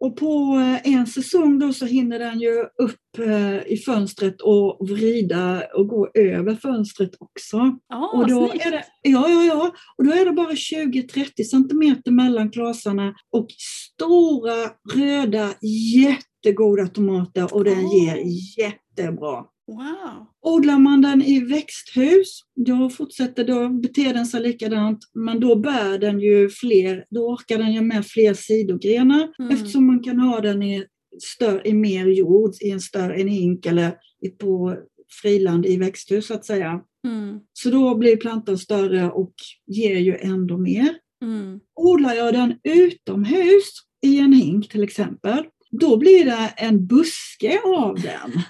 [0.00, 4.88] och på eh, en säsong då så hinner den ju upp eh, i fönstret och
[4.88, 7.56] vrida och gå över fönstret också.
[7.88, 8.66] Ja, Och då snyggt.
[8.66, 9.70] är det, ja, ja, ja.
[9.98, 13.46] Och då är det bara 20-30 centimeter mellan klasarna och
[13.94, 14.54] stora
[14.94, 15.50] röda
[15.96, 17.94] jättegoda tomater och den Ah.
[17.94, 18.22] ger
[18.58, 19.44] jättebra.
[19.70, 20.26] Wow.
[20.42, 25.98] Odlar man den i växthus, då fortsätter, då beter den sig likadant, men då bär
[25.98, 29.50] den ju fler, då orkar den ju med fler sidogrenar Mm.
[29.54, 30.84] eftersom man kan ha den i,
[31.22, 33.94] större, i mer jord, i en större en hink eller
[34.40, 34.76] på
[35.22, 36.80] friland i växthus så att säga.
[37.06, 37.40] Mm.
[37.52, 39.34] Så då blir plantan större och
[39.66, 40.94] ger ju ändå mer.
[41.22, 41.60] Mm.
[41.74, 43.64] Odlar jag den utomhus
[44.02, 48.32] i en hink till exempel, då blir det en buske av den.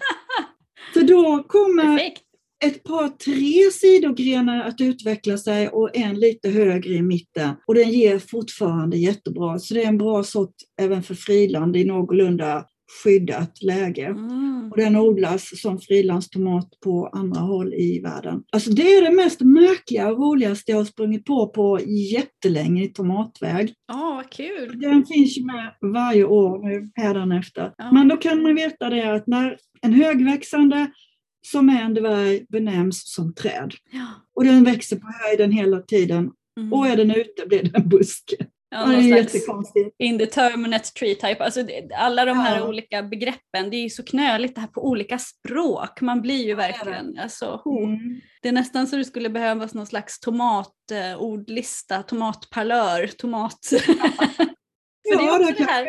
[0.92, 2.22] För då kommer Perfekt.
[2.64, 7.50] ett par, tre sidogrenar att utveckla sig och en lite högre i mitten.
[7.66, 9.58] Och den ger fortfarande jättebra.
[9.58, 12.64] Så det är en bra sort även för friland i någorlunda
[13.02, 14.06] skyddat läge.
[14.06, 14.70] Mm.
[14.70, 18.42] Och den odlas som frilandstomat på andra håll i världen.
[18.52, 21.80] Alltså det är det mest märkliga och roligaste jag har sprungit på på
[22.12, 23.74] jättelänge i tomatväg.
[23.86, 24.80] Ja, vad kul.
[24.80, 27.72] Den finns ju med varje år nu hädanefter.
[27.76, 27.92] Ja.
[27.92, 30.86] Men då kan man veta det att när en högväxande
[31.46, 33.74] som är en dvärg benämns som träd.
[33.92, 34.06] Ja.
[34.34, 36.30] Och den växer på höjden hela tiden.
[36.60, 36.72] Mm.
[36.72, 38.36] Och är den ute blir det en buske.
[38.70, 39.96] Ja, det är jättekonstigt.
[39.98, 41.44] indeterminate tree type.
[41.44, 41.60] Alltså,
[41.96, 42.68] alla de här Ja.
[42.68, 46.00] olika begreppen, det är ju så knöligt det här på olika språk.
[46.00, 47.62] Man blir ju verkligen, alltså.
[47.66, 48.20] Mm.
[48.42, 53.58] det är nästan så det skulle behövas någon slags tomatordlista, tomatparlör, tomat...
[55.08, 55.86] För det är också det här,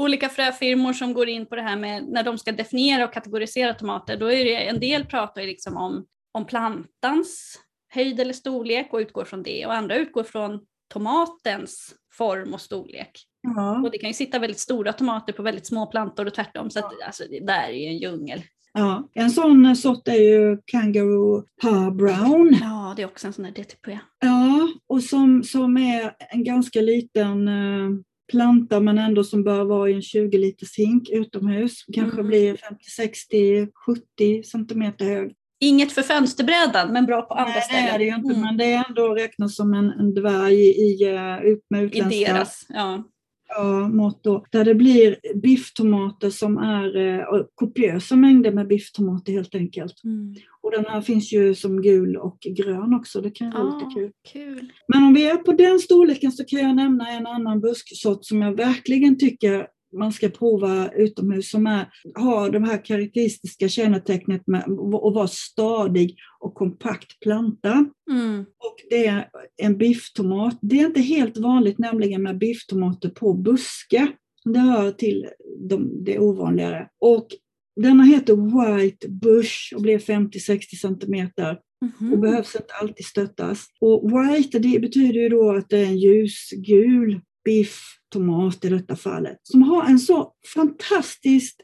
[0.00, 3.74] olika fröfirmor som går in på det här med när de ska definiera och kategorisera
[3.74, 7.58] tomater, då är det en del pratar ju liksom om, om plantans
[7.94, 10.60] höjd eller storlek och utgår från det och andra utgår från
[10.92, 13.10] tomatens form och storlek.
[13.42, 13.82] Ja.
[13.82, 16.78] Och det kan ju sitta väldigt stora tomater på väldigt små plantor och tvärtom så
[16.78, 18.42] att, alltså, det där är ju en djungel.
[18.72, 19.08] Ja.
[19.14, 22.56] En sån sort är ju Kangaroo Pa Brown.
[22.60, 23.98] Ja, det är också en sån där DTP.
[24.20, 27.90] Ja, och som, som är en ganska liten eh,
[28.30, 31.84] planta men ändå som bör vara i en 20 liters hink utomhus.
[31.92, 32.26] Kanske Mm.
[32.28, 35.34] blir 50, 60, 70 centimeter hög.
[35.62, 37.94] Inget för fönsterbrädan men bra på andra Nej, det ställen.
[37.94, 38.40] är det ju inte, Mm.
[38.40, 42.32] men det är ändå räknat som en, en dvärg i, eh, ut med I utländska
[42.32, 43.04] deras, ja.
[43.48, 44.24] ja, mått.
[44.24, 47.24] Då, där det blir bifftomater som är eh,
[47.54, 50.04] kopiösa mängder med bifftomater helt enkelt.
[50.04, 50.34] Mm.
[50.62, 53.94] Och den här finns ju som gul och grön också, det kan vara Ah, lite
[54.00, 54.10] kul.
[54.32, 54.72] kul.
[54.88, 58.42] Men om vi är på den storleken så kan jag nämna en annan busksort som
[58.42, 64.60] jag verkligen tycker man ska prova utomhus som är, har de här karaktäristiska kännetecknet med
[64.60, 67.86] att vara stadig och kompakt planta.
[68.10, 68.40] Mm.
[68.40, 69.28] Och det är
[69.62, 70.58] en bifftomat.
[70.62, 74.06] Det är inte helt vanligt nämligen med bifftomater på buske.
[74.44, 75.28] Det hör till
[75.68, 76.88] de, det ovanligare.
[77.00, 77.26] Och
[77.80, 82.12] denna heter White Bush och blir 50-60 centimeter Mhm.
[82.12, 83.66] och behövs inte alltid stöttas.
[83.80, 87.80] Och white det betyder ju då att det är en ljusgul biff,
[88.12, 89.38] tomat i detta fallet.
[89.42, 91.60] Som har en så fantastiskt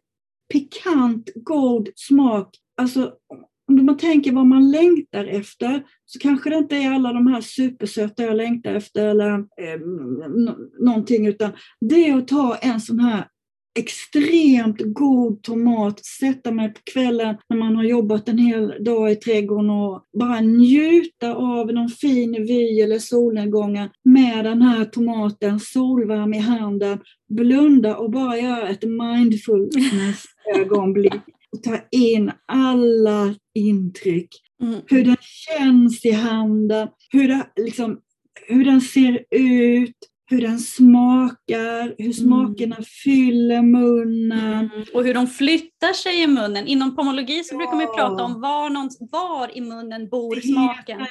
[0.53, 2.57] pikant, god smak.
[2.77, 3.13] Alltså
[3.69, 7.41] om man tänker vad man längtar efter så kanske det inte är alla de här
[7.41, 9.81] supersöta jag längtar efter eller eh,
[10.79, 13.29] någonting utan det är att ta en sån här
[13.78, 19.16] extremt god tomat, sätta mig på kvällen när man har jobbat en hel dag i
[19.16, 26.35] trädgården och bara njuta av någon fin vy eller solnedgången med den här tomaten, solvarm
[26.35, 31.23] i handen, blunda och bara göra ett mindfulness-ögonblick
[31.53, 34.28] och ta in alla intryck.
[34.62, 34.81] Mm.
[34.86, 37.99] Hur den känns i handen, hur, det, liksom,
[38.49, 39.97] hur den ser ut,
[40.31, 42.13] hur den smakar, hur mm.
[42.13, 42.85] smakerna mm.
[43.05, 44.71] fyller munnen.
[44.75, 44.85] Mm.
[44.95, 46.67] Och hur de flyttar sig i munnen.
[46.67, 47.59] Inom pomologi så ja.
[47.59, 51.07] brukar man prata om var, någon, var i munnen bor smaken.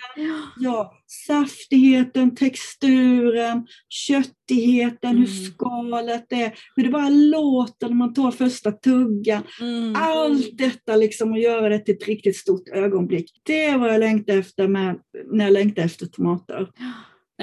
[0.60, 0.94] Ja,
[1.27, 5.22] saftigheten, texturen, köttigheten, mm.
[5.22, 9.44] hur skalet är, hur det bara låter när man tar första tuggan.
[9.61, 9.95] Mm.
[9.95, 13.31] Allt detta liksom att göra det till ett riktigt stort ögonblick.
[13.44, 14.99] Det vad jag längtar efter med,
[15.31, 16.68] när jag längtar efter tomater.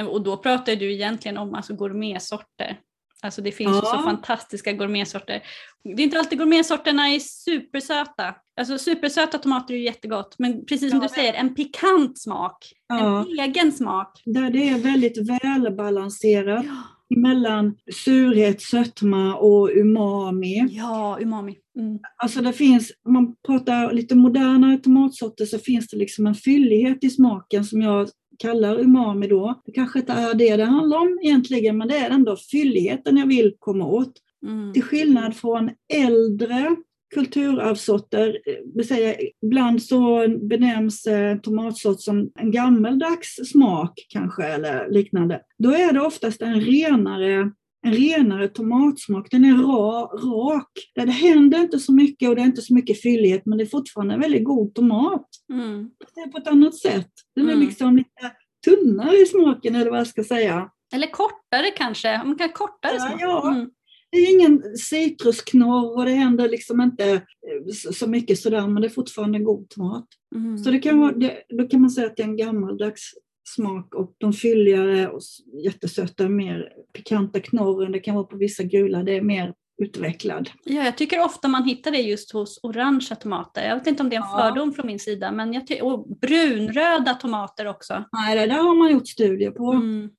[0.08, 2.80] Och då pratar du egentligen om alltså gourmetsorter.
[3.24, 3.96] Alltså det finns ja.
[3.96, 5.42] så fantastiska gourmetsorter.
[5.84, 8.34] Det är inte alltid gourmetsorterna är supersöta.
[8.56, 11.08] Alltså supersöta tomater är ju jättegott, men precis som ja.
[11.08, 12.72] du säger, en pikant smak.
[12.88, 13.20] Ja.
[13.20, 14.22] En egen smak.
[14.24, 17.16] Där det är väldigt välbalanserat ja.
[17.16, 20.66] mellan surhet, sötma och umami.
[20.70, 21.58] Ja, umami.
[21.78, 21.98] Mm.
[22.16, 27.04] Alltså det finns, om man pratar lite modernare tomatsorter så finns det liksom en fyllighet
[27.04, 28.08] i smaken som jag
[28.38, 29.62] kallar umami då.
[29.66, 33.26] Det kanske inte är det det handlar om egentligen, men det är ändå fylligheten jag
[33.26, 34.12] vill komma åt.
[34.46, 34.72] Mm.
[34.72, 36.76] Till skillnad från äldre
[37.14, 38.38] kulturarvssorter,
[38.74, 45.40] vill säga, ibland så benämns eh, tomatsort som en gammeldags smak kanske eller liknande.
[45.58, 47.50] Då är det oftast en renare
[47.84, 49.30] en renare tomatsmak.
[49.30, 50.70] Den är ra, rak.
[50.94, 53.68] Det händer inte så mycket och det är inte så mycket fyllighet men det är
[53.68, 55.28] fortfarande en väldigt god tomat.
[55.52, 55.90] Mm.
[56.14, 57.10] Det är på ett annat sätt.
[57.36, 57.66] Den är mm.
[57.66, 58.32] liksom lite
[58.64, 60.70] tunnare i smaken eller vad jag ska säga.
[60.94, 63.20] Eller kortare kanske, man kan kortare smak.
[63.20, 63.70] Ja, mm.
[64.10, 68.88] Det är ingen citrusknorr och det händer liksom inte eh, så mycket sådär men det
[68.88, 70.06] är fortfarande god tomat.
[70.34, 70.58] Mm.
[70.58, 73.10] Så det kan vara, det, då kan man säga att det är en gammaldags
[73.44, 75.20] smak och de fylligare och
[75.64, 80.50] jättesöta, mer pikanta knorren, det kan vara på vissa gula, det är mer utvecklad.
[80.64, 83.68] Ja, jag tycker ofta man hittar det just hos orangea tomater.
[83.68, 84.38] Jag vet inte om det är en ja.
[84.38, 88.04] fördom från min sida, men jag ty- och brunröda tomater också.
[88.12, 89.72] Nej, det där har man gjort studier på.
[89.72, 90.10] Mm.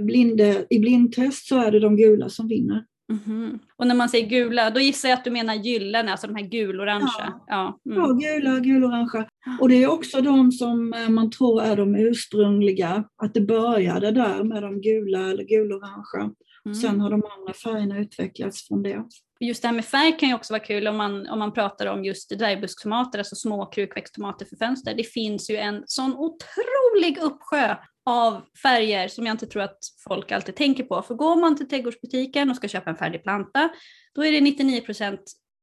[0.00, 2.84] Blind, I blindtest så är det de gula som vinner.
[3.12, 3.58] Mm-hmm.
[3.76, 6.48] Och när man säger gula, då gissar jag att du menar gyllene, alltså de här
[6.48, 7.08] gulorangea?
[7.18, 7.98] Ja, ja, mm.
[7.98, 9.26] ja gula, gulorangea.
[9.60, 14.10] Och det är också de som eh, man tror är de ursprungliga, att det började
[14.10, 16.30] där med de gula eller gulorangea.
[16.66, 16.74] Mm.
[16.74, 19.04] Sen har de andra färgerna utvecklats från det.
[19.40, 21.86] Just det här med färg kan ju också vara kul om man, om man pratar
[21.86, 24.94] om just dvärgbuskttomater, alltså små krukväxttomater för fönster.
[24.94, 27.74] Det finns ju en sån otrolig uppsjö
[28.06, 31.02] av färger som jag inte tror att folk alltid tänker på.
[31.02, 33.68] För går man till trädgårdsbutiken och ska köpa en färdig planta,
[34.14, 35.18] då är det 99%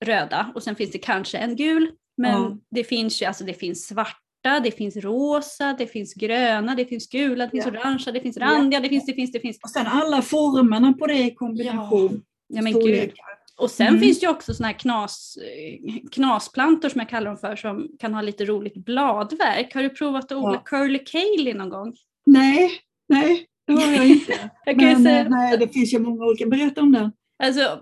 [0.06, 1.92] röda och sen finns det kanske en gul.
[2.18, 2.58] Men mm.
[2.72, 7.10] det finns ju, alltså det finns svarta, det finns rosa, det finns gröna, det finns
[7.10, 7.72] gula, det finns ja.
[7.72, 9.60] orangea, det finns randiga, det finns, det finns, det finns.
[9.64, 12.24] Och sen alla formerna på det i kombination.
[12.48, 13.12] Ja, ja men gud.
[13.58, 14.00] Och sen mm.
[14.00, 15.38] finns det ju också såna här knas,
[16.12, 19.74] knasplantor som jag kallar dem för som kan ha lite roligt bladverk.
[19.74, 20.62] Har du provat att odla ja.
[20.66, 21.96] curly kale någon gång?
[22.26, 22.72] Nej,
[23.10, 24.34] nej, det har jag inte.
[24.66, 25.30] jag Men, säga...
[25.30, 26.46] nej, det finns ju många olika.
[26.46, 27.12] Berätta om den.
[27.44, 27.82] Alltså,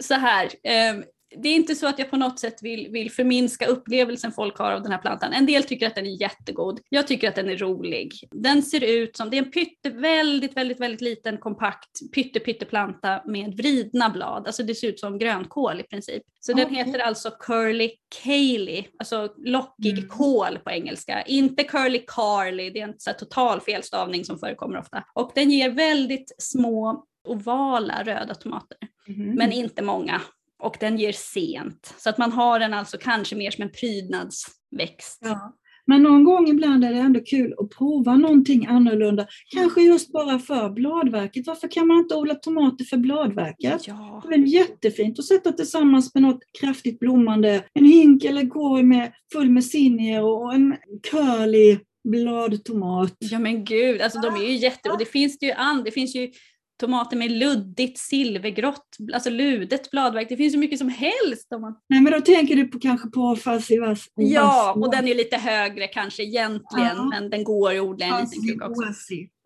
[0.00, 0.44] så här.
[0.44, 1.04] Eh,
[1.36, 4.72] det är inte så att jag på något sätt vill, vill förminska upplevelsen folk har
[4.72, 5.32] av den här plantan.
[5.32, 6.80] En del tycker att den är jättegod.
[6.88, 8.14] Jag tycker att den är rolig.
[8.30, 12.64] Den ser ut som, det är en pytte, väldigt, väldigt, väldigt liten kompakt pytte, pytte
[12.64, 14.46] planta med vridna blad.
[14.46, 16.22] Alltså det ser ut som grönkål i princip.
[16.40, 16.64] Så okay.
[16.64, 17.90] den heter alltså Curly
[18.22, 20.08] Caly, alltså lockig mm.
[20.08, 21.22] kål på engelska.
[21.22, 25.04] Inte Curly Carly, det är en så total felstavning som förekommer ofta.
[25.14, 28.78] Och den ger väldigt små ovala röda tomater.
[29.08, 29.34] Mm.
[29.34, 30.20] Men inte många
[30.60, 31.94] och den ger sent.
[31.98, 35.18] Så att man har den alltså kanske mer som en prydnadsväxt.
[35.20, 35.56] Ja.
[35.86, 39.26] Men någon gång ibland är det ändå kul att prova någonting annorlunda.
[39.54, 41.46] Kanske just bara för bladverket.
[41.46, 43.86] Varför kan man inte odla tomater för bladverket?
[43.86, 44.22] Ja.
[44.28, 47.64] Det är jättefint att sätta tillsammans med något kraftigt blommande.
[47.74, 50.76] En hink eller korg med, full med sinjer och en
[51.10, 51.78] curly
[52.08, 53.16] bladtomat.
[53.18, 54.90] Ja men gud, alltså de är ju jätte...
[54.90, 56.30] Och det finns det ju an, det finns ju
[56.80, 60.28] tomater med luddigt silvergrått, alltså ludet bladverk.
[60.28, 61.52] Det finns ju mycket som helst.
[61.52, 61.74] Om man...
[61.88, 63.78] Nej men då tänker du på, kanske på Wuzzy.
[64.14, 67.08] Ja, och den är lite högre kanske egentligen, ja.
[67.10, 68.82] men den går att odla en liten kruka också.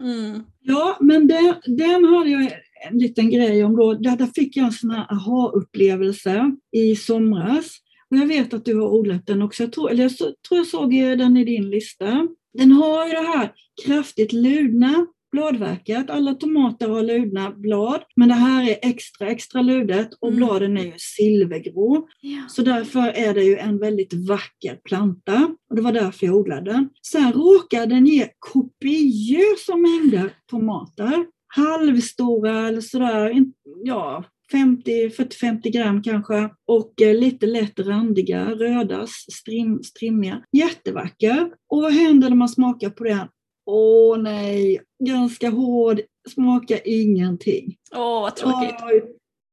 [0.03, 0.43] Mm.
[0.61, 2.53] Ja, men den, den hade jag
[2.91, 3.95] en liten grej om då.
[3.95, 7.67] Där, där fick jag en sån här aha-upplevelse i somras.
[8.11, 9.63] Och jag vet att du har odlat den också.
[9.63, 12.29] Jag tror, eller jag tror jag såg den i din lista.
[12.59, 13.53] Den har ju det här
[13.87, 16.11] kraftigt ludna bladverket.
[16.11, 20.37] Alla tomater har ludna blad, men det här är extra, extra ludet och mm.
[20.37, 22.09] bladen är ju silvergrå.
[22.21, 22.43] Ja.
[22.49, 26.73] Så därför är det ju en väldigt vacker planta och det var därför jag odlade
[26.73, 26.89] den.
[27.07, 31.27] Sen råkade den ge kopiösa mängder tomater.
[31.57, 33.45] Halvstora eller sådär,
[33.85, 40.43] ja, 40-50 gram kanske och eh, lite lätt randiga, röda, strim, strimmiga.
[40.53, 41.51] Jättevacker.
[41.69, 43.29] Och vad händer när man smakar på den?
[43.67, 46.01] Åh nej, ganska hård,
[46.35, 47.77] smakar ingenting.
[47.95, 48.75] Åh, vad tråkigt.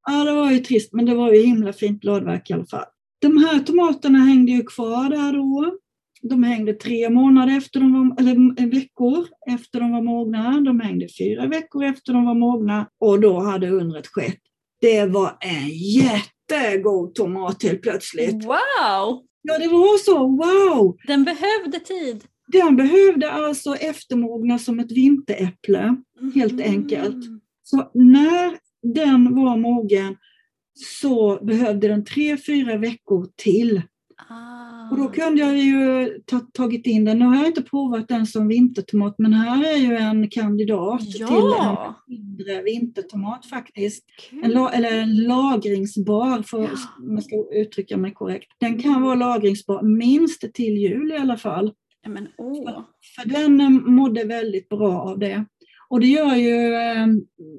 [0.07, 2.85] Ja, det var ju trist, men det var ju himla fint bladverk i alla fall.
[3.21, 5.77] De här tomaterna hängde ju kvar där då.
[6.21, 10.59] De hängde tre månader efter de var, eller veckor efter de var mogna.
[10.61, 14.39] De hängde fyra veckor efter de var mogna och då hade undret skett.
[14.81, 18.45] Det var en jättegod tomat helt plötsligt.
[18.45, 19.21] Wow!
[19.41, 20.17] Ja, det var så.
[20.17, 20.97] Wow!
[21.07, 22.23] Den behövde tid.
[22.52, 25.95] Den behövde alltså eftermogna som ett vinteräpple,
[26.36, 26.72] helt mm.
[26.72, 27.26] enkelt.
[27.64, 28.57] Så när
[28.94, 30.15] den var mogen
[30.73, 33.82] så behövde den tre, fyra veckor till.
[34.30, 34.91] Ah.
[34.91, 37.19] Och då kunde jag ju ta, tagit in den.
[37.19, 41.28] Nu har jag inte provat den som vintertomat, men här är ju en kandidat ja.
[41.28, 44.06] till en mindre vintertomat faktiskt.
[44.44, 46.69] En, la, eller en lagringsbar, för, ja.
[46.99, 48.52] om jag ska uttrycka mig korrekt.
[48.57, 51.73] Den kan vara lagringsbar minst till jul i alla fall.
[52.07, 52.82] Men, oh.
[53.15, 55.45] för, den eh, mådde väldigt bra av det.
[55.90, 57.07] Och det gör ju eh,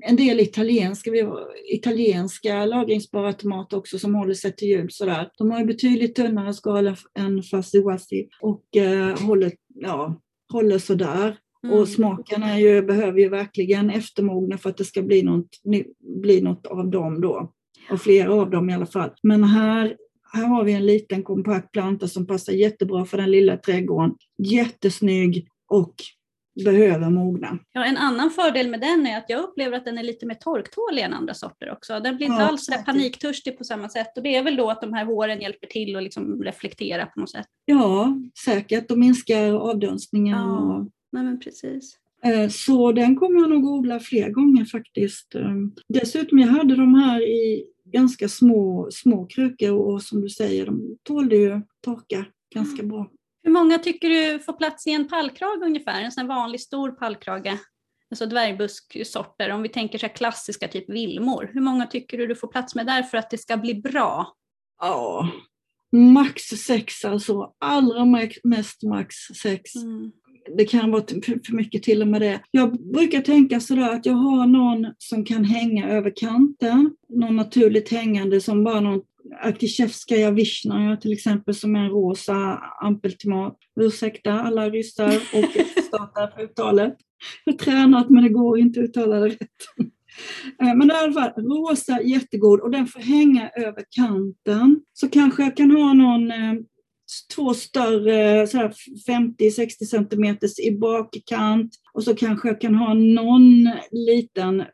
[0.08, 1.10] en del italienska,
[1.72, 5.30] italienska lagringsbara tomater också som håller sig till jul sådär.
[5.38, 10.20] De har ju betydligt tunnare skal än Fuzzy Wuzzy och eh, håller, ja,
[10.52, 11.36] håller sådär.
[11.64, 11.76] Mm.
[11.78, 15.48] Och smaken är ju, behöver ju verkligen eftermogna för att det ska bli något,
[16.22, 17.52] bli något av dem då.
[17.90, 19.10] Och flera av dem i alla fall.
[19.22, 19.96] Men här
[20.32, 24.14] här har vi en liten kompakt planta som passar jättebra för den lilla trädgården.
[24.38, 25.94] Jättesnygg och
[26.64, 27.58] behöver mogna.
[27.72, 30.34] Ja, en annan fördel med den är att jag upplever att den är lite mer
[30.34, 32.00] torktålig än andra sorter också.
[32.00, 34.80] Den blir inte ja, alls paniktörstig på samma sätt och det är väl då att
[34.80, 37.46] de här håren hjälper till att liksom reflektera på något sätt.
[37.64, 40.38] Ja, säkert och minskar avdunstningen.
[40.38, 40.88] Ja, och...
[41.12, 41.98] nej men precis.
[42.24, 45.34] Eh, så den kommer jag nog odla fler gånger faktiskt.
[45.34, 45.54] Eh,
[45.88, 50.98] dessutom, jag hade de här i ganska små, små krukor och som du säger, de
[51.02, 53.10] tålde ju torka ganska bra.
[53.42, 56.02] Hur många tycker du får plats i en pallkrage ungefär?
[56.02, 57.58] En sån vanlig stor pallkrage?
[58.10, 61.50] Alltså dvärgbusksorter, om vi tänker så klassiska typ villmor.
[61.52, 64.34] Hur många tycker du du får plats med där för att det ska bli bra?
[64.80, 65.30] Ja,
[65.92, 67.52] max sex alltså.
[67.58, 68.04] Allra
[68.44, 69.74] mest max sex.
[69.74, 70.12] Mm
[70.58, 71.04] det kan vara
[71.46, 72.40] för mycket till och med det.
[72.50, 77.88] Jag brukar tänka sådär att jag har någon som kan hänga över kanten, någon naturligt
[77.88, 79.00] hängande som bara någon
[79.40, 83.56] Arkishevskaja Vishnaja till exempel som är en rosa ampeltomat.
[83.80, 86.96] Ursäkta alla ryssar och öststater för uttalet.
[87.44, 89.38] Jag har tränat men det går inte att uttala det rätt.
[90.60, 94.80] Eh, men i alla fall, rosa jättegod och den får hänga över kanten.
[94.92, 96.54] Så kanske jag kan ha någon eh,
[97.34, 104.64] två större 50-60 centimeters i bakkant och så kanske jag kan ha någon liten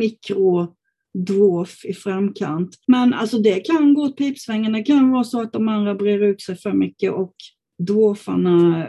[0.00, 2.76] mikrodwarf i framkant.
[2.86, 4.72] Men alltså det kan gå åt pipsvängen.
[4.72, 7.34] Det kan vara så att de andra brer ut sig för mycket och
[7.78, 8.86] dwarfarna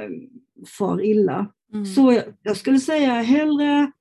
[0.78, 1.52] far illa.
[1.74, 1.86] Mm.
[1.86, 3.92] Så jag, jag skulle säga hellre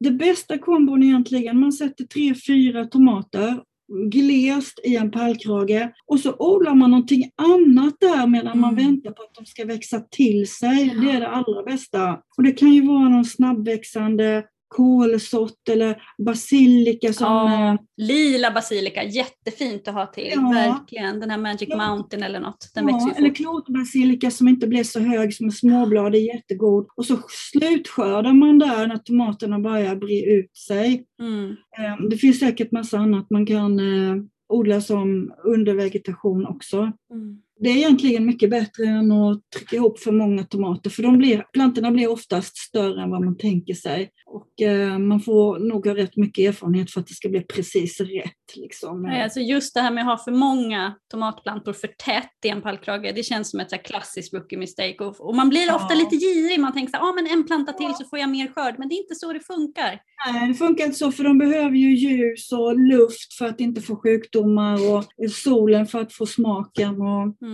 [0.00, 3.62] det bästa kombon egentligen, man sätter tre, fyra tomater
[4.10, 8.60] glest i en pallkrage och så odlar man någonting annat där medan mm.
[8.60, 10.92] man väntar på att de ska växa till sig.
[10.94, 11.00] Ja.
[11.00, 12.18] Det är det allra bästa.
[12.36, 14.44] Och det kan ju vara någon snabbväxande
[14.76, 17.26] kolsort eller basilika som...
[17.26, 20.32] Ja, lila basilika, jättefint att ha till.
[20.34, 20.50] Ja.
[20.50, 21.20] Verkligen.
[21.20, 21.76] Den här Magic ja.
[21.76, 22.70] Mountain eller något.
[22.74, 26.86] Den ja, växer ju eller klotbasilika som inte blir så hög som småblad är jättegod.
[26.96, 27.18] Och så
[27.52, 31.04] slutskördar man där när tomaterna börjar bre ut sig.
[31.20, 31.56] Mm.
[31.78, 34.16] Ehm, det finns säkert massa annat man kan eh,
[34.48, 36.76] odla som undervegetation också.
[37.12, 37.42] Mm.
[37.62, 41.44] Det är egentligen mycket bättre än att trycka ihop för många tomater för de blir,
[41.52, 44.10] plantorna blir oftast större än vad man tänker sig.
[44.26, 48.00] Och eh, man får nog ha rätt mycket erfarenhet för att det ska bli precis
[48.00, 48.56] rätt.
[48.56, 49.02] Liksom.
[49.02, 52.62] Nej, alltså just det här med att ha för många tomatplantor för tätt i en
[52.62, 54.96] pallkrage, det känns som ett så klassiskt rookie mistake.
[55.04, 55.76] Och, och man blir ja.
[55.76, 58.48] ofta lite girig, man tänker så ah, men en planta till så får jag mer
[58.48, 60.00] skörd, men det är inte så det funkar.
[60.32, 63.80] Nej, det funkar inte så, för de behöver ju ljus och luft för att inte
[63.80, 67.00] få sjukdomar och solen för att få smaken.
[67.00, 67.51] Och, mm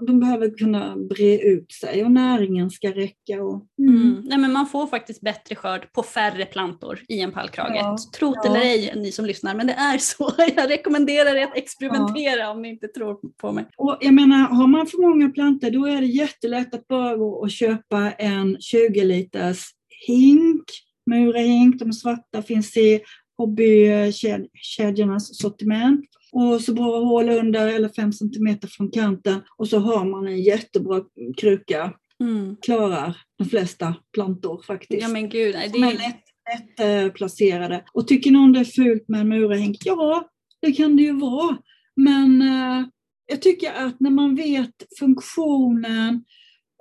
[0.00, 3.42] de behöver kunna bre ut sig och näringen ska räcka.
[3.42, 4.02] Och, mm.
[4.02, 4.22] Mm.
[4.24, 7.76] Nej, men man får faktiskt bättre skörd på färre plantor i en pallkrage.
[7.76, 7.96] Ja.
[8.18, 8.50] Tro ja.
[8.50, 10.32] eller ej ni som lyssnar, men det är så.
[10.56, 12.50] Jag rekommenderar er att experimentera ja.
[12.50, 13.66] om ni inte tror på mig.
[13.76, 17.28] Och jag menar, har man för många plantor då är det jättelätt att bara gå
[17.28, 19.64] och köpa en 20 liters
[20.06, 20.64] hink,
[21.10, 23.00] Murahink, de svarta finns i
[23.36, 30.04] hobbykedjornas sortiment och så borra hål under eller fem centimeter från kanten och så har
[30.04, 31.02] man en jättebra
[31.36, 31.92] kruka.
[32.20, 32.56] Mm.
[32.62, 35.02] Klarar de flesta plantor faktiskt.
[35.02, 37.84] Ja men gud, nej, det är lätt, lätt placerade.
[37.92, 39.76] Och tycker någon det är fult med en murahink?
[39.84, 40.28] Ja,
[40.62, 41.58] det kan det ju vara.
[41.96, 42.86] Men äh,
[43.26, 46.24] jag tycker att när man vet funktionen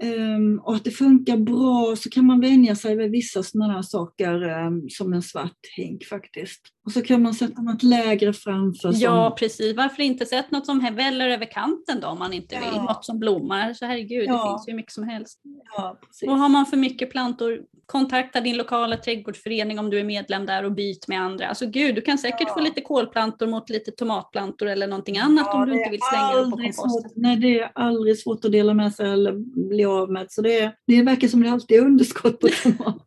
[0.03, 3.81] Um, och att det funkar bra så kan man vänja sig vid vissa sådana här
[3.81, 6.61] saker um, som en svart hink faktiskt.
[6.85, 8.93] Och så kan man sätta något lägre framför.
[8.95, 9.35] Ja som...
[9.35, 13.05] precis, varför inte sätta något som väller över kanten då om man inte vill, något
[13.05, 13.73] som blommar.
[13.73, 14.33] Så herregud, ja.
[14.33, 15.41] det finns ju mycket som helst.
[15.77, 20.45] Ja, och har man för mycket plantor, kontakta din lokala trädgårdsförening om du är medlem
[20.45, 21.47] där och byt med andra.
[21.47, 22.53] Alltså gud, du kan säkert ja.
[22.53, 26.51] få lite kolplantor mot lite tomatplantor eller någonting annat om du inte vill slänga dem
[26.51, 27.11] på komposten.
[27.15, 29.31] Nej, det är aldrig svårt att dela med sig eller
[29.69, 30.25] bli av med.
[30.29, 32.99] Så det, det verkar som det alltid är underskott på tomater.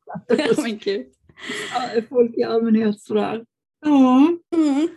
[1.75, 3.45] ja, Folk i allmänhet sådär.
[3.81, 4.29] Ja.
[4.57, 4.89] Mm.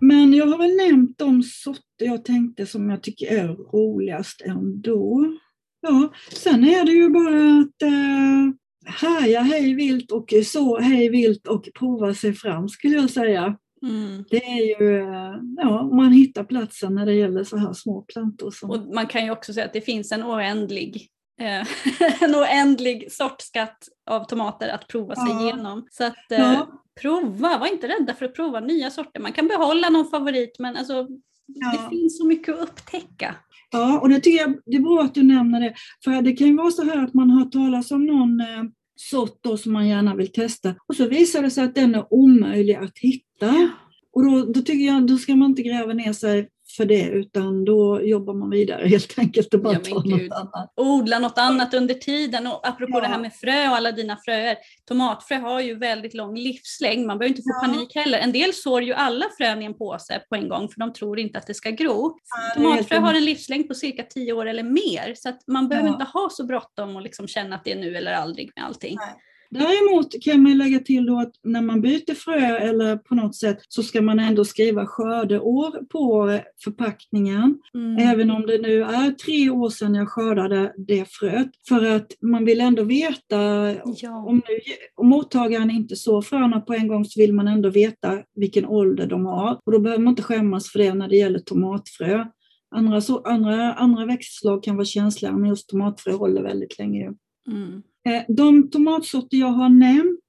[0.00, 5.36] Men jag har väl nämnt de sorter jag tänkte som jag tycker är roligast ändå.
[5.80, 8.54] Ja, sen är det ju bara att eh,
[8.86, 13.58] härja hej vilt och så hej vilt och prova sig fram skulle jag säga.
[13.82, 14.24] Mm.
[14.30, 18.50] Det är ju, eh, ja, man hittar platsen när det gäller så här små plantor.
[18.50, 18.70] Som...
[18.70, 21.08] Och man kan ju också säga att det finns en oändlig
[22.20, 25.42] en oändlig sortskatt av tomater att prova sig ja.
[25.42, 25.86] igenom.
[25.90, 26.82] Så att eh, ja.
[27.00, 29.20] prova, var inte rädda för att prova nya sorter.
[29.20, 31.06] Man kan behålla någon favorit men alltså,
[31.46, 31.72] ja.
[31.72, 33.34] det finns så mycket att upptäcka.
[33.70, 35.74] Ja, och det tycker jag det är bra att du nämner det.
[36.04, 38.64] För det kan ju vara så här att man har talat om någon eh,
[38.96, 42.14] sort då som man gärna vill testa och så visar det sig att den är
[42.14, 43.70] omöjlig att hitta.
[44.12, 47.64] Och då, då tycker jag då ska man inte gräva ner sig för det utan
[47.64, 50.72] då jobbar man vidare helt enkelt och bara ja, tar något annat.
[50.76, 53.00] Odla något annat under tiden och apropå ja.
[53.00, 54.56] det här med frö och alla dina fröer.
[54.88, 57.68] Tomatfrö har ju väldigt lång livslängd, man behöver inte få ja.
[57.68, 58.18] panik heller.
[58.18, 61.18] En del sår ju alla frön i en påse på en gång för de tror
[61.18, 62.18] inte att det ska gro.
[62.36, 65.88] Ja, Tomatfrö har en livslängd på cirka 10 år eller mer så att man behöver
[65.88, 68.96] inte ha så bråttom och liksom känna att det är nu eller aldrig med allting.
[69.00, 69.14] Nej.
[69.50, 73.58] Däremot kan man lägga till då att när man byter frö eller på något sätt
[73.68, 77.58] så ska man ändå skriva skördeår på förpackningen.
[77.74, 78.08] Mm.
[78.08, 81.50] Även om det nu är tre år sedan jag skördade det fröet.
[81.68, 84.24] För att man vill ändå veta, ja.
[84.26, 84.60] om, nu,
[84.94, 89.06] om mottagaren inte så fröna på en gång så vill man ändå veta vilken ålder
[89.06, 89.58] de har.
[89.66, 92.24] Och då behöver man inte skämmas för det när det gäller tomatfrö.
[92.70, 97.12] Andra, så, andra, andra växtslag kan vara känsligare men just tomatfrö håller väldigt länge.
[97.48, 97.82] Mm.
[98.06, 100.20] Eh, de tomatsorter jag har nämnt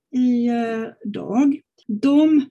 [1.05, 2.49] idag, eh, de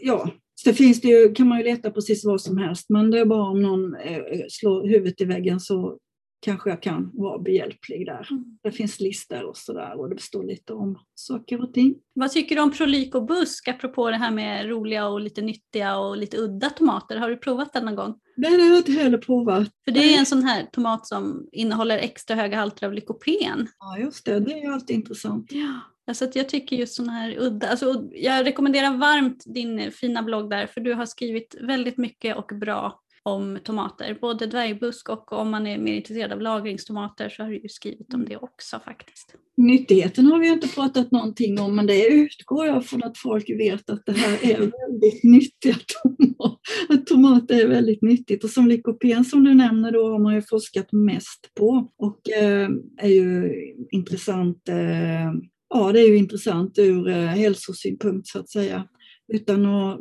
[0.00, 3.18] ja, så finns det ju, kan man ju leta precis vad som helst, men det
[3.18, 5.98] är bara om någon eh, slår huvudet i väggen så
[6.40, 8.28] kanske jag kan vara behjälplig där.
[8.30, 8.58] Mm.
[8.62, 11.94] Det finns listor och sådär och det består lite om saker och ting.
[12.14, 15.98] Vad tycker du om Prolik och busk apropå det här med roliga och lite nyttiga
[15.98, 17.16] och lite udda tomater?
[17.16, 18.14] Har du provat den någon gång?
[18.36, 19.68] Nej, det har jag inte heller provat.
[19.84, 23.68] För det är en sån här tomat som innehåller extra höga halter av lykopen.
[23.78, 24.40] Ja, just det.
[24.40, 25.52] Det är ju alltid intressant.
[25.52, 25.80] Ja.
[26.06, 30.66] Alltså jag tycker just sådana här udda, alltså jag rekommenderar varmt din fina blogg där
[30.66, 35.66] för du har skrivit väldigt mycket och bra om tomater, både dvärgbusk och om man
[35.66, 39.34] är mer intresserad av lagringstomater så har du ju skrivit om det också faktiskt.
[39.56, 43.90] Nyttigheten har vi inte pratat någonting om men det utgår jag från att folk vet
[43.90, 46.60] att det här är väldigt nyttiga tomater.
[46.88, 50.42] Att tomater är väldigt nyttigt och som lykopen som du nämner då har man ju
[50.42, 52.68] forskat mest på och eh,
[52.98, 53.54] är ju
[53.90, 55.32] intressant eh,
[55.74, 58.88] Ja, det är ju intressant ur eh, hälsosynpunkt så att säga.
[59.32, 60.00] Utan att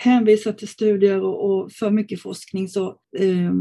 [0.00, 2.86] hänvisar till studier och, och för mycket forskning så,
[3.18, 3.52] eh,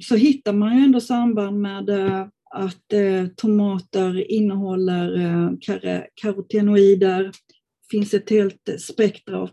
[0.00, 7.24] så hittar man ju ändå samband med eh, att eh, tomater innehåller eh, kar karotenoider.
[7.24, 9.50] Det finns ett helt spektra av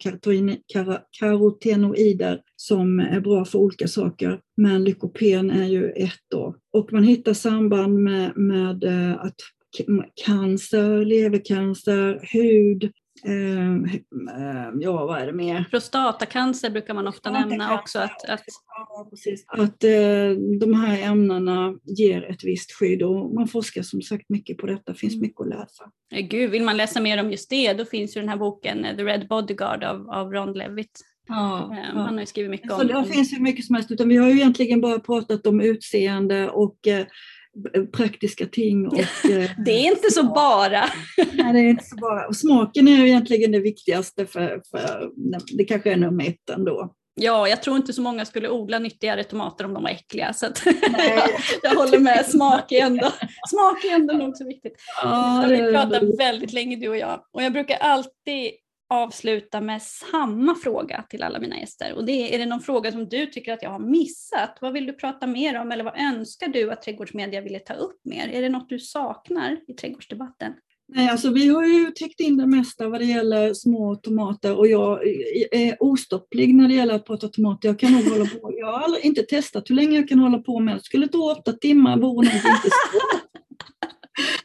[1.19, 4.39] karotenoider som är bra för olika saker.
[4.57, 6.55] Men lykopen är ju ett då.
[6.73, 9.35] Och man hittar samband med, med eh, att
[10.25, 12.91] cancer, levercancer, hud,
[14.79, 15.67] ja, vad är det mer?
[15.71, 17.99] Prostatacancer brukar man ofta nämna också.
[17.99, 18.43] Att, att...
[18.67, 19.09] Ja,
[19.63, 24.57] att uh, de här ämnena ger ett visst skydd och man forskar som sagt mycket
[24.57, 25.21] på detta, det finns mm.
[25.21, 25.83] mycket att läsa.
[26.29, 29.03] Gud, vill man läsa mer om just det då finns ju den här boken The
[29.03, 31.01] Red Bodyguard av, av Ron Levitt.
[31.27, 32.01] Ja, ja.
[32.01, 32.93] Han har ju skrivit mycket om det.
[32.93, 36.49] Det finns ju mycket som helst, utan vi har ju egentligen bara pratat om utseende
[36.49, 36.77] och
[37.91, 38.87] praktiska ting.
[38.87, 38.99] Och,
[39.29, 40.85] eh, det är inte så bara.
[41.33, 42.27] Nej, det är inte så bara.
[42.27, 45.09] Och smaken är egentligen det viktigaste, för, för
[45.57, 46.93] det kanske är nummer ett ändå.
[47.21, 50.33] Ja, jag tror inte så många skulle odla nyttigare tomater om de var äckliga.
[50.33, 51.29] Så jag,
[51.63, 53.11] jag, håller med, smak är ändå,
[53.49, 54.73] smak är ändå nog så viktigt.
[55.01, 57.21] Ja, vi pratar väldigt länge du och jag.
[57.33, 58.51] Och jag brukar alltid
[58.89, 61.93] avsluta med samma fråga till alla mina gäster.
[61.93, 64.57] Och det är, är det någon fråga som du tycker att jag har missat?
[64.61, 67.99] Vad vill du prata mer om eller vad önskar du att trädgårdsmedia ville ta upp
[68.03, 68.27] mer?
[68.27, 70.53] Är det något du saknar i trädgårdsdebatten?
[70.87, 74.67] Nej, alltså vi har ju täckt in det mesta vad det gäller små tomater och
[74.67, 74.99] jag
[75.51, 77.69] är ostopplig när det gäller att prata tomater.
[77.69, 80.37] Jag kan nog hålla på, jag har aldrig, inte testat hur länge jag kan hålla
[80.37, 80.83] på med det.
[80.83, 83.21] Skulle ta åtta timmar vore nog inte svårt.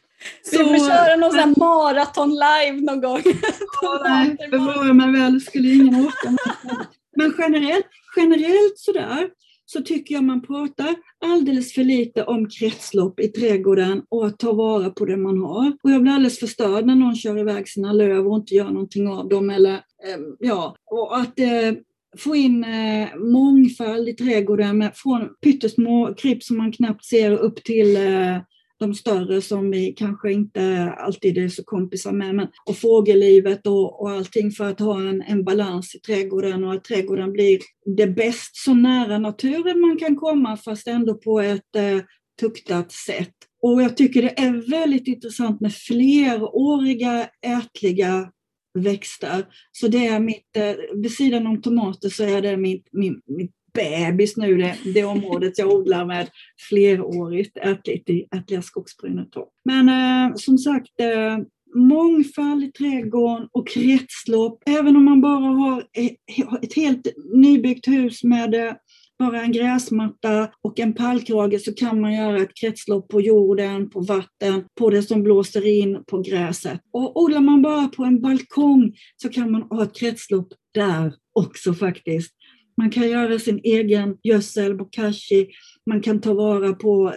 [0.51, 3.21] Vi får köra någon sån maraton live någon gång.
[3.81, 6.37] Ja, nej, bevara mig väl, skulle ingen orka
[7.17, 9.29] Men generellt, generellt sådär
[9.65, 10.95] så tycker jag man pratar
[11.25, 15.77] alldeles för lite om kretslopp i trädgården och att ta vara på det man har.
[15.83, 19.07] Och jag blir alldeles förstörd när någon kör iväg sina löv och inte gör någonting
[19.07, 19.49] av dem.
[19.49, 21.73] Eller, ehm, ja, och att eh,
[22.17, 27.63] få in eh, mångfald i trädgården med, från pyttesmå kryp som man knappt ser upp
[27.63, 28.37] till eh,
[28.81, 32.35] de större som vi kanske inte alltid är så kompisar med.
[32.35, 36.73] Men, och fågellivet och, och allting för att ha en, en balans i trädgården och
[36.73, 37.59] att trädgården blir
[37.95, 41.99] det bäst så nära naturen man kan komma fast ändå på ett eh,
[42.39, 43.35] tuktat sätt.
[43.61, 48.31] Och jag tycker det är väldigt intressant med fleråriga ätliga
[48.79, 49.45] växter.
[49.71, 53.51] Så det är mitt, eh, vid sidan om tomater så är det mitt, mitt, mitt
[53.73, 56.29] bebis nu, det, det området jag odlar med
[56.69, 59.29] flerårigt ätligt i ätliga skogsbrynet.
[59.65, 61.37] Men eh, som sagt, eh,
[61.75, 64.63] mångfald i trädgården och kretslopp.
[64.65, 66.09] Även om man bara har e,
[66.61, 68.73] ett helt nybyggt hus med eh,
[69.19, 73.99] bara en gräsmatta och en pallkrage så kan man göra ett kretslopp på jorden, på
[73.99, 76.79] vatten, på det som blåser in, på gräset.
[76.93, 81.73] Och odlar man bara på en balkong så kan man ha ett kretslopp där också
[81.73, 82.31] faktiskt.
[82.81, 85.49] Man kan göra sin egen gödsel, bokashi,
[85.85, 87.13] man kan ta vara på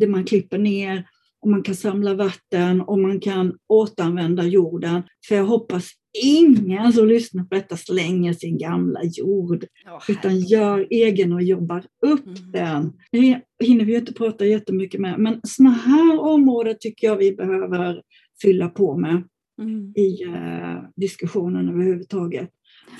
[0.00, 1.08] det man klipper ner
[1.40, 5.02] och man kan samla vatten och man kan återanvända jorden.
[5.28, 5.90] För jag hoppas
[6.24, 11.84] ingen som lyssnar på detta slänger sin gamla jord, oh, utan gör egen och jobbar
[12.06, 12.52] upp mm.
[12.52, 12.92] den.
[13.12, 18.02] Det hinner vi inte prata jättemycket med, men sådana här områden tycker jag vi behöver
[18.42, 19.22] fylla på med
[19.62, 19.92] mm.
[19.96, 22.50] i uh, diskussionen överhuvudtaget.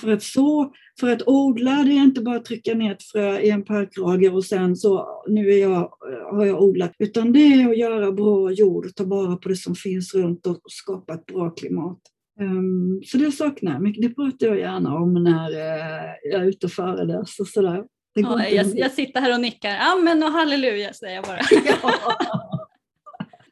[0.01, 3.39] För att så, för att odla, det är inte bara att trycka ner ett frö
[3.39, 5.93] i en parkrage och sen så, nu är jag,
[6.31, 9.74] har jag odlat, utan det är att göra bra jord, ta vara på det som
[9.74, 11.98] finns runt och skapa ett bra klimat.
[12.40, 14.02] Um, så det saknar jag mycket.
[14.02, 17.85] Det pratar jag gärna om när uh, jag är ute och föreläser och sådär.
[18.14, 19.77] Ja, jag, jag, sitter här och nickar.
[19.77, 21.40] Amen och halleluja säger jag bara.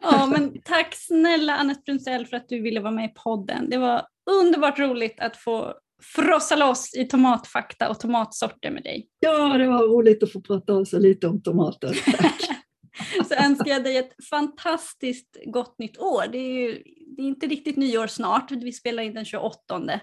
[0.03, 3.71] ja, men tack snälla Annette Brunsell för att du ville vara med i podden.
[3.71, 5.75] Det var underbart roligt att få
[6.15, 9.09] frossa loss i tomatfakta och tomatsorter med dig.
[9.21, 11.99] Ja, det var roligt att få prata sig lite om tomater.
[13.29, 16.25] Så önskar jag dig ett fantastiskt gott nytt år.
[16.33, 16.83] Det är ju
[17.17, 19.93] det är inte riktigt nyår snart, vi spelar in den 28.
[19.93, 20.01] Eh,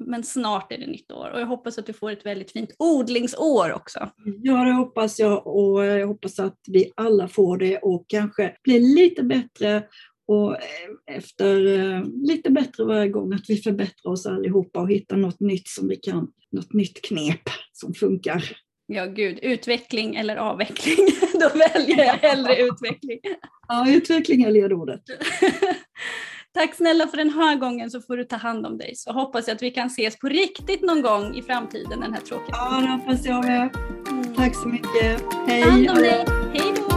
[0.00, 2.70] men snart är det nytt år och jag hoppas att du får ett väldigt fint
[2.78, 4.10] odlingsår också.
[4.42, 8.80] Ja, det hoppas jag och jag hoppas att vi alla får det och kanske blir
[8.80, 9.82] lite bättre
[10.28, 15.16] och eh, efter eh, lite bättre varje gång, att vi förbättrar oss allihopa och hittar
[15.16, 17.42] något nytt som vi kan, något nytt knep
[17.72, 18.44] som funkar.
[18.86, 20.96] Ja, gud, utveckling eller avveckling.
[21.32, 23.18] Då väljer jag hellre utveckling.
[23.68, 25.02] Ja, utveckling är ledordet.
[26.54, 28.96] Tack snälla för den här gången så får du ta hand om dig.
[28.96, 32.20] Så hoppas jag att vi kan ses på riktigt någon gång i framtiden den här
[32.20, 33.76] tråkiga Ja, det hoppas jag med.
[34.10, 34.34] Mm.
[34.34, 35.22] Tack så mycket.
[35.46, 35.62] Hej!
[35.62, 36.24] Ta hand om dig.
[36.54, 36.87] Hej då!